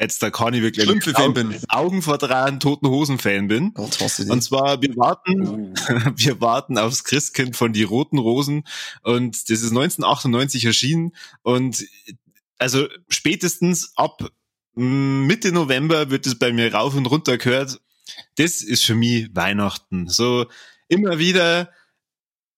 jetzt 0.00 0.24
da 0.24 0.30
kann 0.30 0.54
ich 0.54 0.62
wirklich 0.62 0.88
Augen, 1.16 1.34
bin. 1.34 1.56
Augen 1.68 2.02
vor 2.02 2.18
dran, 2.18 2.58
Toten 2.58 2.88
Hosen 2.88 3.18
Fan 3.18 3.46
bin. 3.46 3.72
Was 3.76 4.18
und 4.18 4.42
zwar, 4.42 4.82
wir 4.82 4.96
warten, 4.96 5.46
oh. 5.46 5.74
wir 6.16 6.40
warten 6.40 6.78
aufs 6.78 7.04
Christkind 7.04 7.56
von 7.56 7.72
die 7.72 7.84
Roten 7.84 8.18
Rosen 8.18 8.64
und 9.02 9.50
das 9.50 9.60
ist 9.60 9.70
1998 9.70 10.64
erschienen 10.64 11.12
und 11.42 11.86
also 12.58 12.88
spätestens 13.08 13.92
ab 13.96 14.30
Mitte 14.74 15.52
November 15.52 16.10
wird 16.10 16.26
es 16.26 16.38
bei 16.38 16.52
mir 16.52 16.74
rauf 16.74 16.94
und 16.94 17.06
runter 17.06 17.38
gehört 17.38 17.80
das 18.36 18.62
ist 18.62 18.84
für 18.84 18.94
mich 18.94 19.34
Weihnachten. 19.34 20.08
So 20.08 20.46
immer 20.88 21.18
wieder 21.18 21.70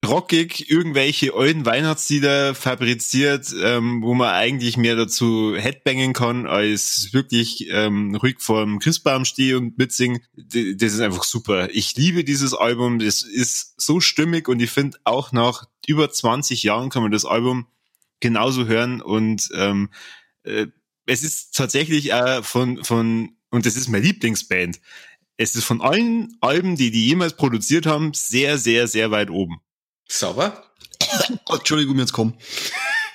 rockig 0.06 0.70
irgendwelche 0.70 1.34
alten 1.34 1.66
Weihnachtslieder 1.66 2.54
fabriziert, 2.54 3.52
ähm, 3.60 4.02
wo 4.02 4.14
man 4.14 4.30
eigentlich 4.30 4.76
mehr 4.76 4.94
dazu 4.94 5.56
headbangen 5.56 6.12
kann, 6.12 6.46
als 6.46 7.08
wirklich 7.12 7.68
ähm, 7.70 8.14
ruhig 8.14 8.36
vorm 8.38 8.78
Christbaum 8.78 9.24
stehe 9.24 9.58
und 9.58 9.76
mitsingen. 9.76 10.20
Das 10.36 10.92
ist 10.92 11.00
einfach 11.00 11.24
super. 11.24 11.68
Ich 11.72 11.96
liebe 11.96 12.22
dieses 12.22 12.54
Album. 12.54 13.00
Das 13.00 13.22
ist 13.22 13.74
so 13.80 14.00
stimmig 14.00 14.48
und 14.48 14.60
ich 14.60 14.70
finde 14.70 14.98
auch 15.04 15.32
nach 15.32 15.64
über 15.86 16.10
20 16.10 16.62
Jahren 16.62 16.90
kann 16.90 17.02
man 17.02 17.12
das 17.12 17.24
Album 17.24 17.66
genauso 18.20 18.66
hören 18.66 19.00
und 19.00 19.48
ähm, 19.54 19.90
äh, 20.44 20.66
es 21.06 21.22
ist 21.22 21.56
tatsächlich 21.56 22.12
äh, 22.12 22.42
von, 22.42 22.84
von, 22.84 23.36
und 23.50 23.64
das 23.64 23.76
ist 23.76 23.88
meine 23.88 24.04
Lieblingsband 24.04 24.80
es 25.38 25.54
ist 25.54 25.64
von 25.64 25.80
allen 25.80 26.36
Alben, 26.40 26.76
die 26.76 26.90
die 26.90 27.06
jemals 27.06 27.34
produziert 27.34 27.86
haben, 27.86 28.12
sehr, 28.12 28.58
sehr, 28.58 28.88
sehr 28.88 29.10
weit 29.10 29.30
oben. 29.30 29.60
Sauber. 30.08 30.64
Oh, 31.46 31.54
Entschuldigung, 31.54 31.98
jetzt 31.98 32.12
komm. 32.12 32.34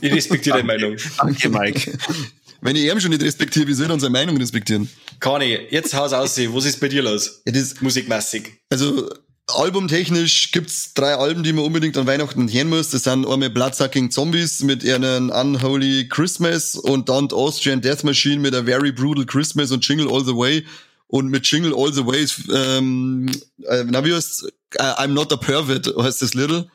ich 0.00 0.12
respektiere 0.12 0.56
deine 0.56 0.66
Meinung. 0.66 0.96
Danke, 1.18 1.48
Mike. 1.50 1.98
Wenn 2.62 2.76
ich 2.76 2.82
eben 2.84 3.00
schon 3.00 3.10
nicht 3.10 3.22
respektiere, 3.22 3.68
wie 3.68 3.74
soll 3.74 3.84
ich 3.84 3.90
dann 3.90 4.00
seine 4.00 4.12
Meinung 4.12 4.36
respektieren? 4.36 4.90
Kani, 5.18 5.58
jetzt 5.70 5.94
haus 5.94 6.12
aus, 6.12 6.38
was 6.38 6.64
ist 6.64 6.80
bei 6.80 6.88
dir 6.88 7.02
los? 7.02 7.42
Ja, 7.46 7.52
das, 7.52 7.80
Musikmäßig. 7.80 8.52
Also, 8.70 9.10
albumtechnisch 9.46 10.52
gibt's 10.52 10.92
drei 10.94 11.14
Alben, 11.14 11.42
die 11.42 11.52
man 11.52 11.64
unbedingt 11.64 11.96
an 11.96 12.06
Weihnachten 12.06 12.52
hören 12.52 12.68
muss. 12.68 12.90
Das 12.90 13.04
sind 13.04 13.26
einmal 13.26 13.50
Bloodsucking 13.50 14.10
Zombies 14.10 14.62
mit 14.62 14.82
ihren 14.82 15.30
Unholy 15.30 16.08
Christmas 16.08 16.74
und 16.74 17.08
dann 17.08 17.30
Austrian 17.32 17.80
Death 17.80 18.04
Machine 18.04 18.40
mit 18.40 18.54
a 18.54 18.64
Very 18.64 18.92
Brutal 18.92 19.24
Christmas 19.24 19.70
und 19.70 19.86
Jingle 19.86 20.10
All 20.10 20.24
the 20.24 20.36
Way. 20.36 20.64
Und 21.10 21.28
mit 21.28 21.44
Jingle 21.44 21.74
All 21.74 21.92
the 21.92 22.06
Way, 22.06 22.24
ähm, 22.54 23.28
äh, 23.66 23.82
na 23.84 24.04
wie 24.04 24.14
heißt 24.14 24.44
äh, 24.76 24.82
I'm 24.82 25.08
Not 25.08 25.32
a 25.32 25.36
Pervert 25.36 25.92
heißt 26.00 26.22
das 26.22 26.34
Little, 26.34 26.70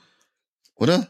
oder? 0.75 1.09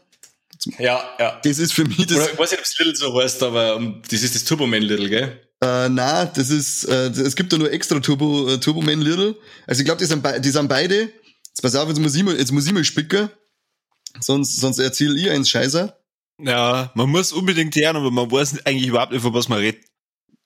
Ja, 0.78 1.04
ja. 1.18 1.40
Das 1.42 1.58
ist 1.58 1.72
für 1.72 1.84
mich 1.84 2.06
das. 2.06 2.18
Oder, 2.18 2.32
ich 2.32 2.38
weiß 2.38 2.50
nicht, 2.52 2.60
ob 2.60 2.66
es 2.66 2.78
Little 2.78 2.94
so 2.94 3.20
heißt, 3.20 3.42
aber 3.42 3.76
um, 3.76 4.00
das 4.08 4.22
ist 4.22 4.36
das 4.36 4.44
Turboman 4.44 4.82
Little, 4.82 5.08
gell? 5.08 5.40
Äh, 5.60 5.88
na, 5.88 6.26
das 6.26 6.50
ist, 6.50 6.84
äh, 6.84 7.08
es 7.08 7.34
gibt 7.34 7.52
da 7.52 7.58
nur 7.58 7.72
extra 7.72 7.98
Turbo, 7.98 8.48
äh, 8.48 8.60
Turboman 8.60 9.00
Little. 9.00 9.34
Also 9.66 9.80
ich 9.80 9.86
glaube, 9.86 9.98
die 9.98 10.04
sind, 10.04 10.24
die 10.44 10.50
sind 10.50 10.68
beide. 10.68 11.10
Jetzt 11.48 11.62
pass 11.62 11.74
auf, 11.74 11.88
jetzt 11.88 11.98
muss 11.98 12.14
ich 12.14 12.22
mal, 12.22 12.38
jetzt 12.38 12.52
muss 12.52 12.66
ich 12.66 12.72
mal 12.72 12.84
spicken. 12.84 13.28
Sonst, 14.20 14.60
sonst 14.60 14.78
erzähl 14.78 15.16
ich 15.18 15.30
eins 15.30 15.50
Scheiße. 15.50 15.92
Ja, 16.42 16.92
man 16.94 17.10
muss 17.10 17.32
unbedingt 17.32 17.74
hören, 17.74 17.96
aber 17.96 18.12
man 18.12 18.30
weiß 18.30 18.64
eigentlich 18.66 18.86
überhaupt 18.86 19.10
nicht, 19.10 19.22
von 19.22 19.34
was 19.34 19.48
man 19.48 19.58
redet. 19.58 19.84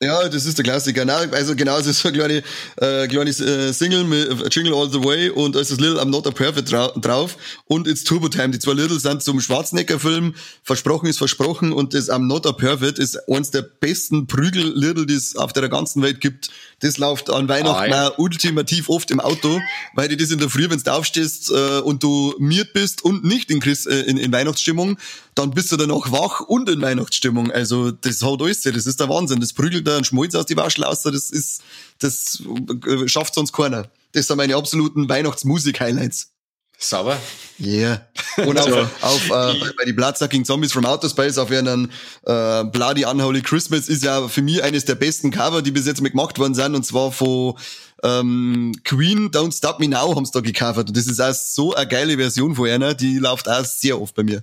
Ja, 0.03 0.31
das 0.31 0.47
ist 0.47 0.57
der 0.57 0.65
Klassiker. 0.65 1.05
Na, 1.05 1.19
also 1.31 1.55
genau, 1.55 1.77
es 1.77 1.87
ist 1.87 2.01
so 2.01 2.09
eine 2.09 2.17
kleine, 2.17 2.43
äh, 2.77 3.07
kleine 3.07 3.29
äh, 3.29 3.71
Single 3.71 4.05
mit 4.05 4.31
äh, 4.31 4.49
Jingle 4.51 4.73
All 4.73 4.91
the 4.91 5.05
Way 5.05 5.29
und 5.29 5.55
da 5.55 5.61
ist 5.61 5.71
das 5.71 5.79
Little 5.79 6.01
I'm 6.01 6.07
Not 6.09 6.27
a 6.27 6.31
Perfect 6.31 6.73
dra 6.73 6.89
drauf 6.97 7.37
und 7.67 7.87
It's 7.87 8.03
Turbo 8.03 8.31
Time. 8.31 8.49
Die 8.49 8.59
zwei 8.59 8.73
Little 8.73 8.99
sind 8.99 9.23
zum 9.23 9.43
Schwarzenegger-Film. 9.43 10.35
Versprochen 10.63 11.07
ist 11.07 11.19
versprochen 11.19 11.75
und 11.75 11.93
das 11.93 12.09
I'm 12.09 12.27
Not 12.27 12.47
a 12.47 12.53
Perfect 12.53 12.99
ist 12.99 13.19
eines 13.29 13.51
der 13.51 13.61
besten 13.61 14.27
Prügel-Little, 14.27 15.05
die 15.05 15.13
es 15.13 15.37
auf 15.37 15.53
der 15.53 15.69
ganzen 15.69 16.01
Welt 16.03 16.23
gibt. 16.23 16.49
Das 16.81 16.97
läuft 16.97 17.31
an 17.31 17.49
Weihnachten 17.49 17.93
ah, 17.93 18.09
ja. 18.09 18.13
ultimativ 18.17 18.89
oft 18.89 19.11
im 19.11 19.21
Auto, 19.21 19.61
weil 19.95 20.09
du 20.09 20.17
das 20.17 20.31
in 20.31 20.39
der 20.39 20.49
Früh, 20.49 20.69
wenn 20.71 20.79
du 20.79 20.93
aufstehst 20.93 21.51
äh, 21.51 21.81
und 21.81 22.03
du 22.03 22.35
miert 22.39 22.73
bist 22.73 23.05
und 23.05 23.23
nicht 23.23 23.51
in, 23.51 23.61
Christ, 23.61 23.87
äh, 23.87 24.01
in, 24.03 24.17
in 24.17 24.33
Weihnachtsstimmung, 24.33 24.99
dann 25.35 25.51
bist 25.51 25.71
du 25.73 25.77
danach 25.77 26.11
wach 26.11 26.41
und 26.41 26.69
in 26.71 26.81
Weihnachtsstimmung. 26.81 27.51
Also 27.51 27.91
das 27.91 28.23
haut 28.23 28.43
alles, 28.43 28.63
das 28.63 28.87
ist 28.87 28.99
der 28.99 29.09
Wahnsinn. 29.11 29.41
Das 29.41 29.53
prügelt 29.53 29.87
da 29.87 29.97
einen 29.97 30.05
Schmolz 30.05 30.35
aus 30.35 30.47
die 30.47 30.57
Waschel 30.57 30.85
aus, 30.85 31.03
das 31.03 31.31
ist, 31.31 31.63
das 31.99 32.43
äh, 32.87 33.09
schafft 33.09 33.35
sonst 33.35 33.53
keiner. 33.53 33.91
Das 34.13 34.27
sind 34.27 34.39
meine 34.39 34.57
absoluten 34.57 35.09
Weihnachtsmusik-Highlights. 35.09 36.31
Sauber. 36.83 37.21
Yeah. 37.61 38.07
Und 38.39 38.59
auf, 38.59 38.69
so. 38.69 38.89
auf 39.03 39.25
äh, 39.27 39.73
bei 39.77 39.85
die 39.87 39.93
Bloodsucking 39.93 40.47
Zombies 40.47 40.73
from 40.73 40.87
Outer 40.87 41.11
Space 41.11 41.37
auf 41.37 41.51
ihren 41.51 41.91
äh, 42.25 42.65
Bloody 42.65 43.05
Unholy 43.05 43.43
Christmas 43.43 43.89
ist 43.89 44.03
ja 44.03 44.27
für 44.29 44.41
mich 44.41 44.63
eines 44.63 44.87
der 44.87 44.95
besten 44.95 45.31
Cover, 45.31 45.61
die 45.61 45.71
bis 45.71 45.87
jetzt 45.87 46.01
mal 46.01 46.09
gemacht 46.09 46.39
worden 46.39 46.55
sind, 46.55 46.75
und 46.75 46.85
zwar 46.87 47.13
von 47.13 47.55
ähm, 48.03 48.73
Queen 48.85 49.31
Don't 49.31 49.55
Stop 49.57 49.79
Me 49.79 49.89
Now 49.89 50.17
haben 50.17 50.25
sie 50.25 50.33
da 50.33 50.41
gecovert. 50.41 50.89
Und 50.89 50.97
das 50.97 51.07
ist 51.07 51.21
auch 51.21 51.35
so 51.35 51.75
eine 51.75 51.87
geile 51.87 52.17
Version 52.17 52.55
von 52.55 52.69
einer, 52.69 52.95
die 52.95 53.19
läuft 53.19 53.47
auch 53.47 53.65
sehr 53.65 54.01
oft 54.01 54.15
bei 54.15 54.23
mir. 54.23 54.43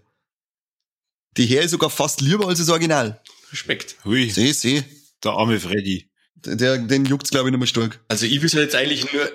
Die 1.38 1.48
her 1.48 1.64
ist 1.64 1.72
sogar 1.72 1.90
fast 1.90 2.22
lieber 2.22 2.48
als 2.48 2.60
das 2.60 2.70
Original. 2.70 3.20
Respekt. 3.52 3.96
Hui. 4.06 4.30
Seh, 4.30 4.52
seh. 4.52 4.84
Der 5.24 5.32
arme 5.32 5.60
Freddy. 5.60 6.10
Der, 6.36 6.78
den 6.78 7.06
juckt's, 7.06 7.32
glaube 7.32 7.50
ich, 7.50 7.52
nicht 7.52 7.60
mehr 7.60 7.68
stark. 7.68 8.00
Also 8.10 8.28
ich 8.28 8.42
will 8.42 8.62
jetzt 8.62 8.76
eigentlich 8.76 9.12
nur 9.12 9.28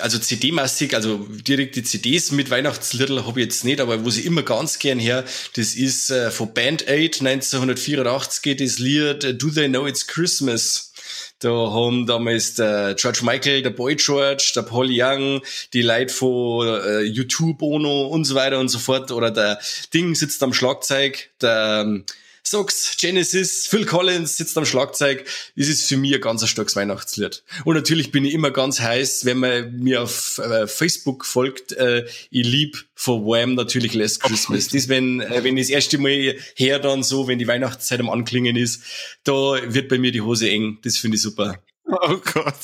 also 0.00 0.18
CD-mäßig, 0.18 0.94
also 0.94 1.18
direkt 1.28 1.76
die 1.76 1.84
CDs 1.84 2.32
mit 2.32 2.50
Weihnachtsliedl 2.50 3.24
habe 3.24 3.40
ich 3.40 3.46
jetzt 3.46 3.64
nicht, 3.64 3.80
aber 3.80 4.04
wo 4.04 4.10
sie 4.10 4.22
immer 4.22 4.42
ganz 4.42 4.78
gern 4.78 4.98
her, 4.98 5.24
das 5.54 5.74
ist 5.74 6.10
äh, 6.10 6.30
von 6.30 6.52
Band 6.52 6.88
Aid 6.88 7.20
1984 7.20 8.42
geht 8.42 8.60
das 8.60 8.78
Lied 8.78 9.24
äh, 9.24 9.34
Do 9.34 9.50
They 9.50 9.68
Know 9.68 9.86
It's 9.86 10.06
Christmas. 10.06 10.92
Da 11.38 11.50
haben 11.50 12.06
damals 12.06 12.54
der 12.54 12.94
George 12.94 13.20
Michael, 13.22 13.62
der 13.62 13.70
Boy 13.70 13.94
George, 13.94 14.52
der 14.56 14.62
Paul 14.62 14.88
Young, 14.90 15.42
die 15.74 15.82
Leute 15.82 16.12
von 16.12 16.66
äh, 16.66 17.02
YouTube, 17.02 17.58
Bono 17.58 18.06
und 18.06 18.24
so 18.24 18.34
weiter 18.34 18.58
und 18.58 18.70
so 18.70 18.78
fort, 18.78 19.12
oder 19.12 19.30
der 19.30 19.60
Ding 19.92 20.14
sitzt 20.14 20.42
am 20.42 20.54
Schlagzeug, 20.54 21.30
der 21.40 22.02
Sox, 22.46 22.96
Genesis, 22.96 23.66
Phil 23.66 23.84
Collins 23.84 24.36
sitzt 24.36 24.56
am 24.56 24.64
Schlagzeug. 24.64 25.26
Das 25.56 25.66
ist 25.66 25.88
für 25.88 25.96
mich 25.96 26.14
ein 26.14 26.20
ganz 26.20 26.46
starkes 26.46 26.76
Weihnachtslied. 26.76 27.42
Und 27.64 27.74
natürlich 27.74 28.12
bin 28.12 28.24
ich 28.24 28.34
immer 28.34 28.52
ganz 28.52 28.78
heiß, 28.80 29.24
wenn 29.24 29.38
man 29.38 29.76
mir 29.76 30.02
auf 30.02 30.38
äh, 30.38 30.68
Facebook 30.68 31.24
folgt. 31.26 31.72
Äh, 31.72 32.06
ich 32.30 32.46
lieb 32.46 32.86
von 32.94 33.24
Wham 33.24 33.54
natürlich 33.54 33.94
Last 33.94 34.22
Christmas. 34.22 34.68
Das, 34.68 34.88
wenn, 34.88 35.20
äh, 35.20 35.42
wenn 35.42 35.56
ich 35.56 35.66
das 35.66 35.70
erste 35.70 35.98
Mal 35.98 36.36
her 36.54 36.78
dann 36.78 37.02
so, 37.02 37.26
wenn 37.26 37.40
die 37.40 37.48
Weihnachtszeit 37.48 37.98
am 37.98 38.10
Anklingen 38.10 38.54
ist, 38.54 38.82
da 39.24 39.58
wird 39.64 39.88
bei 39.88 39.98
mir 39.98 40.12
die 40.12 40.20
Hose 40.20 40.48
eng. 40.48 40.78
Das 40.82 40.98
finde 40.98 41.16
ich 41.16 41.22
super. 41.22 41.58
Oh 41.88 42.16
Gott. 42.32 42.54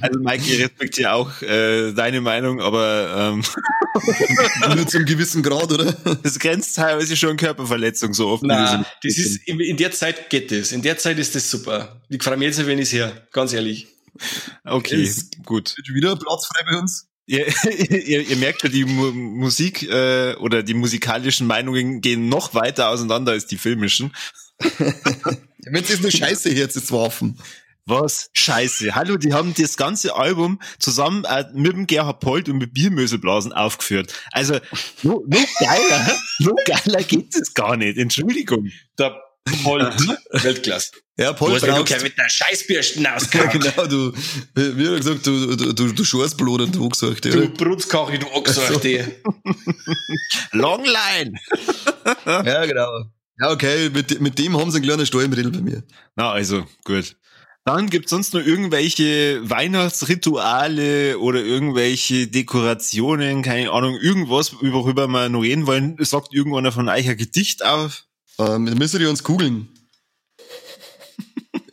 Also 0.00 0.20
Mike, 0.20 0.42
ich 0.46 0.62
respektiere 0.62 1.12
auch 1.12 1.42
äh, 1.42 1.92
deine 1.92 2.22
Meinung, 2.22 2.60
aber 2.60 3.34
ähm, 3.34 3.44
nur 4.76 4.86
zum 4.86 5.04
gewissen 5.04 5.42
Grad, 5.42 5.70
oder? 5.72 5.92
Das 6.22 6.38
grenzt 6.38 6.76
teilweise 6.76 7.16
schon 7.16 7.36
Körperverletzung 7.36 8.14
so 8.14 8.28
oft. 8.28 8.42
Nein, 8.44 8.86
das 9.02 9.18
ist 9.18 9.46
in, 9.46 9.60
in, 9.60 9.76
der 9.76 9.90
Zeit 9.90 10.30
geht 10.30 10.50
das. 10.50 10.72
In 10.72 10.80
der 10.80 10.96
Zeit 10.96 11.18
ist 11.18 11.34
das 11.34 11.50
super. 11.50 12.00
Ich 12.08 12.22
freue 12.22 12.38
mich 12.38 12.46
jetzt, 12.46 12.66
wenn 12.66 12.78
ich 12.78 12.86
es 12.86 12.92
her, 12.94 13.28
ganz 13.32 13.52
ehrlich. 13.52 13.88
Okay, 14.64 15.02
ist 15.02 15.44
gut. 15.44 15.76
Wird 15.76 15.88
wieder 15.94 16.16
Platz 16.16 16.46
frei 16.46 16.64
bei 16.64 16.78
uns? 16.78 17.08
Ihr, 17.26 17.46
ihr, 17.90 18.26
ihr 18.26 18.36
merkt 18.36 18.62
ja, 18.62 18.70
die 18.70 18.86
Mu 18.86 19.12
Musik 19.12 19.82
äh, 19.82 20.34
oder 20.36 20.62
die 20.62 20.74
musikalischen 20.74 21.46
Meinungen 21.46 22.00
gehen 22.00 22.30
noch 22.30 22.54
weiter 22.54 22.88
auseinander 22.88 23.32
als 23.32 23.46
die 23.46 23.58
filmischen. 23.58 24.14
Wenn 24.78 25.84
es 25.84 25.90
ist 25.90 26.00
eine 26.00 26.10
Scheiße 26.10 26.48
hier 26.48 26.60
jetzt 26.60 26.90
werfen. 26.90 27.38
Was? 27.88 28.28
Scheiße. 28.34 28.94
Hallo, 28.94 29.16
die 29.16 29.32
haben 29.32 29.54
das 29.56 29.78
ganze 29.78 30.14
Album 30.14 30.60
zusammen 30.78 31.24
äh, 31.24 31.46
mit 31.54 31.72
dem 31.72 31.86
Gerhard 31.86 32.20
Polt 32.20 32.50
und 32.50 32.58
mit 32.58 32.74
Biermöselblasen 32.74 33.54
aufgeführt. 33.54 34.12
Also, 34.30 34.60
noch, 35.02 35.22
noch 35.26 35.46
geiler, 35.58 36.18
noch 36.40 36.56
geiler 36.66 37.02
geht 37.02 37.34
es 37.34 37.54
gar 37.54 37.78
nicht. 37.78 37.96
Entschuldigung. 37.96 38.68
Der 38.98 39.18
Polt, 39.62 40.06
Weltklasse. 40.32 40.90
Ja, 41.18 41.32
Polt 41.32 41.62
du 41.62 41.72
hast 41.72 42.02
mit 42.02 42.18
der 42.18 42.28
Scheißbürsten 42.28 43.06
ausgehauen. 43.14 43.62
Ja, 43.62 43.70
genau, 43.70 43.86
du, 43.86 44.12
wie 44.54 44.84
hat 44.84 44.92
er 44.92 44.98
gesagt, 44.98 45.26
du, 45.26 45.56
du, 45.56 45.72
du, 45.72 45.92
du 45.92 46.04
Schorstblut 46.04 46.74
du 46.74 46.84
angesagt, 46.84 47.24
ja. 47.24 47.32
Du 47.32 47.48
Brutzkachel, 47.48 48.18
du 48.18 48.26
also. 48.26 48.80
Longline. 50.52 51.32
ja, 52.26 52.66
genau. 52.66 53.04
Ja, 53.40 53.50
okay, 53.50 53.88
mit, 53.88 54.20
mit 54.20 54.38
dem 54.38 54.58
haben 54.58 54.70
sie 54.70 54.76
einen 54.76 54.86
kleinen 54.86 55.06
Steuermittel 55.06 55.50
bei 55.50 55.62
mir. 55.62 55.82
Na, 56.16 56.32
also, 56.32 56.66
gut. 56.84 57.16
Dann 57.68 57.90
gibt's 57.90 58.08
sonst 58.08 58.32
noch 58.32 58.40
irgendwelche 58.40 59.42
Weihnachtsrituale 59.50 61.18
oder 61.18 61.44
irgendwelche 61.44 62.26
Dekorationen, 62.26 63.42
keine 63.42 63.72
Ahnung, 63.72 63.98
irgendwas, 64.00 64.54
worüber 64.62 65.06
wir 65.06 65.28
noch 65.28 65.42
reden 65.42 65.66
wollen. 65.66 65.94
Sagt 66.00 66.32
irgendeiner 66.32 66.72
von 66.72 66.88
euch 66.88 67.06
ein 67.10 67.18
Gedicht 67.18 67.62
auf? 67.62 68.06
Ähm, 68.38 68.64
müssen 68.64 69.00
die 69.00 69.04
uns 69.04 69.22
kugeln. 69.22 69.68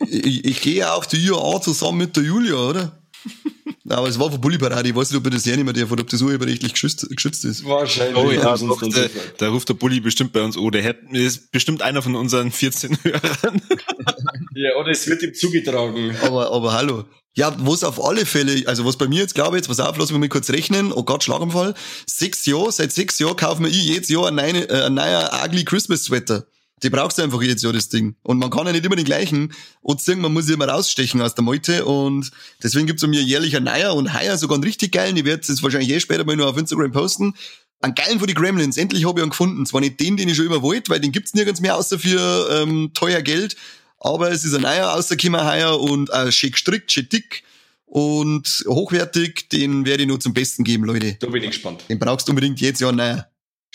ich, 0.06 0.44
ich 0.44 0.60
gehe 0.60 0.74
ja 0.74 0.92
auf 0.92 1.06
die 1.06 1.16
IAA 1.16 1.62
zusammen 1.62 1.96
mit 1.96 2.14
der 2.14 2.24
Julia, 2.24 2.56
oder? 2.56 3.02
Aber 3.88 4.08
es 4.08 4.18
war 4.18 4.30
von 4.30 4.40
Bulli 4.40 4.58
Parade. 4.58 4.88
Ich 4.88 4.94
weiß 4.94 5.10
nicht, 5.10 5.18
ob 5.18 5.26
ich 5.26 5.34
das 5.34 5.46
hernehmen 5.46 5.74
darf 5.74 5.90
oder 5.90 6.02
ob 6.02 6.10
das 6.10 6.20
urheberrechtlich 6.20 6.72
geschützt, 6.72 7.08
geschützt 7.08 7.44
ist. 7.44 7.64
Wahrscheinlich. 7.64 8.16
Oh 8.16 8.30
ja, 8.30 8.56
sonst 8.56 8.96
der, 8.96 9.10
da 9.38 9.48
ruft 9.48 9.68
der 9.68 9.74
Bulli 9.74 10.00
bestimmt 10.00 10.32
bei 10.32 10.42
uns. 10.42 10.56
Oh, 10.56 10.70
der 10.70 10.84
hat, 10.84 10.96
ist 11.12 11.52
bestimmt 11.52 11.82
einer 11.82 12.02
von 12.02 12.16
unseren 12.16 12.50
14 12.50 12.98
Hörern. 13.02 13.62
ja, 14.54 14.74
oder 14.76 14.90
es 14.90 15.06
wird 15.06 15.22
ihm 15.22 15.34
zugetragen. 15.34 16.16
Aber, 16.22 16.50
aber 16.50 16.72
hallo. 16.72 17.04
Ja, 17.34 17.54
was 17.58 17.84
auf 17.84 18.02
alle 18.02 18.24
Fälle, 18.24 18.66
also 18.66 18.86
was 18.86 18.96
bei 18.96 19.08
mir 19.08 19.20
jetzt 19.20 19.34
glaube 19.34 19.56
ich, 19.56 19.60
jetzt, 19.60 19.68
was 19.68 19.78
auf, 19.78 19.98
lassen 19.98 20.14
wir 20.14 20.18
mal 20.18 20.28
kurz 20.28 20.48
rechnen, 20.50 20.90
oh 20.90 21.02
Gott, 21.02 21.22
Schlaganfall. 21.22 21.74
Sechs 22.06 22.46
Jahre, 22.46 22.72
seit 22.72 22.92
sechs 22.92 23.18
Jahren 23.18 23.36
kaufen 23.36 23.64
wir 23.64 23.70
ich 23.70 23.84
jedes 23.84 24.08
Jahr 24.08 24.28
ein, 24.28 24.36
neue, 24.36 24.68
äh, 24.68 24.86
ein 24.86 24.94
neuer 24.94 25.30
Ugly 25.44 25.64
Christmas 25.64 26.04
Sweater. 26.04 26.46
Die 26.82 26.90
brauchst 26.90 27.16
du 27.16 27.22
einfach 27.22 27.40
jedes 27.40 27.62
Jahr, 27.62 27.72
das 27.72 27.88
Ding. 27.88 28.16
Und 28.22 28.38
man 28.38 28.50
kann 28.50 28.66
ja 28.66 28.72
nicht 28.72 28.84
immer 28.84 28.96
den 28.96 29.06
gleichen 29.06 29.54
anziehen, 29.82 30.20
man 30.20 30.34
muss 30.34 30.48
immer 30.50 30.68
rausstechen 30.68 31.22
aus 31.22 31.34
der 31.34 31.42
Meute. 31.42 31.86
Und 31.86 32.30
deswegen 32.62 32.86
gibt's 32.86 33.02
es 33.02 33.08
mir 33.08 33.22
jährlich 33.22 33.56
ein 33.56 33.64
neuer 33.64 33.94
und 33.94 34.12
heuer 34.12 34.36
sogar 34.36 34.56
einen 34.56 34.64
richtig 34.64 34.92
geilen. 34.92 35.16
Ich 35.16 35.24
werde 35.24 35.50
es 35.50 35.62
wahrscheinlich 35.62 35.90
eh 35.90 36.00
später 36.00 36.24
mal 36.24 36.36
nur 36.36 36.48
auf 36.48 36.58
Instagram 36.58 36.92
posten. 36.92 37.34
Einen 37.80 37.94
geilen 37.94 38.18
von 38.18 38.28
die 38.28 38.34
Gremlins. 38.34 38.76
Endlich 38.76 39.06
habe 39.06 39.20
ich 39.20 39.22
einen 39.22 39.30
gefunden. 39.30 39.64
Zwar 39.64 39.80
nicht 39.80 40.00
den, 40.00 40.18
den 40.18 40.28
ich 40.28 40.36
schon 40.36 40.46
immer 40.46 40.60
wollte, 40.60 40.90
weil 40.90 41.00
den 41.00 41.12
gibt's 41.12 41.32
nirgends 41.32 41.62
mehr 41.62 41.76
außer 41.76 41.98
für 41.98 42.48
ähm, 42.52 42.90
teuer 42.92 43.22
Geld. 43.22 43.56
Aber 43.98 44.30
es 44.30 44.44
ist 44.44 44.54
ein 44.54 44.62
neuer 44.62 44.86
rausgekommen 44.86 45.46
heuer 45.46 45.80
und 45.80 46.10
äh, 46.10 46.30
schick 46.30 46.52
gestrickt, 46.52 46.92
schick 46.92 47.08
dick 47.08 47.42
und 47.86 48.64
hochwertig. 48.68 49.48
Den 49.48 49.86
werde 49.86 50.02
ich 50.02 50.08
nur 50.08 50.20
zum 50.20 50.34
Besten 50.34 50.62
geben, 50.62 50.84
Leute. 50.84 51.16
Da 51.20 51.26
bin 51.28 51.42
ich 51.42 51.50
gespannt. 51.50 51.84
Den 51.88 51.98
brauchst 51.98 52.28
du 52.28 52.32
unbedingt 52.32 52.60
jetzt 52.60 52.80
Jahr 52.82 52.92
neuer. 52.92 53.26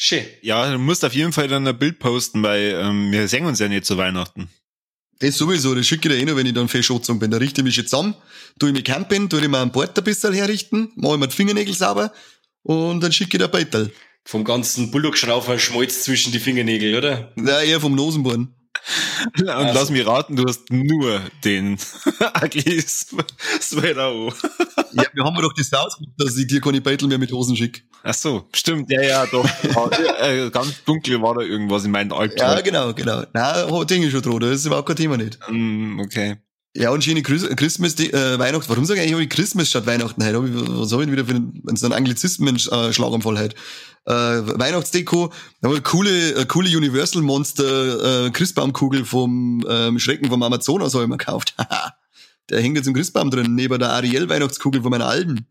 Schön. 0.04 0.26
Ja, 0.42 0.72
du 0.72 0.80
musst 0.80 1.06
auf 1.06 1.14
jeden 1.14 1.32
Fall 1.32 1.48
dann 1.48 1.68
ein 1.68 1.78
Bild 1.78 2.00
posten, 2.00 2.42
weil 2.42 2.76
ähm, 2.76 3.12
wir 3.12 3.28
sehen 3.28 3.46
uns 3.46 3.60
ja 3.60 3.68
nicht 3.68 3.86
zu 3.86 3.98
Weihnachten. 3.98 4.50
Das 5.20 5.38
sowieso, 5.38 5.76
das 5.76 5.86
schicke 5.86 6.10
ich 6.10 6.16
dir 6.16 6.20
eh 6.20 6.26
noch, 6.26 6.36
wenn 6.36 6.48
ich 6.48 6.56
dann 6.56 6.68
fest 6.68 6.92
bin. 7.20 7.30
Da 7.30 7.38
richte 7.38 7.62
ich 7.62 7.66
mich 7.66 7.76
jetzt 7.76 7.92
zusammen, 7.92 8.16
tue 8.58 8.70
ich 8.70 8.76
mich 8.76 8.84
campen, 8.84 9.30
tue 9.30 9.42
ich 9.42 9.48
mir 9.48 9.60
ein 9.60 9.72
Bord 9.72 9.96
ein 9.96 10.04
bisschen 10.04 10.34
herrichten, 10.34 10.92
mache 10.96 11.14
ich 11.14 11.20
mir 11.20 11.28
die 11.28 11.36
Fingernägel 11.36 11.76
sauber 11.76 12.12
und 12.64 13.02
dann 13.02 13.12
schicke 13.12 13.38
ich 13.38 13.42
dir 13.42 13.46
ein 13.46 13.52
Beitel. 13.52 13.94
Vom 14.26 14.44
ganzen 14.44 14.90
Bulldog-Schraufer 14.90 15.60
schmolz 15.60 16.04
zwischen 16.04 16.32
die 16.32 16.40
Fingernägel, 16.40 16.96
oder? 16.96 17.32
Ja, 17.36 17.62
eher 17.62 17.80
vom 17.80 17.94
Nosenborn. 17.94 18.56
Und 19.40 19.50
also. 19.50 19.80
lass 19.80 19.90
mich 19.90 20.06
raten, 20.06 20.36
du 20.36 20.46
hast 20.46 20.72
nur 20.72 21.22
den 21.44 21.78
ugly 22.44 22.82
Sweater. 22.82 24.12
Ja, 24.94 25.04
wir 25.14 25.24
haben 25.24 25.36
doch 25.38 25.54
das 25.54 25.72
ausgemacht, 25.72 26.16
dass 26.18 26.36
ich 26.36 26.48
dir 26.48 26.60
keine 26.60 26.82
Beitel 26.82 27.08
mehr 27.08 27.18
mit 27.18 27.32
Hosen 27.32 27.56
schicke. 27.56 27.82
Ach 28.04 28.14
so, 28.14 28.50
stimmt, 28.54 28.92
ja, 28.92 29.02
ja, 29.02 29.26
doch. 29.26 29.48
äh, 30.20 30.50
ganz 30.50 30.84
dunkel 30.84 31.22
war 31.22 31.36
da 31.36 31.42
irgendwas 31.42 31.86
in 31.86 31.92
meinen 31.92 32.12
Albträumen. 32.12 32.56
Ja, 32.58 32.62
genau, 32.62 32.94
genau. 32.94 33.24
Nein, 33.32 33.88
Ding 33.88 34.04
ist 34.04 34.12
schon 34.12 34.22
dran, 34.22 34.40
das 34.42 34.52
ist 34.52 34.66
überhaupt 34.66 34.90
kein 34.90 34.98
Thema 34.98 35.16
nicht. 35.16 35.40
Mm, 35.48 36.02
okay. 36.02 36.40
Ja, 36.74 36.92
und 36.92 37.04
schöne 37.04 37.22
Christmas, 37.22 38.00
äh, 38.00 38.40
Weihnachten. 38.40 38.70
Warum 38.70 38.86
sage 38.86 39.04
ich 39.04 39.14
eigentlich 39.14 39.30
Christmas 39.30 39.70
statt 39.70 39.86
Weihnachten 39.86 40.24
heute? 40.26 40.42
Was 40.80 40.94
habe 40.94 41.04
ich 41.04 41.12
wieder 41.12 41.26
für 41.26 41.36
einen, 41.36 41.76
so 41.76 41.86
einen 41.86 41.94
Anglizismen-Schlaganfall 41.94 43.38
heute? 43.38 43.56
Äh, 44.06 44.14
Weihnachtsdeko, 44.14 45.28
da 45.28 45.68
haben 45.68 45.74
wir 45.74 45.76
eine 45.76 45.82
coole, 45.82 46.34
eine 46.36 46.46
coole 46.46 46.76
Universal 46.76 47.22
Monster 47.22 48.28
äh, 48.28 48.32
Christbaumkugel 48.32 49.04
vom 49.04 49.66
ähm, 49.68 50.00
Schrecken 50.00 50.30
vom 50.30 50.42
Amazonas 50.42 50.94
habe 50.94 51.04
ich 51.04 51.10
mir 51.10 51.18
gekauft. 51.18 51.56
der 52.50 52.62
hängt 52.62 52.78
jetzt 52.78 52.88
im 52.88 52.94
Christbaum 52.94 53.30
drin, 53.30 53.54
neben 53.54 53.78
der 53.78 53.92
Ariel 53.92 54.30
Weihnachtskugel 54.30 54.82
von 54.82 54.92
meiner 54.92 55.08
Alben. 55.08 55.46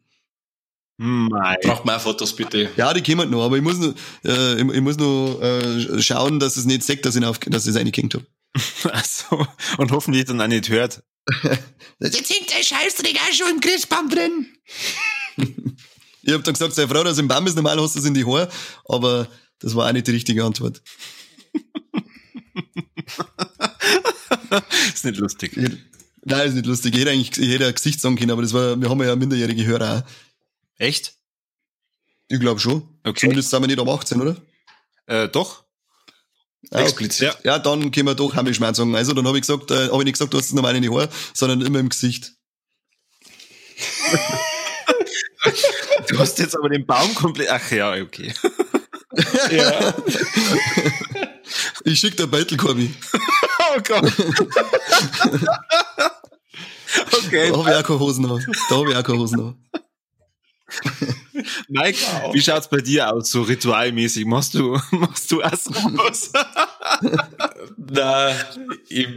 Nein. 0.96 1.56
Macht 1.64 1.84
mal 1.84 1.98
Fotos 1.98 2.34
bitte. 2.34 2.70
Ja, 2.76 2.94
die 2.94 3.02
kommen 3.02 3.30
noch, 3.30 3.44
aber 3.44 3.56
ich 3.56 3.62
muss 3.62 3.78
nur, 3.78 3.94
äh, 4.24 4.54
ich, 4.54 4.68
ich 4.68 4.80
muss 4.80 4.96
nur 4.96 5.42
äh, 5.42 6.00
schauen, 6.00 6.40
dass 6.40 6.56
es 6.56 6.64
nicht 6.64 6.82
sagt, 6.82 7.04
dass 7.04 7.14
ich, 7.14 7.24
auf, 7.24 7.38
dass 7.38 7.66
ich 7.66 7.70
es 7.70 7.76
eingehängt 7.76 8.14
habe. 8.14 8.26
Achso, 8.92 9.46
und 9.76 9.92
hoffentlich 9.92 10.24
dann 10.24 10.40
auch 10.40 10.46
nicht 10.46 10.70
hört. 10.70 11.02
Jetzt 12.00 12.30
hängt 12.30 12.50
der 12.50 12.62
Scheißdreck 12.62 13.16
auch 13.16 13.32
schon 13.32 13.50
im 13.50 13.60
Christbaum 13.60 14.08
drin. 14.08 14.46
ich 16.22 16.32
hab 16.32 16.44
dann 16.44 16.54
gesagt, 16.54 16.74
sei 16.74 16.88
froh, 16.88 17.04
dass 17.04 17.18
im 17.18 17.28
Baum 17.28 17.46
ist, 17.46 17.56
normal 17.56 17.80
hast 17.80 17.94
du 17.94 17.98
es 17.98 18.04
in 18.04 18.14
die 18.14 18.24
Haare, 18.24 18.48
aber 18.86 19.28
das 19.58 19.74
war 19.74 19.88
auch 19.88 19.92
nicht 19.92 20.06
die 20.06 20.12
richtige 20.12 20.44
Antwort. 20.44 20.82
ist 24.94 25.04
nicht 25.04 25.18
lustig. 25.18 25.56
Ich, 25.56 25.70
nein, 26.24 26.48
ist 26.48 26.54
nicht 26.54 26.66
lustig. 26.66 26.94
Ich 26.94 27.00
hätte 27.00 27.10
eigentlich, 27.10 27.38
ich 27.38 27.52
hätte 27.52 27.66
ein 27.66 27.74
Gesicht 27.74 28.00
sagen 28.00 28.16
können, 28.16 28.30
aber 28.30 28.42
das 28.42 28.52
war, 28.52 28.80
wir 28.80 28.88
haben 28.88 29.02
ja 29.02 29.16
minderjährige 29.16 29.66
Hörer 29.66 29.98
auch. 29.98 30.02
Echt? 30.78 31.14
Ich 32.28 32.40
glaube 32.40 32.60
schon. 32.60 32.82
Okay. 33.04 33.20
Zumindest 33.20 33.50
sind 33.50 33.62
wir 33.62 33.66
nicht 33.66 33.80
ab 33.80 33.88
18, 33.88 34.20
oder? 34.20 34.36
Äh, 35.06 35.28
doch. 35.28 35.64
Ah, 36.70 36.80
Explizit. 36.80 37.22
Ja. 37.22 37.34
ja, 37.42 37.58
dann 37.58 37.90
können 37.90 38.06
wir 38.06 38.14
doch 38.14 38.34
Hammelschmerz 38.34 38.76
sagen. 38.76 38.94
Also 38.94 39.14
dann 39.14 39.26
habe 39.26 39.38
ich 39.38 39.42
gesagt, 39.42 39.70
äh, 39.70 39.88
habe 39.88 39.98
ich 39.98 40.04
nicht 40.04 40.14
gesagt, 40.14 40.32
du 40.32 40.38
hast 40.38 40.46
es 40.46 40.52
normal 40.52 40.76
in 40.76 40.82
die 40.82 40.90
Haare, 40.90 41.08
sondern 41.34 41.62
immer 41.62 41.78
im 41.78 41.88
Gesicht. 41.88 42.32
du 46.08 46.18
hast 46.18 46.38
jetzt 46.38 46.56
aber 46.56 46.68
den 46.68 46.86
Baum 46.86 47.14
komplett. 47.14 47.48
Ach 47.50 47.70
ja, 47.70 47.94
okay. 47.94 48.32
ja. 49.50 49.94
Ich 51.84 51.98
schicke 51.98 52.16
dir 52.16 52.26
Beitel, 52.26 52.58
Korbi. 52.58 52.94
oh 53.74 53.80
Gott. 53.82 54.12
okay. 57.24 57.50
Da 57.50 57.56
habe 57.56 57.70
ich 57.70 57.76
auch 57.76 57.82
keine 57.82 58.00
Hosen 58.00 58.26
noch. 58.26 58.38
Da 58.68 58.76
habe 58.76 58.90
ich 58.90 58.96
auch 58.96 59.02
keine 59.02 59.18
Hosen 59.18 59.38
noch. 59.38 59.54
Mike, 61.68 61.98
wow. 62.22 62.34
wie 62.34 62.40
schaut's 62.40 62.68
bei 62.68 62.78
dir 62.78 63.12
aus, 63.12 63.30
so 63.30 63.42
ritualmäßig? 63.42 64.24
Machst 64.26 64.54
du, 64.54 64.80
machst 64.90 65.30
du 65.30 65.40
raus? 65.40 66.30
Na, 67.76 68.34
ich, 68.88 69.08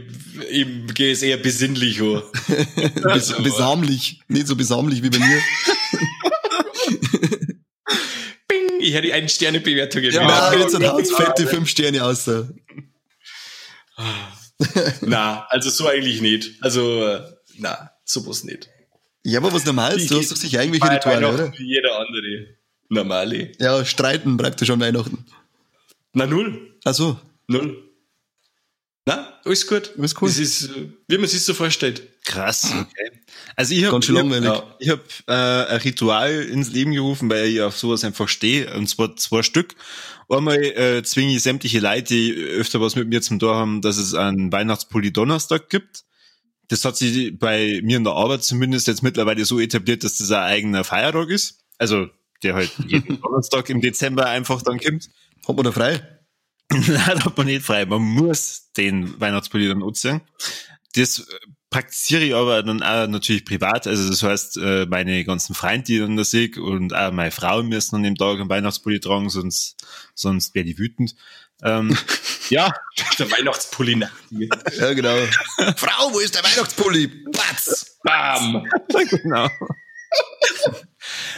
ich 0.50 0.66
gehe 0.94 1.12
es 1.12 1.22
eher 1.22 1.36
besinnlich 1.36 2.00
hoch. 2.00 2.22
Bes 3.02 3.32
besamlich. 3.42 4.20
Nicht 4.28 4.46
so 4.46 4.56
besamlich 4.56 5.02
wie 5.02 5.10
bei 5.10 5.18
mir. 5.18 5.42
Bing, 8.48 8.80
ich 8.80 8.94
hätte 8.94 9.12
eine 9.12 9.28
Sterne-Bewertung 9.28 10.02
gegeben. 10.02 10.28
Ja, 10.28 10.52
ja 10.52 10.60
jetzt 10.60 10.78
haut's 10.78 11.12
fette 11.12 11.46
fünf 11.46 11.68
Sterne 11.68 12.04
aus. 12.04 12.28
Na, 15.02 15.46
also 15.48 15.70
so 15.70 15.88
eigentlich 15.88 16.20
nicht. 16.20 16.62
Also, 16.62 17.04
äh, 17.04 17.22
na, 17.58 17.90
sowas 18.04 18.44
nicht. 18.44 18.68
Ja, 19.24 19.40
aber 19.40 19.52
was 19.52 19.64
normal 19.64 19.98
ist, 19.98 20.10
du 20.10 20.18
hast 20.18 20.30
doch 20.30 20.36
sicher 20.36 20.62
irgendwelche 20.62 20.94
Rituale, 20.94 21.32
oder? 21.32 21.52
Wie 21.56 21.66
jeder 21.66 21.98
andere. 21.98 22.46
Normale. 22.90 23.52
Ja, 23.58 23.84
streiten 23.84 24.36
praktisch 24.36 24.68
an 24.70 24.80
Weihnachten. 24.80 25.24
Na, 26.12 26.26
null. 26.26 26.74
Ach 26.84 26.92
so. 26.92 27.18
Null. 27.48 27.90
Na, 29.06 29.40
alles 29.44 29.66
gut. 29.66 29.92
Alles 29.96 30.14
cool. 30.20 30.28
Das 30.28 30.38
ist, 30.38 30.70
wie 31.08 31.18
man 31.18 31.26
sich 31.26 31.42
so 31.42 31.54
vorstellt. 31.54 32.02
Krass, 32.24 32.70
okay. 32.70 33.20
Also 33.56 33.74
ich 33.74 33.84
habe 33.84 33.98
ich 33.98 34.46
hab, 34.46 34.76
ich 34.78 34.88
hab, 34.90 35.00
äh, 35.26 35.72
ein 35.72 35.80
Ritual 35.80 36.42
ins 36.42 36.70
Leben 36.70 36.92
gerufen, 36.92 37.30
weil 37.30 37.46
ich 37.46 37.62
auf 37.62 37.78
sowas 37.78 38.04
einfach 38.04 38.28
stehe, 38.28 38.74
und 38.74 38.88
zwar 38.88 39.16
zwei 39.16 39.42
Stück. 39.42 39.74
Einmal 40.28 40.62
äh, 40.62 41.02
zwinge 41.02 41.34
ich 41.34 41.42
sämtliche 41.42 41.80
Leute, 41.80 42.14
die 42.14 42.34
öfter 42.34 42.80
was 42.80 42.94
mit 42.94 43.08
mir 43.08 43.22
zum 43.22 43.38
Tor 43.38 43.56
haben, 43.56 43.80
dass 43.80 43.96
es 43.96 44.14
einen 44.14 44.52
Weihnachtspulli 44.52 45.12
Donnerstag 45.12 45.70
gibt 45.70 46.04
das 46.68 46.84
hat 46.84 46.96
sich 46.96 47.38
bei 47.38 47.80
mir 47.82 47.96
in 47.96 48.04
der 48.04 48.14
Arbeit 48.14 48.42
zumindest 48.42 48.86
jetzt 48.86 49.02
mittlerweile 49.02 49.44
so 49.44 49.60
etabliert, 49.60 50.04
dass 50.04 50.18
das 50.18 50.30
ein 50.30 50.42
eigener 50.42 50.84
Feiertag 50.84 51.28
ist. 51.28 51.64
Also 51.78 52.08
der 52.42 52.54
halt 52.54 52.72
jeden 52.86 53.20
Donnerstag 53.20 53.68
im 53.70 53.80
Dezember 53.80 54.26
einfach 54.26 54.62
dann 54.62 54.78
kommt. 54.78 55.10
Hat 55.46 55.56
man 55.56 55.64
da 55.64 55.72
frei? 55.72 56.20
Nein, 56.70 57.24
hat 57.24 57.36
man 57.36 57.46
nicht 57.46 57.64
frei. 57.64 57.84
Man 57.86 58.02
muss 58.02 58.72
den 58.76 59.20
Weihnachtspulli 59.20 59.68
dann 59.68 59.82
anziehen. 59.82 60.22
Das 60.94 61.26
praktiziere 61.70 62.22
ich 62.22 62.34
aber 62.34 62.62
dann 62.62 62.82
auch 62.82 63.08
natürlich 63.08 63.44
privat. 63.44 63.86
Also 63.86 64.08
das 64.08 64.22
heißt, 64.22 64.56
äh, 64.58 64.86
meine 64.86 65.24
ganzen 65.24 65.54
Freunde, 65.54 65.84
die 65.84 65.98
dann 65.98 66.16
da 66.16 66.24
sehe 66.24 66.50
und 66.56 66.94
auch 66.94 67.10
meine 67.10 67.32
Frau 67.32 67.62
müssen 67.64 67.96
an 67.96 68.04
dem 68.04 68.14
Tag 68.14 68.38
einen 68.38 68.48
Weihnachtspulli 68.48 69.00
tragen, 69.00 69.28
sonst, 69.28 69.76
sonst 70.14 70.54
wäre 70.54 70.64
die 70.64 70.78
wütend. 70.78 71.16
Ähm, 71.64 71.96
ja. 72.50 72.72
Der 73.18 73.30
Weihnachtspulli 73.30 73.96
nach 73.96 74.12
dir. 74.30 74.48
Ja, 74.78 74.92
genau. 74.92 75.16
Frau, 75.76 76.12
wo 76.12 76.18
ist 76.20 76.34
der 76.34 76.44
Weihnachtspulli? 76.44 77.06
Batz! 77.32 77.98
Bam! 78.02 78.64
genau. 79.10 79.48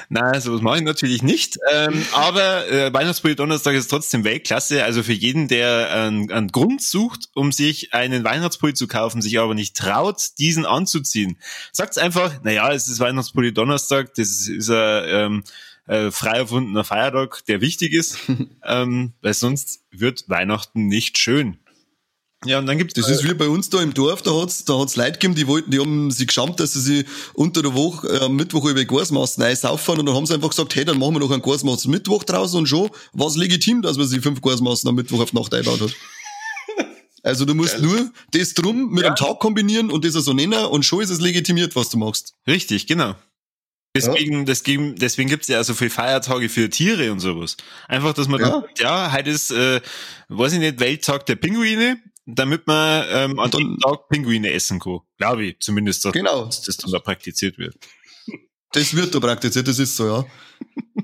Nein, 0.09 0.41
sowas 0.41 0.61
mache 0.61 0.79
ich 0.79 0.83
natürlich 0.83 1.22
nicht. 1.22 1.57
Ähm, 1.72 2.05
aber 2.12 2.68
äh, 2.70 2.93
Weihnachtspulli 2.93 3.37
Donnerstag 3.37 3.74
ist 3.74 3.89
trotzdem 3.89 4.24
Weltklasse. 4.24 4.85
Also 4.85 5.03
für 5.03 5.12
jeden, 5.12 5.49
der 5.49 5.91
einen, 5.93 6.31
einen 6.31 6.53
Grund 6.53 6.83
sucht, 6.83 7.29
um 7.35 7.53
sich 7.53 7.95
einen 7.95 8.24
Weihnachtspulli 8.24 8.74
zu 8.74 8.87
kaufen, 8.87 9.22
sich 9.22 9.39
aber 9.39 9.55
nicht 9.55 9.77
traut, 9.77 10.39
diesen 10.39 10.66
anzuziehen, 10.66 11.39
sagt 11.72 11.99
einfach, 11.99 12.43
naja, 12.43 12.72
es 12.72 12.89
ist 12.89 13.01
Weihnachtspulli 13.01 13.53
Donnerstag, 13.53 14.14
das 14.14 14.29
ist, 14.29 14.49
ist 14.49 14.70
ein 14.70 15.05
ähm, 15.07 15.45
äh, 15.87 16.11
frei 16.11 16.39
erfundener 16.39 16.84
Feiertag, 16.84 17.45
der 17.47 17.61
wichtig 17.61 17.93
ist, 17.93 18.18
ähm, 18.64 19.14
weil 19.22 19.34
sonst 19.34 19.80
wird 19.91 20.28
Weihnachten 20.28 20.87
nicht 20.87 21.18
schön. 21.18 21.59
Ja, 22.45 22.59
und 22.59 22.66
dann 22.66 22.76
gibt's 22.76 22.95
das 22.95 23.09
ist 23.09 23.24
wie 23.24 23.32
bei 23.34 23.49
uns 23.49 23.70
da 23.70 23.80
im 23.82 23.95
Dorf, 23.95 24.22
da 24.22 24.30
hat's, 24.32 24.64
da 24.64 24.78
hat's 24.78 24.95
Leute 24.95 25.12
gegeben, 25.12 25.34
die 25.34 25.47
wollten, 25.47 25.70
die 25.70 25.80
haben 25.80 26.11
sich 26.11 26.26
geschammt, 26.26 26.61
dass 26.61 26.74
sie 26.74 26.80
sich 26.80 27.07
unter 27.34 27.62
der 27.62 27.74
Woche, 27.74 28.09
äh, 28.09 28.20
am 28.20 28.37
Mittwoch 28.37 28.66
über 28.66 28.84
Gasmaßen 28.84 29.43
einsaufen 29.43 29.99
und 29.99 30.07
dann 30.07 30.14
haben 30.14 30.26
sie 30.26 30.34
einfach 30.34 30.51
gesagt, 30.51 30.76
hey, 30.76 30.84
dann 30.84 30.99
machen 30.99 31.14
wir 31.14 31.20
doch 31.20 31.30
einen 31.30 31.43
Gasmaßen 31.43 31.91
Mittwoch 31.91 32.24
draußen 32.24 32.59
und 32.59 32.66
schon 32.66 32.91
war 33.14 33.28
es 33.28 33.37
legitim, 33.37 33.80
dass 33.80 33.97
man 33.97 34.07
sich 34.07 34.20
fünf 34.20 34.43
Gasmaßen 34.43 34.87
am 34.89 34.95
Mittwoch 34.95 35.20
auf 35.20 35.32
Nacht 35.32 35.55
einbaut 35.55 35.80
hat. 35.80 35.95
Also 37.22 37.45
du 37.45 37.55
musst 37.57 37.72
Geil. 37.72 37.82
nur 37.82 38.12
das 38.30 38.55
drum 38.55 38.91
mit 38.91 39.03
ja. 39.03 39.09
einem 39.09 39.16
Tag 39.16 39.41
kombinieren 39.41 39.91
und 39.91 40.05
das 40.05 40.12
so 40.12 40.32
nennen 40.32 40.64
und 40.66 40.84
schon 40.84 41.03
ist 41.03 41.11
es 41.11 41.20
legitimiert, 41.20 41.74
was 41.74 41.89
du 41.89 41.99
machst. 41.99 42.34
Richtig, 42.47 42.87
genau. 42.87 43.16
Deswegen, 43.97 44.38
ja. 44.38 44.44
deswegen, 44.44 44.94
deswegen 44.97 45.30
gibt's 45.30 45.49
ja 45.49 45.62
so 45.64 45.74
viele 45.74 45.90
Feiertage 45.90 46.49
für 46.49 46.68
Tiere 46.68 47.11
und 47.12 47.20
sowas. 47.20 47.57
Einfach, 47.88 48.12
dass 48.12 48.28
man, 48.28 48.40
ja, 48.40 48.51
dann, 48.51 48.64
ja 48.78 49.12
heute 49.12 49.30
ist, 49.30 49.51
äh, 49.51 49.80
weiß 50.28 50.55
ich 50.55 50.59
nicht, 50.59 50.80
Welttag 50.80 51.26
der 51.26 51.36
Pinguine, 51.36 51.99
damit 52.26 52.66
man 52.66 53.07
ähm, 53.11 53.38
an 53.38 53.51
dem 53.51 53.78
Tag 53.78 54.09
Pinguine 54.09 54.53
essen 54.53 54.80
kann. 54.80 55.01
Glaube 55.18 55.47
ich, 55.47 55.61
zumindest, 55.61 56.05
dass, 56.05 56.12
genau. 56.12 56.44
dass 56.44 56.62
das 56.62 56.76
dann 56.76 56.92
da 56.92 56.99
praktiziert 56.99 57.59
wird. 57.59 57.76
Das 58.72 58.94
wird 58.94 59.14
da 59.14 59.20
praktiziert, 59.20 59.66
das 59.68 59.78
ist 59.78 59.97
so, 59.97 60.07
ja. 60.07 60.26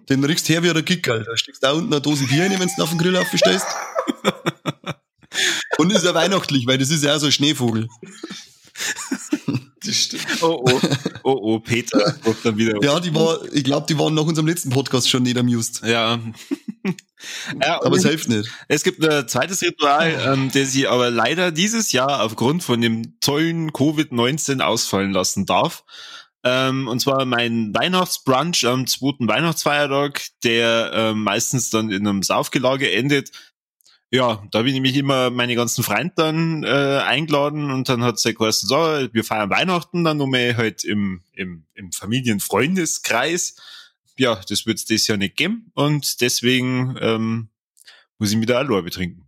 Den 0.09 0.25
riechst 0.25 0.49
her 0.49 0.63
wie 0.63 0.71
ein 0.71 0.85
Gickerl. 0.85 1.25
Da 1.25 1.37
steckst 1.37 1.63
du 1.63 1.67
da 1.69 1.73
unten 1.73 1.93
eine 1.93 2.03
Dose 2.03 2.27
Bier 2.27 2.43
rein, 2.43 2.59
wenn 2.59 2.69
du 2.77 2.83
auf 2.83 2.91
den 2.91 2.99
Grill 2.99 3.17
aufstellst. 3.17 3.67
Und 5.79 5.91
ist 5.91 6.05
ja 6.05 6.15
weihnachtlich, 6.15 6.67
weil 6.67 6.79
das 6.79 6.91
ist 6.91 7.03
ja 7.03 7.17
auch 7.17 7.19
so 7.19 7.27
ein 7.27 7.33
Schneevogel. 7.33 7.89
Das 9.85 9.97
stimmt. 9.97 10.27
Oh, 10.43 10.65
oh, 10.65 10.81
oh, 11.23 11.39
oh, 11.43 11.59
Peter 11.61 12.17
dann 12.43 12.57
wieder. 12.57 12.83
Ja, 12.83 13.01
die 13.01 13.15
war, 13.15 13.39
ich 13.53 13.65
glaube, 13.65 13.87
die 13.89 13.99
waren 13.99 14.15
nach 14.15 14.25
unserem 14.25 14.47
letzten 14.47 14.71
Podcast 14.71 15.09
schon 15.09 15.23
nicht 15.23 15.39
amused. 15.39 15.83
Ja. 15.85 16.19
ja 17.63 17.83
aber 17.83 17.97
es 17.97 18.05
hilft 18.05 18.29
nicht. 18.29 18.51
Es 18.69 18.83
gibt 18.83 19.07
ein 19.07 19.29
zweites 19.29 19.63
Ritual, 19.63 20.21
ähm, 20.27 20.51
das 20.53 20.75
ich 20.75 20.89
aber 20.89 21.11
leider 21.11 21.53
dieses 21.53 21.93
Jahr 21.93 22.23
aufgrund 22.23 22.63
von 22.63 22.81
dem 22.81 23.19
tollen 23.21 23.71
Covid-19 23.71 24.61
ausfallen 24.61 25.13
lassen 25.13 25.47
darf. 25.47 25.85
Ähm, 26.45 26.89
und 26.89 27.01
zwar 27.01 27.25
mein 27.25 27.73
Weihnachtsbrunch 27.73 28.67
am 28.67 28.87
zweiten 28.89 29.29
Weihnachtsfeiertag, 29.29 30.27
der 30.43 30.91
ähm, 30.93 31.23
meistens 31.23 31.71
dann 31.71 31.91
in 31.91 32.07
einem 32.07 32.23
Saufgelage 32.25 32.91
endet 32.91 33.31
ja, 34.13 34.47
da 34.51 34.59
habe 34.59 34.69
ich 34.69 34.75
nämlich 34.75 34.95
immer 34.97 35.31
meine 35.31 35.55
ganzen 35.55 35.83
Freunde 35.83 36.13
dann 36.17 36.65
äh, 36.65 37.01
eingeladen 37.03 37.71
und 37.71 37.89
dann 37.89 38.05
hat 38.05 38.19
sie 38.19 38.35
geheißen, 38.35 38.69
so, 38.69 38.77
wir 38.77 39.25
feiern 39.25 39.49
Weihnachten 39.49 40.05
dann 40.05 40.19
nochmal 40.19 40.55
halt 40.59 40.85
im, 40.85 41.23
im, 41.33 41.65
im 41.73 41.93
Familienfreundeskreis. 41.93 43.57
Ja, 44.19 44.39
das 44.47 44.67
wird 44.67 44.77
es 44.77 44.85
das 44.85 45.07
Jahr 45.07 45.17
nicht 45.17 45.37
geben 45.37 45.71
und 45.73 46.21
deswegen 46.21 46.95
ähm, 47.01 47.49
muss 48.19 48.31
ich 48.31 48.37
mir 48.37 48.45
da 48.45 48.59
alleine 48.59 48.83
betrinken. 48.83 49.22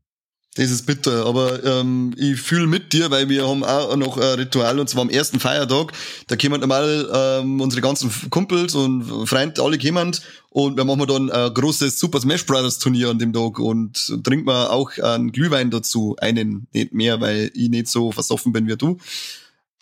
Das 0.57 0.71
ist 0.71 0.87
bitter, 0.87 1.27
aber 1.27 1.65
ähm, 1.65 2.15
ich 2.17 2.41
fühle 2.41 2.69
mit 2.69 2.93
dir, 2.93 3.11
weil 3.11 3.29
wir 3.29 3.49
haben 3.49 3.65
auch 3.65 3.97
noch 3.97 4.17
ein 4.17 4.39
Ritual 4.39 4.79
und 4.79 4.89
zwar 4.89 5.03
am 5.03 5.11
ersten 5.11 5.41
Feiertag. 5.41 5.93
Da 6.29 6.37
kommen 6.37 6.61
normal 6.61 7.11
ähm, 7.13 7.61
unsere 7.61 7.83
ganzen 7.83 8.09
Kumpels 8.31 8.77
und 8.77 9.27
Freunde, 9.27 9.61
alle 9.61 9.79
kommen 9.79 10.17
und 10.51 10.77
wir 10.77 10.85
machen 10.85 11.09
dann 11.09 11.29
ein 11.29 11.53
großes 11.53 11.99
Super 11.99 12.21
Smash 12.21 12.47
Brothers 12.47 12.79
Turnier 12.79 13.11
an 13.11 13.19
dem 13.19 13.33
Tag 13.33 13.59
und 13.59 14.23
trinken 14.23 14.47
wir 14.47 14.71
auch 14.71 14.97
einen 14.99 15.33
Glühwein 15.33 15.73
dazu, 15.73 16.15
einen, 16.21 16.69
nicht 16.73 16.95
mehr, 16.95 17.21
weil 17.21 17.51
ich 17.53 17.69
nicht 17.69 17.89
so 17.89 18.13
versoffen 18.13 18.53
bin 18.53 18.69
wie 18.69 18.77
du. 18.77 18.99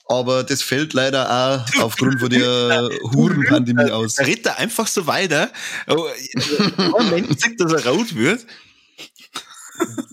Aber 0.07 0.43
das 0.43 0.63
fällt 0.63 0.95
leider 0.95 1.31
auch 1.31 1.83
aufgrund 1.83 2.19
von 2.19 2.31
der 2.31 2.89
Hurenpandemie 3.15 3.91
aus. 3.91 4.17
Er 4.17 4.27
redet 4.27 4.47
da 4.47 4.53
einfach 4.55 4.87
so 4.87 5.07
weiter. 5.07 5.51
Oh, 5.87 6.09
sagt, 7.37 7.61
dass 7.61 7.73
er 7.73 7.91
rot 7.91 8.15
wird. 8.15 8.47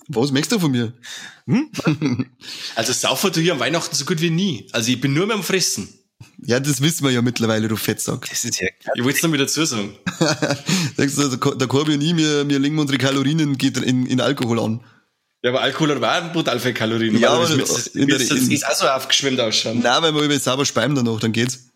Was 0.09 0.31
möchtest 0.31 0.53
du 0.53 0.59
von 0.59 0.71
mir? 0.71 0.93
Hm? 1.45 1.69
Also 2.75 2.93
saufen 2.93 3.31
du 3.31 3.41
hier 3.41 3.53
am 3.53 3.59
Weihnachten 3.59 3.95
so 3.95 4.05
gut 4.05 4.21
wie 4.21 4.29
nie. 4.29 4.67
Also 4.71 4.91
ich 4.91 4.99
bin 4.99 5.13
nur 5.13 5.27
mehr 5.27 5.35
am 5.35 5.43
Fressen. 5.43 5.87
Ja, 6.41 6.59
das 6.59 6.81
wissen 6.81 7.05
wir 7.05 7.11
ja 7.11 7.21
mittlerweile, 7.21 7.67
du 7.67 7.75
Fettsack. 7.75 8.27
Das 8.29 8.43
ist 8.43 8.59
ja 8.59 8.67
Ich 8.95 9.03
wollte 9.03 9.17
es 9.17 9.23
noch 9.23 9.31
wieder 9.31 9.45
dazu 9.45 9.63
sagen. 9.65 9.95
Sagst 10.97 11.17
du, 11.17 11.55
der 11.55 11.67
Korbi 11.67 11.93
und 11.93 12.01
ich, 12.01 12.15
wir, 12.17 12.47
wir 12.49 12.59
legen 12.59 12.77
unsere 12.79 12.97
Kalorien 12.97 13.39
in, 13.39 14.05
in 14.05 14.19
Alkohol 14.19 14.59
an. 14.59 14.83
Ja, 15.43 15.51
aber 15.51 15.61
Alkohol 15.61 15.95
hat 16.01 16.03
auch 16.03 16.33
brutal 16.33 16.59
viel 16.59 16.73
Kalorien. 16.73 17.17
Ja, 17.17 17.29
aber 17.31 17.47
das 17.47 17.87
ist 17.87 18.67
auch 18.67 18.75
so 18.75 18.87
aufgeschwemmt 18.87 19.39
ausschauen. 19.39 19.79
Nein, 19.79 20.01
weil 20.01 20.13
wir 20.13 20.23
über 20.23 20.39
sauber 20.39 20.65
speimen 20.65 20.95
danach, 20.95 21.19
dann 21.19 21.31
geht's. 21.31 21.69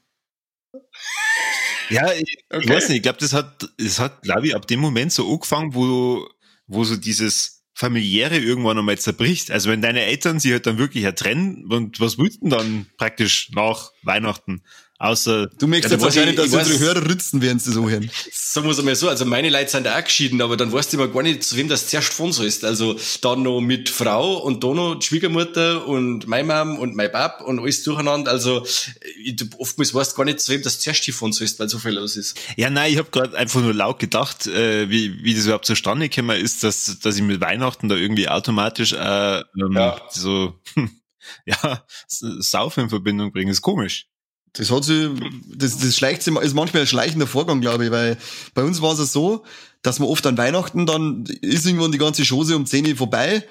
Ja, 1.90 2.12
ich, 2.12 2.38
okay. 2.50 2.64
ich 2.64 2.70
weiß 2.70 2.90
nicht, 2.90 2.98
ich 2.98 3.04
glaube, 3.04 3.20
das 3.20 3.34
hat, 3.34 3.70
das 3.78 4.00
hat, 4.00 4.24
glaube 4.24 4.48
ich, 4.48 4.56
ab 4.56 4.68
dem 4.68 4.80
Moment 4.80 5.14
so 5.14 5.32
angefangen, 5.32 5.74
wo, 5.76 6.28
wo 6.68 6.84
so 6.84 6.96
dieses 6.96 7.53
familiäre 7.74 8.38
irgendwann 8.38 8.78
einmal 8.78 8.98
zerbricht. 8.98 9.52
Also 9.52 9.70
wenn 9.70 9.82
deine 9.82 10.02
Eltern 10.02 10.40
sich 10.40 10.52
halt 10.52 10.66
dann 10.68 10.78
wirklich 10.78 11.06
trennen, 11.16 11.66
und 11.72 12.00
was 12.00 12.18
willst 12.18 12.42
du 12.42 12.50
denn 12.50 12.58
dann 12.58 12.86
praktisch 12.98 13.50
nach 13.54 13.92
Weihnachten? 14.04 14.64
Außer. 15.04 15.48
Du 15.60 15.68
merkst 15.68 15.90
ja, 15.90 15.98
jetzt 15.98 16.06
wahrscheinlich, 16.06 16.38
dass 16.38 16.54
unsere 16.54 16.80
Hörer 16.80 17.10
ritzen, 17.10 17.42
während 17.42 17.62
sie 17.62 17.74
so 17.74 17.90
hören. 17.90 18.10
Sagen 18.32 18.68
wir 18.68 18.72
es 18.72 18.80
einmal 18.80 18.96
so, 18.96 19.10
also 19.10 19.26
meine 19.26 19.50
Leute 19.50 19.70
sind 19.70 19.86
auch 19.86 20.02
geschieden, 20.02 20.42
aber 20.42 20.56
dann 20.56 20.72
weißt 20.72 20.94
du 20.94 20.98
immer 20.98 21.10
gar 21.10 21.24
nicht, 21.24 21.44
zu 21.44 21.58
wem 21.58 21.68
das 21.68 21.90
zuerst 21.90 22.14
von 22.14 22.32
so 22.32 22.42
ist. 22.42 22.64
Also 22.64 22.96
dann 23.20 23.44
noch 23.44 23.60
mit 23.60 23.90
Frau 23.90 24.38
und 24.38 24.64
dann 24.64 24.78
noch 24.78 24.96
die 24.96 25.06
Schwiegermutter 25.06 25.86
und 25.86 26.26
meine 26.28 26.46
Mom 26.46 26.80
und 26.80 26.96
mein 26.96 27.12
Bab 27.12 27.42
und 27.42 27.60
alles 27.60 27.84
durcheinander. 27.84 28.32
Also 28.32 28.66
ich, 29.22 29.36
oftmals 29.58 29.94
weißt 29.94 30.14
du 30.14 30.16
gar 30.16 30.24
nicht, 30.24 30.40
zu 30.40 30.54
wem 30.54 30.62
das 30.62 30.80
zuerst 30.80 31.12
von 31.12 31.34
so 31.34 31.44
ist, 31.44 31.60
weil 31.60 31.68
so 31.68 31.80
viel 31.80 31.92
los 31.92 32.16
ist. 32.16 32.40
Ja, 32.56 32.70
nein, 32.70 32.94
ich 32.94 32.98
habe 32.98 33.12
gerade 33.12 33.38
einfach 33.38 33.60
nur 33.60 33.74
laut 33.74 34.00
gedacht, 34.00 34.48
äh, 34.48 34.90
wie, 34.90 35.22
wie 35.22 35.36
das 35.36 35.44
überhaupt 35.44 35.66
zustande 35.66 36.08
gekommen 36.08 36.40
ist, 36.40 36.64
dass, 36.64 37.00
dass 37.02 37.18
ich 37.18 37.24
mit 37.24 37.42
Weihnachten 37.42 37.90
da 37.90 37.96
irgendwie 37.96 38.30
automatisch 38.30 38.94
äh, 38.94 39.40
ähm, 39.40 39.44
ja. 39.74 40.00
so 40.12 40.62
ja, 41.46 41.84
Saufen 42.08 42.86
in 42.86 42.90
Verbindung 42.90 43.34
bringe. 43.34 43.52
Ist 43.52 43.62
komisch. 43.62 44.08
Das 44.54 44.70
hat 44.70 44.84
sie, 44.84 45.12
das, 45.48 45.80
das 45.80 45.96
schleicht 45.96 46.22
sich, 46.22 46.36
ist 46.36 46.54
manchmal 46.54 46.84
ein 46.84 46.88
schleichender 46.88 47.28
Vorgang, 47.28 47.60
glaube 47.60 47.86
ich, 47.86 47.92
weil 47.92 48.18
bei 48.54 48.64
uns 48.64 48.82
war 48.82 48.98
es 48.98 49.12
so, 49.12 49.44
dass 49.82 50.00
man 50.00 50.08
oft 50.08 50.26
an 50.28 50.38
Weihnachten 50.38 50.86
dann 50.86 51.26
ist 51.42 51.66
irgendwann 51.66 51.92
die 51.92 51.98
ganze 51.98 52.24
Chose 52.24 52.56
um 52.56 52.66
10 52.66 52.88
Uhr 52.88 52.96
vorbei 52.96 53.44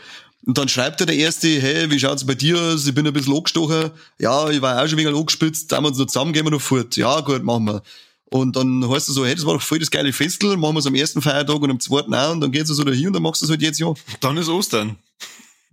und 0.44 0.58
dann 0.58 0.68
schreibt 0.68 1.00
er 1.00 1.06
der 1.06 1.16
Erste, 1.16 1.48
hey, 1.48 1.90
wie 1.90 2.00
schaut's 2.00 2.26
bei 2.26 2.34
dir 2.34 2.58
aus? 2.60 2.86
Ich 2.86 2.94
bin 2.94 3.06
ein 3.06 3.12
bisschen 3.12 3.34
angestochen. 3.34 3.90
Ja, 4.18 4.48
ich 4.48 4.60
war 4.60 4.82
auch 4.82 4.88
schon 4.88 4.98
wegen 4.98 5.14
angespitzt, 5.14 5.70
da 5.70 5.76
haben 5.76 5.84
wir 5.84 5.88
uns 5.88 5.98
noch 5.98 6.06
zusammen, 6.06 6.32
gehen 6.32 6.44
wir 6.44 6.50
noch 6.50 6.60
fort. 6.60 6.96
Ja, 6.96 7.20
gut, 7.20 7.44
machen 7.44 7.66
wir. 7.66 7.82
Und 8.30 8.56
dann 8.56 8.88
heißt 8.88 9.08
es 9.08 9.14
so, 9.14 9.26
hey, 9.26 9.34
das 9.34 9.44
war 9.44 9.54
doch 9.54 9.62
voll 9.62 9.78
das 9.78 9.90
geile 9.90 10.12
Festel, 10.12 10.56
machen 10.56 10.74
wir 10.74 10.80
es 10.80 10.86
am 10.86 10.94
ersten 10.94 11.20
Feiertag 11.20 11.60
und 11.60 11.70
am 11.70 11.80
zweiten 11.80 12.14
auch 12.14 12.32
und 12.32 12.40
dann 12.40 12.50
geht's 12.50 12.70
so 12.70 12.82
dahin 12.82 13.08
und 13.08 13.12
dann 13.12 13.22
machst 13.22 13.42
du 13.42 13.46
es 13.46 13.50
halt 13.50 13.60
jetzt 13.60 13.78
ja. 13.78 13.92
Dann 14.20 14.36
ist 14.36 14.48
Ostern 14.48 14.96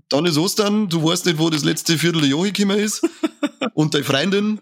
dann 0.09 0.25
ist 0.25 0.37
Ostern, 0.37 0.89
du 0.89 1.03
weißt 1.03 1.25
nicht, 1.27 1.37
wo 1.37 1.49
das 1.49 1.63
letzte 1.63 1.97
Vierteljahr 1.97 2.43
gekommen 2.43 2.79
ist. 2.79 3.07
und 3.73 3.93
deine 3.93 4.03
Freundin, 4.03 4.59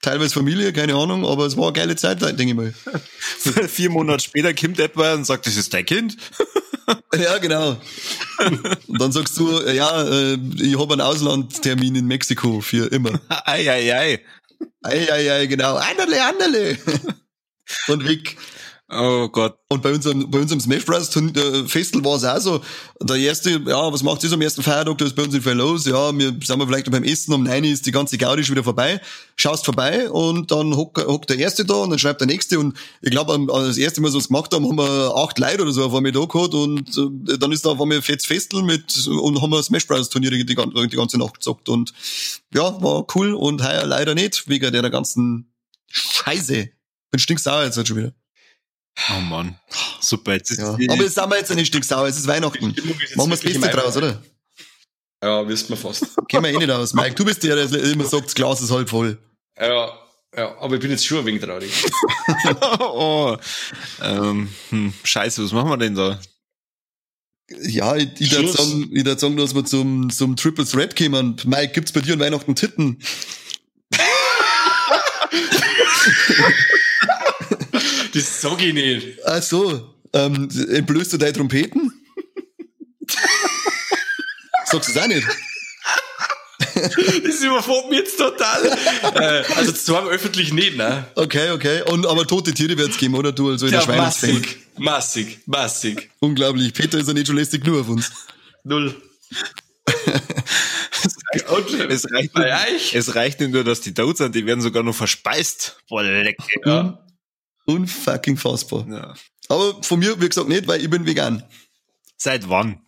teilweise 0.00 0.32
Familie, 0.34 0.72
keine 0.72 0.94
Ahnung, 0.94 1.26
aber 1.26 1.46
es 1.46 1.56
war 1.56 1.64
eine 1.64 1.74
geile 1.74 1.96
Zeit, 1.96 2.22
denke 2.22 2.44
ich 2.44 2.54
mal. 2.54 2.74
Vier 3.68 3.90
Monate 3.90 4.24
später 4.24 4.54
kommt 4.54 4.80
etwa 4.80 5.14
und 5.14 5.26
sagt, 5.26 5.46
das 5.46 5.56
ist 5.56 5.72
dein 5.74 5.84
Kind. 5.84 6.16
ja, 7.14 7.36
genau. 7.38 7.76
Und 8.86 9.00
dann 9.00 9.12
sagst 9.12 9.38
du, 9.38 9.60
ja, 9.68 10.02
äh, 10.02 10.38
ich 10.56 10.78
habe 10.78 10.94
einen 10.94 11.02
Auslandtermin 11.02 11.94
in 11.94 12.06
Mexiko 12.06 12.60
für 12.60 12.90
immer. 12.90 13.20
Ei, 13.28 13.70
ei, 13.70 13.94
ei. 13.94 14.20
Ei, 14.82 15.12
ei, 15.12 15.32
ei, 15.32 15.46
genau. 15.46 15.76
Anderle, 15.76 16.24
anderle. 16.24 16.78
Und 17.88 18.08
weg. 18.08 18.36
Oh 18.88 19.28
Gott. 19.28 19.58
Und 19.68 19.82
bei 19.82 19.92
unserem, 19.92 20.30
bei 20.30 20.38
unserem 20.38 20.60
Smash 20.60 20.84
Bros. 20.84 21.08
Festival 21.66 22.04
war 22.04 22.16
es 22.16 22.24
auch 22.24 22.38
so. 22.38 22.60
Der 23.00 23.16
erste, 23.16 23.60
ja, 23.66 23.92
was 23.92 24.04
macht 24.04 24.22
ihr 24.22 24.32
am 24.32 24.40
ersten 24.40 24.62
Feiertag? 24.62 24.96
Da 24.98 25.04
ist 25.06 25.16
bei 25.16 25.24
uns 25.24 25.34
nicht 25.34 25.44
los. 25.44 25.86
Ja, 25.86 26.16
wir 26.16 26.28
sind 26.28 26.58
wir 26.58 26.66
vielleicht 26.68 26.88
beim 26.92 27.02
Essen. 27.02 27.34
Um 27.34 27.42
neun 27.42 27.64
ist 27.64 27.84
die 27.84 27.90
ganze 27.90 28.16
Gaudi 28.16 28.44
schon 28.44 28.54
wieder 28.54 28.62
vorbei. 28.62 29.00
Schaust 29.34 29.64
vorbei 29.64 30.08
und 30.08 30.52
dann 30.52 30.76
hockt, 30.76 31.04
hockt 31.04 31.30
der 31.30 31.38
erste 31.38 31.64
da 31.64 31.74
und 31.74 31.90
dann 31.90 31.98
schreibt 31.98 32.20
der 32.20 32.28
nächste. 32.28 32.60
Und 32.60 32.78
ich 33.02 33.10
glaube, 33.10 33.44
das 33.48 33.76
erste 33.76 34.00
Mal, 34.00 34.06
was 34.06 34.14
wir 34.14 34.20
es 34.20 34.28
gemacht 34.28 34.54
haben, 34.54 34.64
haben 34.68 34.78
wir 34.78 35.16
acht 35.16 35.36
Leute 35.40 35.62
oder 35.62 35.72
so 35.72 35.84
auf 35.84 35.94
einmal 35.94 36.12
da 36.12 36.24
gehabt 36.24 36.54
und 36.54 36.96
äh, 36.96 37.38
dann 37.38 37.50
ist 37.50 37.66
da 37.66 37.70
auf 37.70 37.80
einmal 37.80 38.00
fettes 38.02 38.26
Festel 38.26 38.62
mit 38.62 39.04
und 39.08 39.42
haben 39.42 39.50
wir 39.50 39.64
Smash 39.64 39.88
Bros. 39.88 40.10
Turniere 40.10 40.36
die, 40.36 40.46
die 40.46 40.54
ganze 40.54 41.18
Nacht 41.18 41.34
gezockt. 41.34 41.68
Und 41.68 41.92
ja, 42.54 42.80
war 42.80 43.04
cool 43.16 43.34
und 43.34 43.66
heuer 43.66 43.84
leider 43.84 44.14
nicht, 44.14 44.48
wegen 44.48 44.72
der 44.72 44.90
ganzen 44.90 45.52
Scheiße. 45.88 46.68
Bin 47.10 47.18
stinksauer 47.18 47.64
jetzt 47.64 47.76
halt 47.76 47.88
schon 47.88 47.96
wieder. 47.96 48.12
Oh 49.10 49.20
Mann. 49.20 49.58
Super. 50.00 50.34
Jetzt 50.34 50.50
ist 50.50 50.58
ja. 50.58 50.68
Aber 50.68 51.02
jetzt 51.02 51.14
sind 51.14 51.30
wir 51.30 51.38
jetzt 51.38 51.54
nicht 51.54 51.84
sauer, 51.84 52.06
es 52.06 52.16
ist 52.16 52.26
Weihnachten. 52.26 52.68
Machen 53.14 53.30
wir 53.30 53.36
das 53.36 53.40
Beste 53.40 53.68
draus, 53.68 53.96
oder? 53.96 54.22
Ja, 55.22 55.46
wissen 55.48 55.70
wir 55.70 55.76
fast. 55.76 56.06
Kennen 56.28 56.44
wir 56.44 56.52
eh 56.52 56.58
nicht 56.58 56.70
aus. 56.70 56.94
Mike, 56.94 57.14
du 57.14 57.24
bist 57.24 57.42
der, 57.42 57.66
der 57.66 57.82
immer 57.84 58.04
sagt, 58.04 58.26
das 58.26 58.34
Glas 58.34 58.60
ist 58.60 58.70
halb 58.70 58.88
voll. 58.88 59.18
Ja, 59.58 59.92
ja, 60.36 60.58
aber 60.58 60.74
ich 60.74 60.80
bin 60.80 60.90
jetzt 60.90 61.06
schon 61.06 61.18
ein 61.18 61.26
wenig 61.26 61.42
traurig. 61.42 61.70
oh, 62.80 63.36
ähm, 64.02 64.48
hm, 64.70 64.92
scheiße, 65.02 65.44
was 65.44 65.52
machen 65.52 65.70
wir 65.70 65.78
denn 65.78 65.94
da? 65.94 66.20
Ja, 67.62 67.96
ich, 67.96 68.08
ich 68.18 68.32
würde 68.32 68.48
sagen, 68.48 68.90
ich 68.92 69.04
würd 69.04 69.20
sagen, 69.20 69.36
dass 69.36 69.54
wir 69.54 69.64
zum, 69.64 70.10
zum 70.10 70.36
Triple 70.36 70.66
Threat 70.66 70.96
kommen. 70.96 71.36
Mike, 71.44 71.72
gibt's 71.72 71.92
bei 71.92 72.00
dir 72.00 72.14
an 72.14 72.20
Weihnachten 72.20 72.54
Titten? 72.54 72.98
Das 78.16 78.40
sag 78.40 78.62
ich 78.62 78.72
nicht. 78.72 79.18
Ach 79.26 79.42
so. 79.42 79.94
Ähm, 80.14 80.48
entblößt 80.70 81.12
du 81.12 81.18
deine 81.18 81.34
Trompeten? 81.34 81.92
Sagst 84.64 84.88
du 84.88 84.92
es 84.92 84.96
auch 84.96 85.06
nicht? 85.06 85.26
Das 87.24 87.42
überfordert 87.42 87.90
mich 87.90 87.98
jetzt 87.98 88.16
total. 88.16 88.64
äh, 89.14 89.44
also 89.54 89.72
zwar 89.72 90.08
öffentlich 90.08 90.52
nicht, 90.54 90.76
ne? 90.76 91.06
Okay, 91.14 91.50
okay. 91.50 91.82
Und, 91.82 92.06
aber 92.06 92.26
tote 92.26 92.54
Tiere 92.54 92.78
wird's 92.78 92.96
geben, 92.96 93.14
oder 93.14 93.32
du? 93.32 93.50
Also 93.50 93.66
in 93.66 93.72
ja, 93.74 93.84
der 93.84 93.96
massig, 93.96 94.58
massig, 94.78 95.38
massig. 95.44 96.10
Unglaublich. 96.20 96.72
Peter 96.72 96.98
ist 96.98 97.08
ja 97.08 97.14
nicht 97.14 97.26
schon 97.26 97.36
lästig 97.36 97.66
nur 97.66 97.80
auf 97.80 97.88
uns. 97.88 98.10
Null. 98.64 98.94
es, 101.88 102.10
reicht, 102.10 102.94
es 102.94 103.14
reicht 103.14 103.40
nicht 103.40 103.52
nur, 103.52 103.64
dass 103.64 103.82
die 103.82 103.92
tot 103.92 104.16
sind, 104.16 104.34
die 104.34 104.46
werden 104.46 104.60
sogar 104.60 104.82
noch 104.82 104.94
verspeist. 104.94 105.76
Boah, 105.88 106.02
lecker. 106.02 106.44
Ja. 106.64 107.05
Unfucking 107.66 108.36
fassbar. 108.36 108.86
Ja. 108.88 109.14
Aber 109.48 109.82
von 109.82 109.98
mir, 109.98 110.20
wie 110.20 110.28
gesagt, 110.28 110.48
nicht, 110.48 110.66
weil 110.66 110.82
ich 110.82 110.90
bin 110.90 111.06
vegan. 111.06 111.42
Seit 112.16 112.48
wann? 112.48 112.80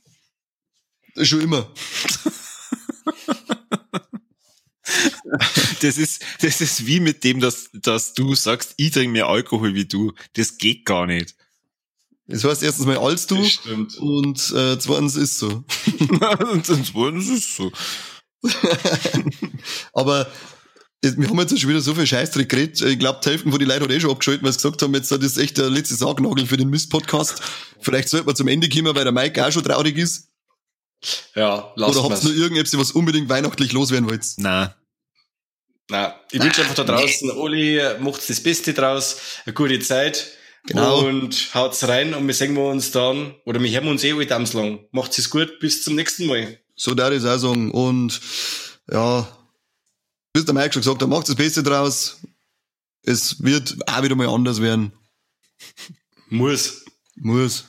Schon 1.21 1.41
immer. 1.41 1.69
das 5.83 5.99
ist, 5.99 6.25
das 6.41 6.61
ist 6.61 6.87
wie 6.87 7.01
mit 7.01 7.25
dem, 7.25 7.41
dass, 7.41 7.71
dass 7.73 8.15
du 8.15 8.35
sagst, 8.35 8.75
ich 8.77 8.93
trinke 8.93 9.13
mehr 9.13 9.27
Alkohol 9.27 9.75
wie 9.75 9.87
du. 9.87 10.13
Das 10.35 10.59
geht 10.59 10.85
gar 10.85 11.07
nicht. 11.07 11.35
Das 12.27 12.45
heißt 12.45 12.63
erstens 12.63 12.87
mal 12.87 12.99
als 12.99 13.27
du 13.27 13.37
und 13.37 14.53
äh, 14.53 14.79
zweitens 14.79 15.17
ist 15.17 15.39
so. 15.39 15.49
und 16.53 16.67
zweitens 16.67 17.29
ist 17.29 17.57
so. 17.57 17.73
Aber 19.95 20.31
wir 21.03 21.29
haben 21.29 21.39
jetzt 21.39 21.59
schon 21.59 21.71
wieder 21.71 21.81
so 21.81 21.95
viel 21.95 22.07
Scheißdreck 22.07 22.49
geredet. 22.49 22.81
Ich 22.81 22.99
glaube, 22.99 23.21
die 23.23 23.31
Hälfte 23.31 23.51
von 23.51 23.59
den 23.59 23.69
Leuten 23.69 23.85
hat 23.85 23.91
eh 23.91 24.01
schon 24.01 24.11
abgeschaltet, 24.11 24.43
weil 24.43 24.53
sie 24.53 24.59
gesagt 24.59 24.83
haben, 24.83 24.95
jetzt 24.95 25.11
das 25.11 25.19
ist 25.21 25.39
echt 25.39 25.59
der 25.59 25.71
letzte 25.71 25.95
Sargnagel 25.95 26.47
für 26.47 26.57
den 26.57 26.71
Mist-Podcast. 26.71 27.41
Vielleicht 27.81 28.09
sollten 28.09 28.27
wir 28.27 28.35
zum 28.35 28.49
Ende 28.49 28.69
kommen, 28.69 28.95
weil 28.95 29.05
der 29.05 29.13
Mike 29.13 29.47
auch 29.47 29.53
schon 29.53 29.63
traurig 29.63 29.97
ist. 29.97 30.29
Ja, 31.37 31.73
lass 31.77 31.97
Oder 31.97 32.11
habt 32.11 32.25
ihr 32.25 32.31
noch 32.31 32.37
irgendetwas, 32.37 32.81
was 32.81 32.91
unbedingt 32.93 33.29
weihnachtlich 33.29 33.73
loswerden 33.73 34.11
wollt? 34.11 34.25
Nein. 34.39 34.75
Nein, 35.91 36.13
ich 36.33 36.43
wünsche 36.43 36.63
einfach 36.63 36.75
da 36.75 36.85
draußen, 36.85 37.31
Oli, 37.31 37.81
macht 38.01 38.29
das 38.29 38.43
Beste 38.43 38.75
draus, 38.75 39.17
eine 39.47 39.55
gute 39.55 39.79
Zeit. 39.79 40.33
Genau. 40.67 41.07
Und 41.07 41.55
haut's 41.55 41.87
rein 41.89 42.13
und 42.13 42.27
wir 42.27 42.35
sehen 42.35 42.55
wir 42.55 42.65
uns 42.65 42.91
dann, 42.91 43.35
oder 43.47 43.63
wir 43.63 43.71
hören 43.71 43.89
uns 43.89 44.05
eh 44.05 44.13
alle 44.13 44.25
lang. 44.25 44.81
Macht's 44.91 45.17
es 45.17 45.31
gut, 45.31 45.61
bis 45.61 45.83
zum 45.83 45.95
nächsten 45.95 46.27
Mal. 46.27 46.59
So 46.77 46.95
da 46.95 47.11
ich 47.11 47.25
auch 47.25 47.39
sagen. 47.39 47.71
Und 47.71 48.21
ja, 48.91 49.27
bis 50.39 50.45
der 50.47 50.55
Mike 50.55 50.73
schon 50.73 50.83
gesagt 50.83 51.03
hat, 51.03 51.09
macht 51.09 51.29
das 51.29 51.35
Beste 51.35 51.63
draus. 51.63 52.19
Es 53.03 53.43
wird 53.43 53.77
auch 53.87 54.03
wieder 54.03 54.15
mal 54.15 54.29
anders 54.29 54.61
werden. 54.63 54.93
Muss. 56.29 56.85
Muss. 57.17 57.65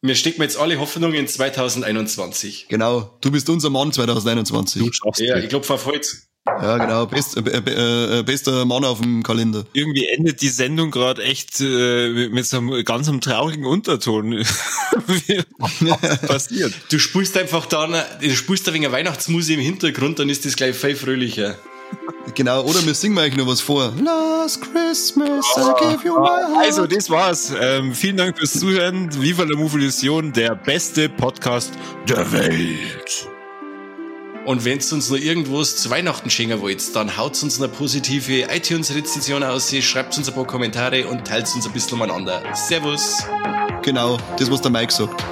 Wir 0.00 0.14
stecken 0.16 0.42
jetzt 0.42 0.56
alle 0.56 0.78
Hoffnung 0.80 1.12
in 1.14 1.28
2021. 1.28 2.66
Genau. 2.68 3.16
Du 3.20 3.30
bist 3.30 3.48
unser 3.48 3.70
Mann 3.70 3.92
2021. 3.92 4.82
Du 4.82 4.92
schaffst 4.92 5.20
Ja, 5.20 5.36
ich 5.38 5.48
glaube, 5.48 5.64
verfolgt. 5.64 6.22
Ja, 6.44 6.76
genau. 6.78 7.06
Best, 7.06 7.36
äh, 7.36 7.40
äh, 7.40 8.18
äh, 8.18 8.22
bester 8.24 8.64
Mann 8.64 8.84
auf 8.84 9.00
dem 9.00 9.22
Kalender. 9.22 9.64
Irgendwie 9.74 10.08
endet 10.08 10.42
die 10.42 10.48
Sendung 10.48 10.90
gerade 10.90 11.22
echt 11.22 11.60
äh, 11.60 12.28
mit, 12.30 12.44
so 12.46 12.56
einem 12.58 12.84
ganz 12.84 13.08
einem 13.08 13.20
traurigen 13.20 13.64
Unterton. 13.64 14.32
Wie- 14.32 15.42
Was 15.58 16.20
passiert? 16.26 16.74
Du 16.90 16.98
spulst 16.98 17.36
einfach 17.38 17.66
da, 17.66 17.86
du 18.20 18.34
spulst 18.34 18.66
da 18.66 18.72
wegen 18.72 18.84
einer 18.84 18.92
Weihnachtsmusik 18.92 19.56
im 19.56 19.62
Hintergrund, 19.62 20.18
dann 20.18 20.28
ist 20.28 20.44
das 20.44 20.56
gleich 20.56 20.74
viel 20.74 20.96
fröhlicher. 20.96 21.56
Genau. 22.34 22.62
Oder 22.62 22.84
wir 22.86 22.94
singen 22.94 23.18
euch 23.18 23.36
noch 23.36 23.46
was 23.46 23.60
vor. 23.60 23.92
Last 24.02 24.60
Christmas 24.62 25.44
I 25.56 25.72
gave 25.78 26.06
you 26.06 26.18
my 26.18 26.26
heart. 26.28 26.66
Also, 26.66 26.86
das 26.86 27.10
war's. 27.10 27.52
Ähm, 27.60 27.94
vielen 27.94 28.16
Dank 28.16 28.38
fürs 28.38 28.52
Zuhören. 28.52 29.10
Viva 29.20 29.44
la 29.44 29.56
Movilusion, 29.56 30.32
der 30.32 30.54
beste 30.54 31.08
Podcast 31.08 31.72
der 32.08 32.30
Welt. 32.32 33.28
Und 34.44 34.64
wenn 34.64 34.80
ihr 34.80 34.92
uns 34.92 35.08
noch 35.08 35.18
irgendwas 35.18 35.76
zu 35.76 35.90
Weihnachten 35.90 36.28
schenken 36.28 36.60
wollt, 36.60 36.96
dann 36.96 37.16
haut 37.16 37.40
uns 37.42 37.58
eine 37.60 37.68
positive 37.68 38.48
iTunes-Rezension 38.52 39.44
aus, 39.44 39.72
schreibt 39.80 40.18
uns 40.18 40.28
ein 40.28 40.34
paar 40.34 40.46
Kommentare 40.46 41.06
und 41.06 41.24
teilt 41.24 41.48
uns 41.54 41.64
ein 41.64 41.72
bisschen 41.72 41.94
umeinander. 41.94 42.42
Servus! 42.52 43.24
Genau. 43.82 44.18
Das, 44.38 44.50
was 44.50 44.60
der 44.60 44.70
Mike 44.70 44.92
sagt. 44.92 45.22